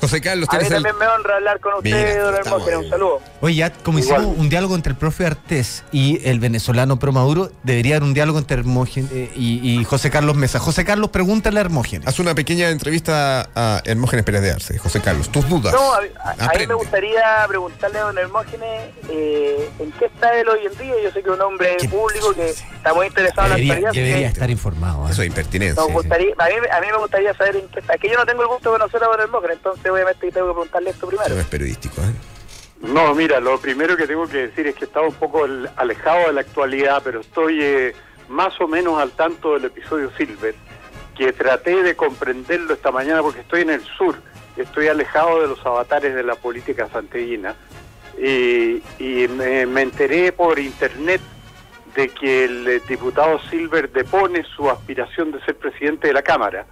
[0.00, 0.68] José Carlos, A mí el...
[0.72, 2.78] también me honra hablar con Mira, usted, don Hermógenes.
[2.78, 3.20] Un saludo.
[3.40, 4.20] Oye, ya como Igual.
[4.22, 8.14] hicimos un diálogo entre el profe Artés y el venezolano Pro Maduro, debería haber un
[8.14, 10.58] diálogo entre Hermógenes eh, y, y José Carlos Mesa.
[10.58, 12.06] José Carlos, pregúntale a Hermógenes.
[12.08, 14.78] Haz una pequeña entrevista a Hermógenes Pérez de Arce.
[14.78, 15.72] José Carlos, tus dudas.
[15.74, 20.34] No, a, a- a mí me gustaría preguntarle a don Hermógenes eh, en qué está
[20.38, 20.94] él hoy en día.
[21.02, 23.92] Yo sé que es un hombre público que está muy interesado en la actualidad.
[23.92, 25.06] debería estar informado.
[25.08, 25.12] ¿eh?
[25.12, 25.82] Eso es impertinencia.
[25.82, 27.94] nos gustaría, a, mí, a mí me gustaría saber en qué está.
[27.94, 30.48] Es que yo no tengo el gusto de conocer a don Hermógenes, entonces obviamente tengo
[30.48, 31.28] que preguntarle esto primero.
[31.30, 32.12] Eso es periodístico, ¿eh?
[32.82, 36.28] No, mira, lo primero que tengo que decir es que estaba un poco el- alejado
[36.28, 37.94] de la actualidad, pero estoy eh,
[38.28, 40.54] más o menos al tanto del episodio Silver,
[41.16, 44.16] que traté de comprenderlo esta mañana porque estoy en el sur,
[44.56, 47.54] estoy alejado de los avatares de la política santiaguina
[48.18, 51.20] y, y me, me enteré por internet
[51.94, 56.64] de que el eh, diputado Silver depone su aspiración de ser presidente de la Cámara,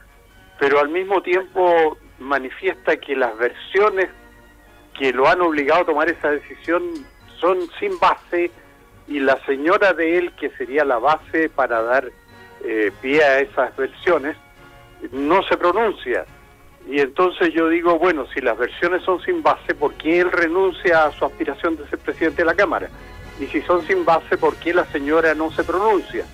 [0.59, 4.09] pero al mismo tiempo manifiesta que las versiones
[4.99, 6.83] que lo han obligado a tomar esa decisión
[7.41, 8.51] son sin base
[9.07, 12.11] y la señora de él, que sería la base para dar
[12.65, 14.37] eh, pie a esas versiones,
[15.13, 16.27] no se pronuncia.
[16.89, 21.05] Y entonces yo digo, bueno, si las versiones son sin base, ¿por qué él renuncia
[21.05, 22.89] a su aspiración de ser presidente de la Cámara?
[23.41, 26.25] Y si son sin base, ¿por qué la señora no se pronuncia?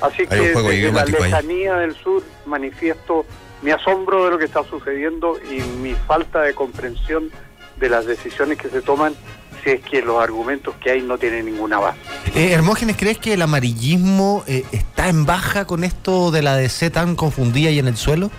[0.00, 1.12] Así que desde la ahí.
[1.12, 3.24] lejanía del sur manifiesto
[3.62, 7.30] mi asombro de lo que está sucediendo y mi falta de comprensión
[7.78, 9.14] de las decisiones que se toman
[9.64, 11.98] si es que los argumentos que hay no tienen ninguna base.
[12.34, 16.90] Eh, Hermógenes, ¿crees que el amarillismo eh, está en baja con esto de la DC
[16.90, 18.30] tan confundida y en el suelo?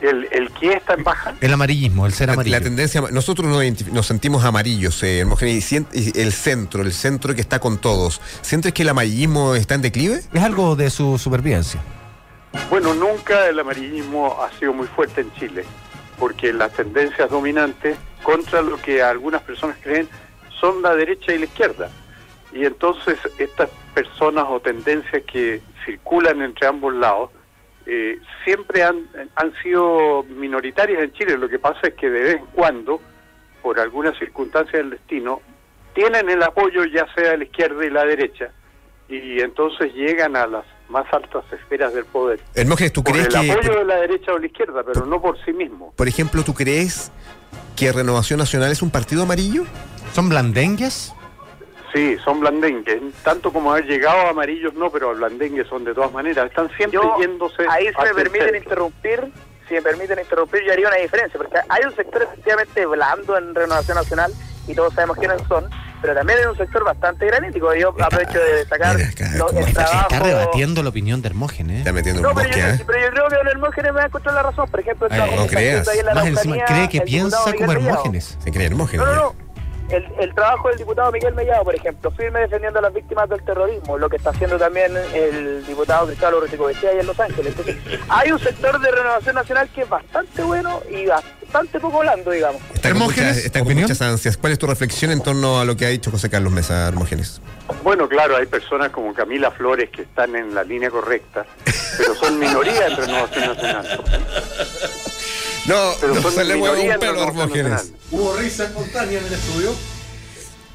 [0.00, 1.34] ¿El, el qué está en baja?
[1.40, 2.56] El amarillismo, el ser amarillo.
[2.58, 3.46] la tendencia, nosotros
[3.92, 7.78] nos, sentimos amarillos, eh, Hermógenes, y sient- y el centro, el centro que está con
[7.78, 8.20] todos.
[8.42, 10.20] ¿Sientes que el amarillismo está en declive?
[10.32, 11.80] Es algo de su supervivencia.
[12.70, 15.64] Bueno, nunca el amarillismo ha sido muy fuerte en Chile,
[16.18, 20.08] porque las tendencias dominantes contra lo que algunas personas creen
[20.60, 21.90] son la derecha y la izquierda.
[22.52, 27.30] Y entonces estas personas o tendencias que circulan entre ambos lados
[27.86, 31.38] eh, siempre han, han sido minoritarias en Chile.
[31.38, 33.00] Lo que pasa es que de vez en cuando,
[33.62, 35.40] por alguna circunstancia del destino,
[35.94, 38.50] tienen el apoyo ya sea de la izquierda y la derecha,
[39.08, 42.40] y entonces llegan a las más altas esferas del poder.
[42.54, 45.04] Hermógenes, ¿tú Por crees el que, apoyo por, de la derecha o la izquierda, pero
[45.06, 45.92] no por sí mismo.
[45.96, 47.10] por ejemplo, tú crees
[47.74, 49.64] que Renovación Nacional es un partido amarillo?
[50.12, 51.12] ¿Son blandengues?
[51.92, 53.00] Sí, son blandengues.
[53.22, 56.46] Tanto como haber llegado a amarillos, no, pero blandengues son de todas maneras.
[56.46, 57.62] Están siempre Yo, yéndose.
[57.68, 58.58] ahí si hacia me permiten centro.
[58.62, 59.32] interrumpir,
[59.68, 63.54] si me permiten interrumpir, yo haría una diferencia, porque hay un sector efectivamente blando en
[63.54, 64.32] Renovación Nacional,
[64.68, 65.64] y todos sabemos quiénes son,
[66.00, 67.74] pero también hay un sector bastante granítico.
[67.74, 68.96] Yo aprovecho de destacar
[69.36, 70.00] lo- el trabajo...
[70.10, 71.78] Está rebatiendo la opinión de Hermógenes.
[71.78, 72.84] Está metiendo No, un pero bosque, yo, ¿eh?
[72.86, 74.68] pero yo creo que don Hermógenes me va a encontrar la razón.
[74.70, 75.80] Por ejemplo, el Ay, trabajo no está creas.
[75.88, 77.72] haciendo ahí en la Más encima, cree que piensa como.
[77.72, 78.38] Hermógenes.
[78.42, 79.06] Se cree Hermógenes.
[79.06, 79.46] No, no, no.
[79.88, 83.40] El, el trabajo del diputado Miguel Mellado, por ejemplo, firme defendiendo a las víctimas del
[83.44, 87.54] terrorismo, lo que está haciendo también el diputado Cristóbal Urruticoechea allá en Los Ángeles.
[87.56, 87.76] Entonces,
[88.08, 91.35] hay un sector de renovación nacional que es bastante bueno y bastante
[91.80, 92.60] poco blando, digamos.
[92.74, 94.36] Está con, Hermógenes, muchas, está con muchas ansias.
[94.36, 97.40] ¿Cuál es tu reflexión en torno a lo que ha dicho José Carlos Mesa, Hermógenes?
[97.82, 101.44] Bueno, claro, hay personas como Camila Flores que están en la línea correcta,
[101.98, 104.04] pero son minoría en Renovación Nacional.
[105.66, 107.92] No, Pero no son se le mueve minoría un pelo, Renovación Hermógenes.
[108.10, 109.74] ¿Hubo risa espontánea en el estudio?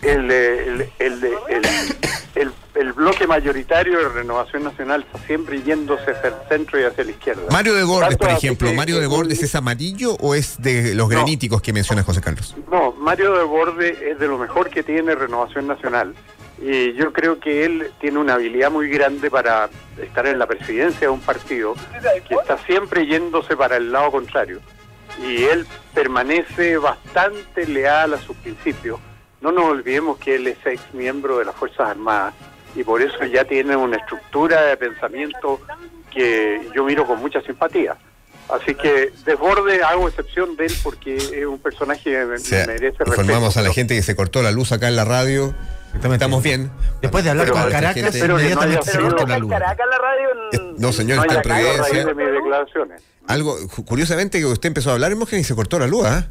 [0.01, 6.79] El, el, el, el, bloque mayoritario de Renovación Nacional está siempre yéndose hacia el centro
[6.79, 7.43] y hacia la izquierda.
[7.51, 8.73] Mario de Tanto por ejemplo.
[8.73, 12.55] ¿Mario de Bordes es amarillo o es de los graníticos que menciona José Carlos?
[12.71, 16.15] No, Mario de Borde es de lo mejor que tiene Renovación Nacional.
[16.61, 19.69] Y yo creo que él tiene una habilidad muy grande para
[19.99, 21.73] estar en la presidencia de un partido
[22.27, 24.59] que está siempre yéndose para el lado contrario.
[25.25, 28.99] Y él permanece bastante leal a sus principios.
[29.41, 32.33] No nos olvidemos que él es ex miembro de las Fuerzas Armadas
[32.75, 35.59] y por eso ya tiene una estructura de pensamiento
[36.13, 37.95] que yo miro con mucha simpatía.
[38.49, 42.65] Así que Desborde hago excepción de él porque es un personaje que me- O sea,
[42.67, 43.09] merece respeto.
[43.11, 45.53] informamos a la pero- gente que se cortó la luz acá en la radio.
[46.03, 46.71] Estamos bien.
[47.01, 49.49] Después de hablar Pero con Caracas, gente- no inmediatamente haya se cortó ¿Dónde la luz.
[49.51, 50.27] Caracas la radio?
[50.53, 52.05] Eh, No, señor, no está en Providencia.
[52.05, 53.01] de mis declaraciones.
[53.27, 56.27] Algo, cu- curiosamente, que usted empezó a hablar, Hermógenes, y se cortó la luz, ¿ah?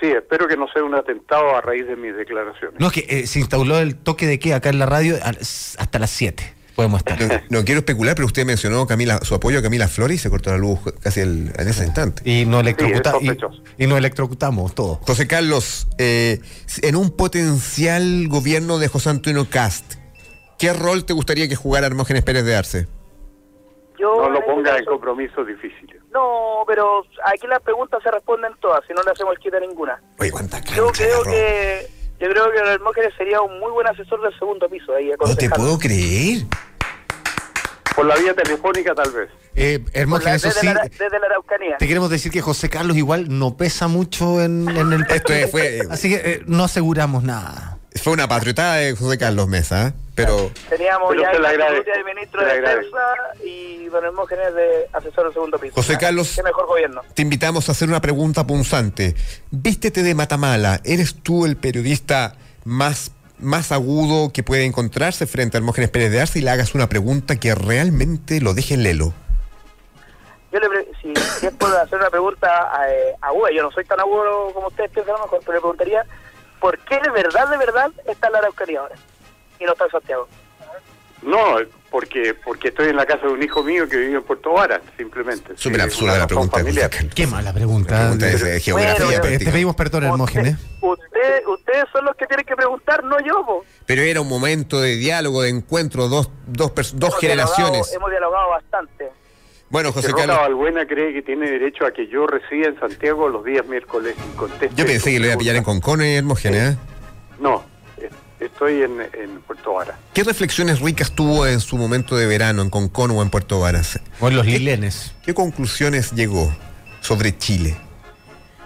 [0.00, 2.80] Sí, espero que no sea un atentado a raíz de mis declaraciones.
[2.80, 5.98] No, es que eh, se instauró el toque de queda acá en la radio hasta
[5.98, 6.54] las 7.
[6.74, 7.20] Podemos estar.
[7.20, 10.30] No, no quiero especular, pero usted mencionó Camila, su apoyo a Camila Flores y se
[10.30, 12.22] cortó la luz casi el- en ese instante.
[12.24, 13.30] Y nos, electrocuta- Sí,
[13.76, 14.98] y, y nos electrocutamos todos.
[15.02, 16.40] José Carlos, eh,
[16.80, 19.96] en un potencial gobierno de José Antonio Cast,
[20.58, 22.86] ¿qué rol te gustaría que jugara Hermógenes Pérez de Arce?
[23.98, 25.99] Yo, No lo este ponga en compromisos difíciles.
[26.12, 30.00] No, pero aquí las preguntas se responden todas, si no le hacemos quita ninguna.
[30.18, 31.30] Oye, cuánta Yo creo agarró.
[31.30, 31.86] que
[32.20, 35.48] yo creo que Hermógenes sería un muy buen asesor del segundo piso ahí No te
[35.48, 36.42] puedo creer.
[37.96, 39.30] Por la vía telefónica tal vez.
[39.54, 41.76] Eh, Hermógenes, eso desde, sí, la, desde la Araucanía.
[41.76, 45.50] te queremos decir que José Carlos igual no pesa mucho en, en el Esto es-
[45.50, 47.78] fue, Así que eh, no aseguramos nada.
[47.96, 49.92] Fue una patriotada de José Carlos Mesa, ¿eh?
[50.14, 51.42] pero Teníamos Pero ya el
[51.84, 52.60] de ministro de.
[52.60, 52.98] Defensa
[53.44, 55.74] y don Hermógenes de asesor del segundo piso.
[55.74, 55.96] José.
[55.98, 57.00] Carlos- Qué mejor gobierno.
[57.14, 59.14] te invitamos a hacer una pregunta punzante.
[59.50, 60.80] Vístete de Matamala.
[60.84, 62.34] ¿Eres tú el periodista
[62.64, 66.74] más, más agudo que puede encontrarse frente a Hermógenes Pérez de Arce y le hagas
[66.74, 69.12] una pregunta que realmente lo deje en lelo?
[70.52, 72.48] Yo le pre- si, si es por hacer una pregunta
[72.88, 75.60] eh, aguda, yo no soy tan agudo como ustedes piensan a lo mejor, pero le
[75.60, 76.04] preguntaría
[76.60, 78.94] ¿por qué de verdad, de verdad está en la Araucanía ahora?
[79.58, 80.28] Y no está en Santiago.
[81.22, 81.56] No,
[81.90, 84.80] porque porque estoy en la casa de un hijo mío que vive en Puerto Vara,
[84.96, 85.52] simplemente.
[85.56, 86.58] Súper Sí, absurda una la pregunta.
[86.58, 86.90] familiar.
[87.14, 87.92] Qué mala pregunta.
[87.94, 90.56] La pregunta es de geografía Bueno, Te- pedimos perdón, Hermógenes.
[90.80, 93.62] Usted, ustedes son los que tienen que preguntar, no yo.
[93.84, 97.70] Pero era un momento de diálogo, de encuentro, dos, dos, dos Hemos generaciones.
[97.72, 99.10] dialogado- hemos dialogado bastante.
[99.70, 102.78] Bueno, Que José Roca Carlos, Balbuena cree que tiene derecho a que yo resida en
[102.78, 104.74] Santiago los días miércoles y conteste.
[104.74, 106.74] yo pensé que lo iba a pillar en Concón y Hermógenes.
[106.74, 106.76] ¿eh?
[107.38, 107.64] No,
[108.40, 109.96] estoy en, en Puerto Vara.
[110.12, 114.00] ¿Qué reflexiones ricas tuvo en su momento de verano en Concón o en Puerto Varas?
[114.20, 115.14] O en los lilenes.
[115.24, 116.52] ¿Qué conclusiones llegó
[117.00, 117.76] sobre Chile?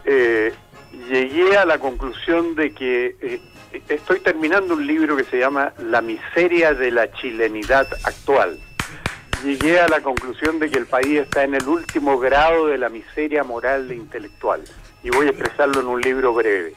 [0.07, 0.53] Eh,
[1.11, 3.41] llegué a la conclusión de que eh,
[3.89, 8.59] estoy terminando un libro que se llama La miseria de la chilenidad actual.
[9.45, 12.89] Llegué a la conclusión de que el país está en el último grado de la
[12.89, 14.63] miseria moral e intelectual.
[15.03, 16.73] Y voy a expresarlo en un libro breve.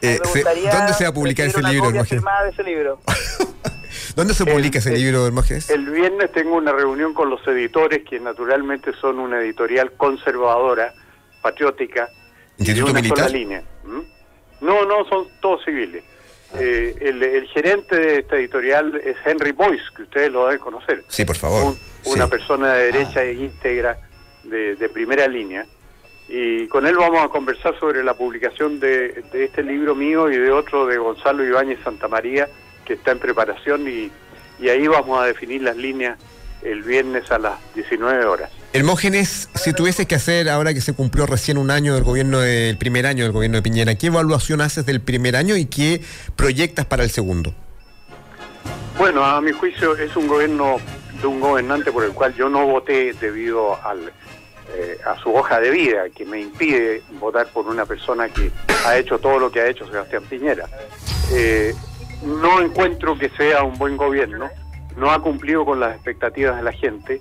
[0.00, 3.00] Eh, se- ¿Dónde se va a publicar ese libro, de ese libro.
[4.16, 5.68] ¿Dónde se El- publica ese el- libro, Hermógenes?
[5.70, 10.92] El viernes tengo una reunión con los editores, que naturalmente son una editorial conservadora,
[11.42, 12.08] patriótica,
[12.56, 13.18] y de ¿Instituto una Militar?
[13.26, 13.62] sola línea.
[13.84, 14.00] ¿Mm?
[14.64, 16.02] No, no, son todos civiles.
[16.58, 21.04] Eh, el, el gerente de esta editorial es Henry Boyce, que ustedes lo deben conocer.
[21.08, 21.64] Sí, por favor.
[21.64, 21.78] Un-
[22.12, 22.30] una Sí.
[22.30, 23.98] persona de derecha e íntegra
[24.44, 25.66] de, de primera línea.
[26.28, 30.36] Y con él vamos a conversar sobre la publicación de, de este libro mío y
[30.38, 32.48] de otro de Gonzalo Ibáñez Santamaría,
[32.84, 34.10] que está en preparación y,
[34.58, 36.18] y ahí vamos a definir las líneas
[36.64, 38.50] el viernes a las 19 horas.
[38.72, 42.76] Hermógenes, si tuvieses que hacer, ahora que se cumplió recién un año del gobierno del
[42.76, 46.00] primer año del gobierno de Piñera, ¿qué evaluación haces del primer año y qué
[46.36, 47.54] proyectas para el segundo?
[48.98, 50.78] Bueno, a mi juicio es un gobierno
[51.20, 54.12] de un gobernante por el cual yo no voté debido al,
[54.76, 58.50] eh, a su hoja de vida, que me impide votar por una persona que
[58.86, 60.68] ha hecho todo lo que ha hecho Sebastián Piñera.
[61.32, 61.74] Eh,
[62.24, 64.48] no encuentro que sea un buen gobierno,
[64.96, 67.20] no ha cumplido con las expectativas de la gente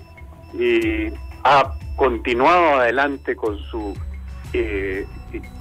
[0.54, 1.08] y
[1.44, 3.96] ha continuado adelante con su
[4.54, 5.06] eh,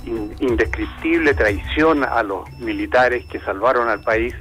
[0.05, 4.35] in- indescriptible traición a los militares que salvaron al país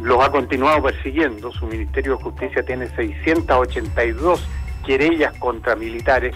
[0.00, 1.50] los ha continuado persiguiendo.
[1.50, 4.46] Su Ministerio de Justicia tiene 682
[4.86, 6.34] querellas contra militares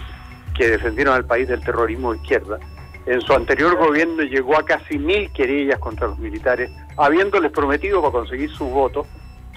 [0.55, 2.59] que defendieron al país del terrorismo de izquierda.
[3.05, 8.11] En su anterior gobierno llegó a casi mil querellas contra los militares, habiéndoles prometido para
[8.11, 9.07] conseguir sus votos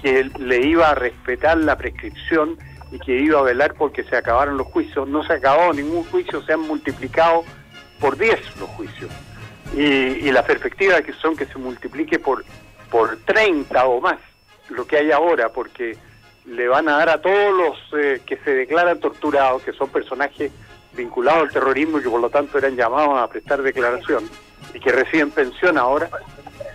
[0.00, 2.56] que le iba a respetar la prescripción
[2.92, 5.08] y que iba a velar porque se acabaron los juicios.
[5.08, 7.44] No se acabado ningún juicio, se han multiplicado
[8.00, 9.10] por 10 los juicios.
[9.74, 12.44] Y, y la perspectiva que son que se multiplique por,
[12.90, 14.18] por 30 o más
[14.70, 15.96] lo que hay ahora, porque
[16.46, 20.52] le van a dar a todos los eh, que se declaran torturados, que son personajes
[20.96, 24.24] vinculados al terrorismo y que por lo tanto eran llamados a prestar declaración
[24.72, 26.08] y que reciben pensión ahora,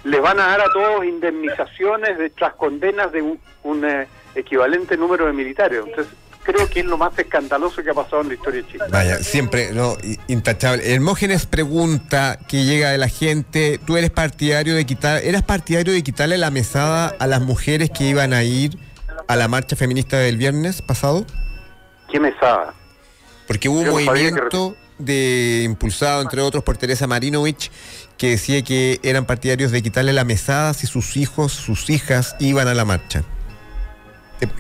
[0.04, 4.98] les van a dar a todos indemnizaciones de, tras condenas de un, un, eh, equivalente
[4.98, 5.80] número de militares.
[5.86, 6.14] Entonces,
[6.44, 8.86] creo que es lo más escandaloso que ha pasado en la historia de Chile.
[8.90, 9.96] Vaya, siempre, no,
[10.28, 10.94] intachable.
[10.94, 16.02] Hermógenes pregunta que llega de la gente, ¿tú eres partidario de quitar, eras partidario de
[16.02, 18.78] quitarle la mesada a las mujeres que iban a ir
[19.28, 21.26] a la marcha feminista del viernes pasado?
[22.10, 22.74] ¿Qué mesada?
[23.48, 27.72] Porque hubo un Yo que movimiento de impulsado, entre otros, por Teresa Marinovich,
[28.22, 32.68] que decía que eran partidarios de quitarle la mesada si sus hijos, sus hijas iban
[32.68, 33.24] a la marcha.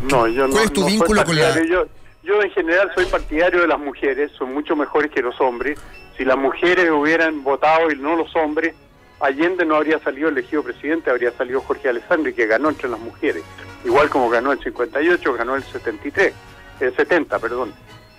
[0.10, 0.54] No, yo no.
[0.54, 1.64] ¿Cuál es tu no vínculo con la-.
[1.66, 1.86] Yo,
[2.24, 5.80] yo en general soy partidario de las mujeres, son mucho mejores que los hombres.
[6.18, 8.74] Si las mujeres hubieran votado y no los hombres,
[9.20, 13.44] Allende no habría salido elegido presidente, habría salido Jorge Alessandri, que ganó entre las mujeres.
[13.86, 16.34] Igual como ganó el 58, ganó el 73,
[16.80, 17.72] el 70, perdón.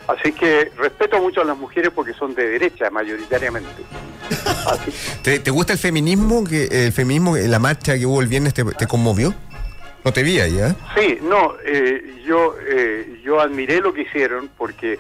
[0.07, 3.83] Así que respeto mucho a las mujeres porque son de derecha mayoritariamente.
[5.23, 6.45] ¿Te, te gusta el feminismo?
[6.45, 9.35] que El feminismo, la marcha que hubo el viernes, te, conmovió?
[10.05, 10.75] No te vi ahí, ¿eh?
[10.97, 14.99] Sí, no, eh, yo, eh, yo admiré lo que hicieron porque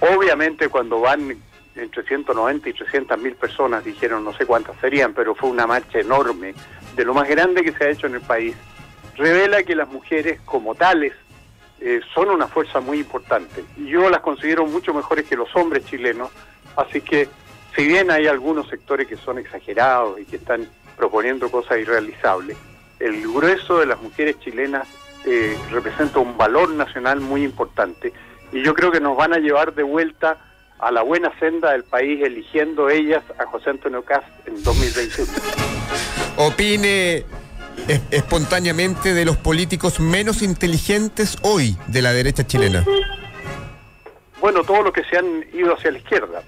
[0.00, 1.36] Obviamente cuando van
[1.74, 5.98] entre 190 y 300 mil personas, dijeron no sé cuántas serían, pero fue una marcha
[5.98, 6.54] enorme,
[6.94, 8.54] de lo más grande que se ha hecho en el país,
[9.16, 11.12] revela que las mujeres como tales
[11.80, 13.64] eh, son una fuerza muy importante.
[13.76, 16.30] Yo las considero mucho mejores que los hombres chilenos,
[16.76, 17.28] así que
[17.76, 20.66] si bien hay algunos sectores que son exagerados y que están
[20.96, 22.56] proponiendo cosas irrealizables,
[22.98, 24.88] el grueso de las mujeres chilenas
[25.26, 28.12] eh, representa un valor nacional muy importante
[28.52, 30.38] y yo creo que nos van a llevar de vuelta
[30.78, 35.30] a la buena senda del país eligiendo ellas a José Antonio Cast en 2021.
[36.36, 37.24] Opine
[37.88, 42.84] es- espontáneamente de los políticos menos inteligentes hoy de la derecha chilena.
[44.40, 46.42] Bueno, todos los que se han ido hacia la izquierda.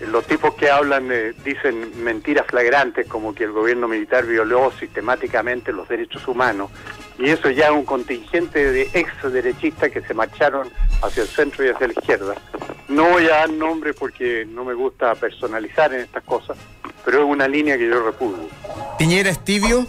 [0.00, 5.72] Los tipos que hablan eh, dicen mentiras flagrantes como que el gobierno militar violó sistemáticamente
[5.72, 6.70] los derechos humanos
[7.18, 10.70] y eso ya es un contingente de ex derechistas que se marcharon
[11.02, 12.34] hacia el centro y hacia la izquierda.
[12.86, 16.56] No voy a dar nombres porque no me gusta personalizar en estas cosas,
[17.04, 18.48] pero es una línea que yo repudio.
[18.98, 19.84] Piñera es tibio.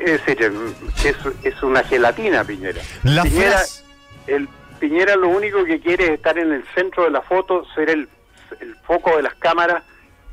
[0.00, 0.52] Es decir,
[1.04, 2.82] es, es una gelatina Piñera.
[3.04, 3.62] La Piñera,
[4.26, 4.48] el
[4.78, 8.08] Piñera lo único que quiere es estar en el centro de la foto, ser el,
[8.60, 9.84] el foco de las cámaras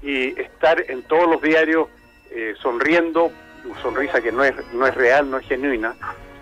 [0.02, 1.88] y estar en todos los diarios
[2.32, 3.32] eh, sonriendo,
[3.82, 5.94] sonrisa que no es, no es real, no es genuina,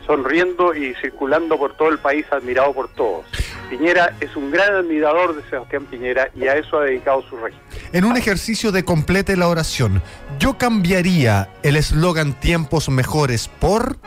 [0.05, 3.26] sonriendo y circulando por todo el país admirado por todos.
[3.69, 7.63] Piñera es un gran admirador de Sebastián Piñera y a eso ha dedicado su régimen.
[7.93, 10.01] En un ejercicio de complete la oración,
[10.39, 13.97] yo cambiaría el eslogan tiempos mejores por...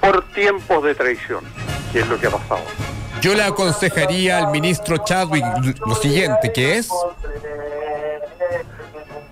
[0.00, 1.44] Por tiempos de traición,
[1.92, 2.60] que es lo que ha pasado.
[3.20, 5.44] Yo le aconsejaría al ministro Chadwick
[5.86, 6.90] lo siguiente, que es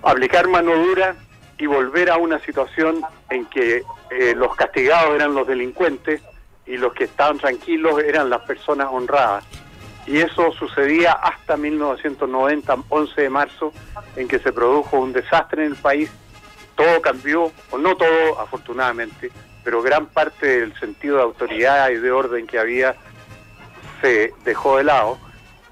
[0.03, 1.15] aplicar mano dura
[1.57, 6.21] y volver a una situación en que eh, los castigados eran los delincuentes
[6.65, 9.43] y los que estaban tranquilos eran las personas honradas.
[10.07, 13.73] Y eso sucedía hasta 1990, 11 de marzo,
[14.15, 16.11] en que se produjo un desastre en el país.
[16.75, 19.31] Todo cambió, o no todo, afortunadamente,
[19.65, 22.95] pero gran parte del sentido de autoridad y de orden que había
[23.99, 25.17] se dejó de lado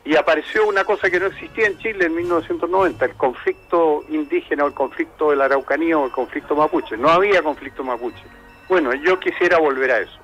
[0.04, 4.68] y apareció una cosa que no existía en Chile en 1990, el conflicto indígena o
[4.68, 6.98] el conflicto de la Araucanía o el conflicto mapuche.
[6.98, 8.24] No había conflicto mapuche.
[8.68, 10.18] Bueno, yo quisiera volver a eso.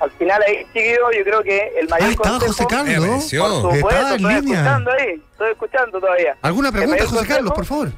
[0.00, 2.52] Al final ahí, chiquillo, yo creo que el mayor Ah, estaba consejo...
[2.52, 3.08] José Carlos.
[3.08, 4.58] Por supuesto, Estaba en estoy línea.
[4.60, 6.36] escuchando ahí, estoy escuchando todavía.
[6.42, 7.88] ¿Alguna pregunta, José Carlos, por favor?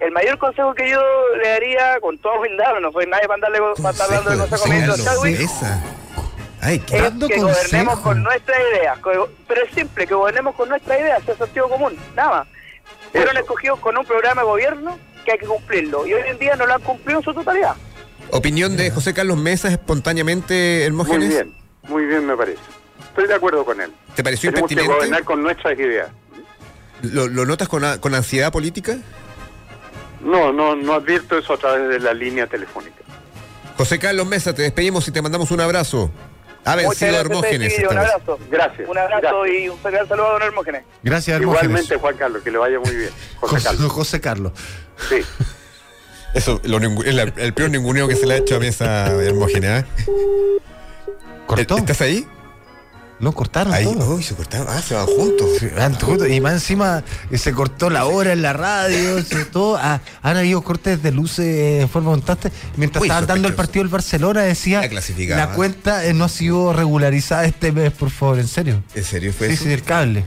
[0.00, 1.00] El mayor consejo que yo
[1.42, 4.64] le daría, con todo humildad, no soy nadie para darle para estar hablando de consejo
[4.64, 5.82] a ministro Chadwick, Esa.
[6.60, 8.98] Ay, qué es que gobernemos con nuestras ideas.
[9.48, 12.48] Pero es simple, que gobernemos con nuestras ideas, es sentido común, nada más.
[13.12, 16.06] Fueron escogidos con un programa de gobierno que hay que cumplirlo.
[16.06, 17.74] Y hoy en día no lo han cumplido en su totalidad.
[18.30, 21.28] opinión de José Carlos Mesa espontáneamente, Muy Hermógenes.
[21.28, 22.60] bien, muy bien me parece.
[23.08, 23.92] Estoy de acuerdo con él.
[24.14, 24.94] ¿Te pareció Tenemos que impertinente?
[24.96, 26.08] gobernar con nuestras ideas.
[27.02, 28.98] ¿Lo, lo notas con, con ansiedad política?
[30.20, 32.96] No, no, no advierto eso a través de la línea telefónica.
[33.76, 36.10] José Carlos Mesa, te despedimos y te mandamos un abrazo.
[36.64, 37.78] Ha vencido gracias, Hermógenes.
[37.90, 38.38] un abrazo.
[38.50, 38.88] Gracias.
[38.88, 39.62] Un abrazo Gracias.
[39.62, 40.82] y un gran saludo a don Hermógenes.
[41.02, 41.64] Gracias, Hermógenes.
[41.64, 43.10] Igualmente, Juan Carlos, que le vaya muy bien.
[43.40, 43.92] José José, Carlos.
[43.92, 44.52] José Carlos.
[45.08, 45.16] Sí.
[46.34, 49.84] Eso, lo la- el peor ninguneo que se le ha hecho a Mesa Hermógenes.
[49.84, 49.86] ¿eh?
[51.46, 51.78] ¿Cortó?
[51.78, 52.26] ¿Estás ahí?
[53.20, 53.84] No, cortaron Ahí.
[53.84, 54.14] todo.
[54.14, 54.66] Uy, se cortaron.
[54.70, 55.48] Ah, se van juntos.
[55.58, 56.28] Sí, van juntos.
[56.28, 59.76] Y más encima eh, se cortó la hora en la radio, se- todo.
[59.76, 62.52] Ah, han habido cortes de luces en forma constante.
[62.76, 64.82] Mientras estaban dando el partido del Barcelona, decía
[65.28, 68.82] la cuenta eh, no ha sido regularizada este mes, por favor, en serio.
[68.94, 69.64] ¿En serio fue Sí, eso?
[69.64, 70.24] sí, el cable.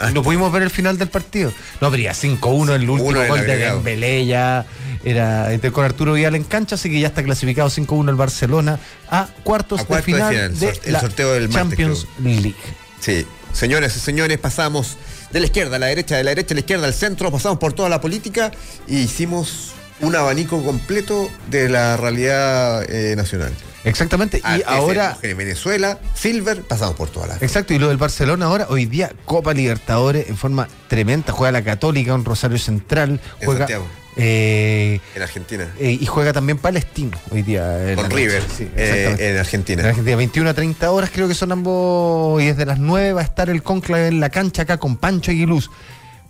[0.14, 1.52] No pudimos ver el final del partido.
[1.80, 3.56] No habría 5-1 el último 5-1 el gol de.
[3.56, 4.66] Dembélé ya
[5.04, 8.78] era este, con Arturo Vidal en cancha, así que ya está clasificado 5-1 el Barcelona
[9.10, 12.54] a cuartos A de de final de sort- el la sorteo del Champions League.
[13.00, 13.26] Sí.
[13.52, 14.96] Señoras y señores, pasamos
[15.32, 17.58] de la izquierda a la derecha, de la derecha a la izquierda al centro, pasamos
[17.58, 18.52] por toda la política
[18.86, 23.52] y hicimos un abanico completo de la realidad eh, nacional.
[23.84, 27.42] Exactamente, Ah, y ese, ahora mujeres, Venezuela, Silver, pasamos por todas las.
[27.42, 31.62] Exacto, y lo del Barcelona ahora, hoy día Copa Libertadores en forma tremenda, juega la
[31.64, 33.86] Católica, un Rosario Central, En juega Santiago.
[34.16, 35.72] eh, En Argentina.
[35.78, 37.90] eh, y juega también Palestino hoy día.
[37.92, 39.80] en Con River, sí, eh, en Argentina.
[39.82, 43.22] En Argentina, 21 a 30 horas creo que son ambos, y desde las 9 va
[43.22, 45.70] a estar el conclave en la cancha acá con Pancho Aguiluz,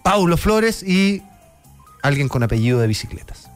[0.04, 1.22] Paulo Flores y
[2.02, 3.48] alguien con apellido de bicicletas.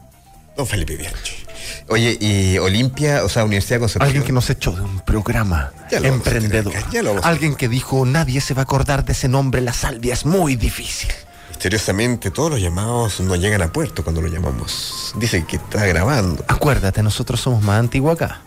[0.57, 1.44] Don Felipe Bianchi.
[1.89, 4.05] Oye, y Olimpia, o sea, Universidad Concepción.
[4.07, 6.73] Alguien que nos echó de un programa emprendedor.
[6.73, 10.25] tener Alguien que dijo, nadie se va a acordar de ese nombre, la salvia es
[10.25, 11.09] muy difícil.
[11.49, 15.13] Misteriosamente, todos los llamados no llegan a puerto cuando lo llamamos.
[15.15, 16.43] Dice que está grabando.
[16.47, 18.41] Acuérdate, nosotros somos más antiguos acá.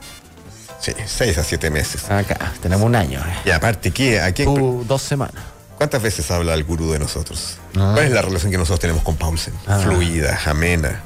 [0.80, 2.08] Sí, seis a siete meses.
[2.10, 3.18] Acá, tenemos un año.
[3.20, 3.32] eh.
[3.46, 5.42] Y aparte, ¿qué, ¿a quién- Tú, dos semanas.
[5.76, 7.56] ¿cuántas veces habla el gurú de nosotros?
[7.76, 7.92] Ah.
[7.94, 9.54] ¿Cuál es la relación que nosotros tenemos con Paulsen?
[9.66, 9.78] Ah.
[9.78, 11.00] Fluida, amena.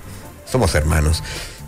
[0.51, 1.23] Somos hermanos.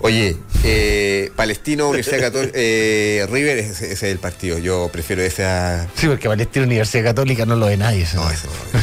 [0.05, 4.59] Oye, eh, Palestino, Universidad Católica, eh, River, ese, ese es el partido.
[4.59, 5.89] Yo prefiero ese a...
[5.95, 8.03] Sí, porque Palestina Universidad Católica no lo ve nadie.
[8.03, 8.23] eso.
[8.23, 8.83] No, ese no lo veo.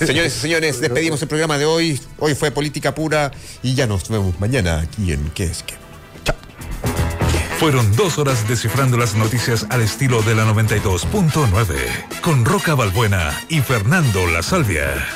[0.08, 2.00] Señores y señores, despedimos el programa de hoy.
[2.18, 3.30] Hoy fue política pura
[3.62, 5.74] y ya nos vemos mañana aquí en ¿Qué es qué?
[7.60, 13.60] Fueron dos horas descifrando las noticias al estilo de la 92.9 con Roca Balbuena y
[13.60, 15.06] Fernando La Salvia.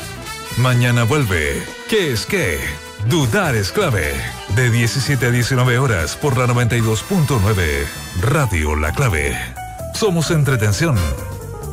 [0.59, 1.61] Mañana vuelve.
[1.89, 2.84] ¿Qué es qué?
[3.09, 4.15] Dudar es clave.
[4.57, 7.87] De 17 a 19 horas por la 92.9
[8.23, 9.37] Radio La Clave.
[9.95, 10.97] Somos entretención.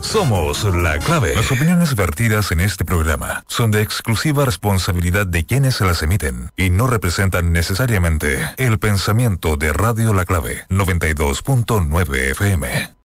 [0.01, 1.33] Somos la clave.
[1.35, 6.51] Las opiniones vertidas en este programa son de exclusiva responsabilidad de quienes se las emiten
[6.57, 12.91] y no representan necesariamente el pensamiento de Radio La Clave 92.9 FM.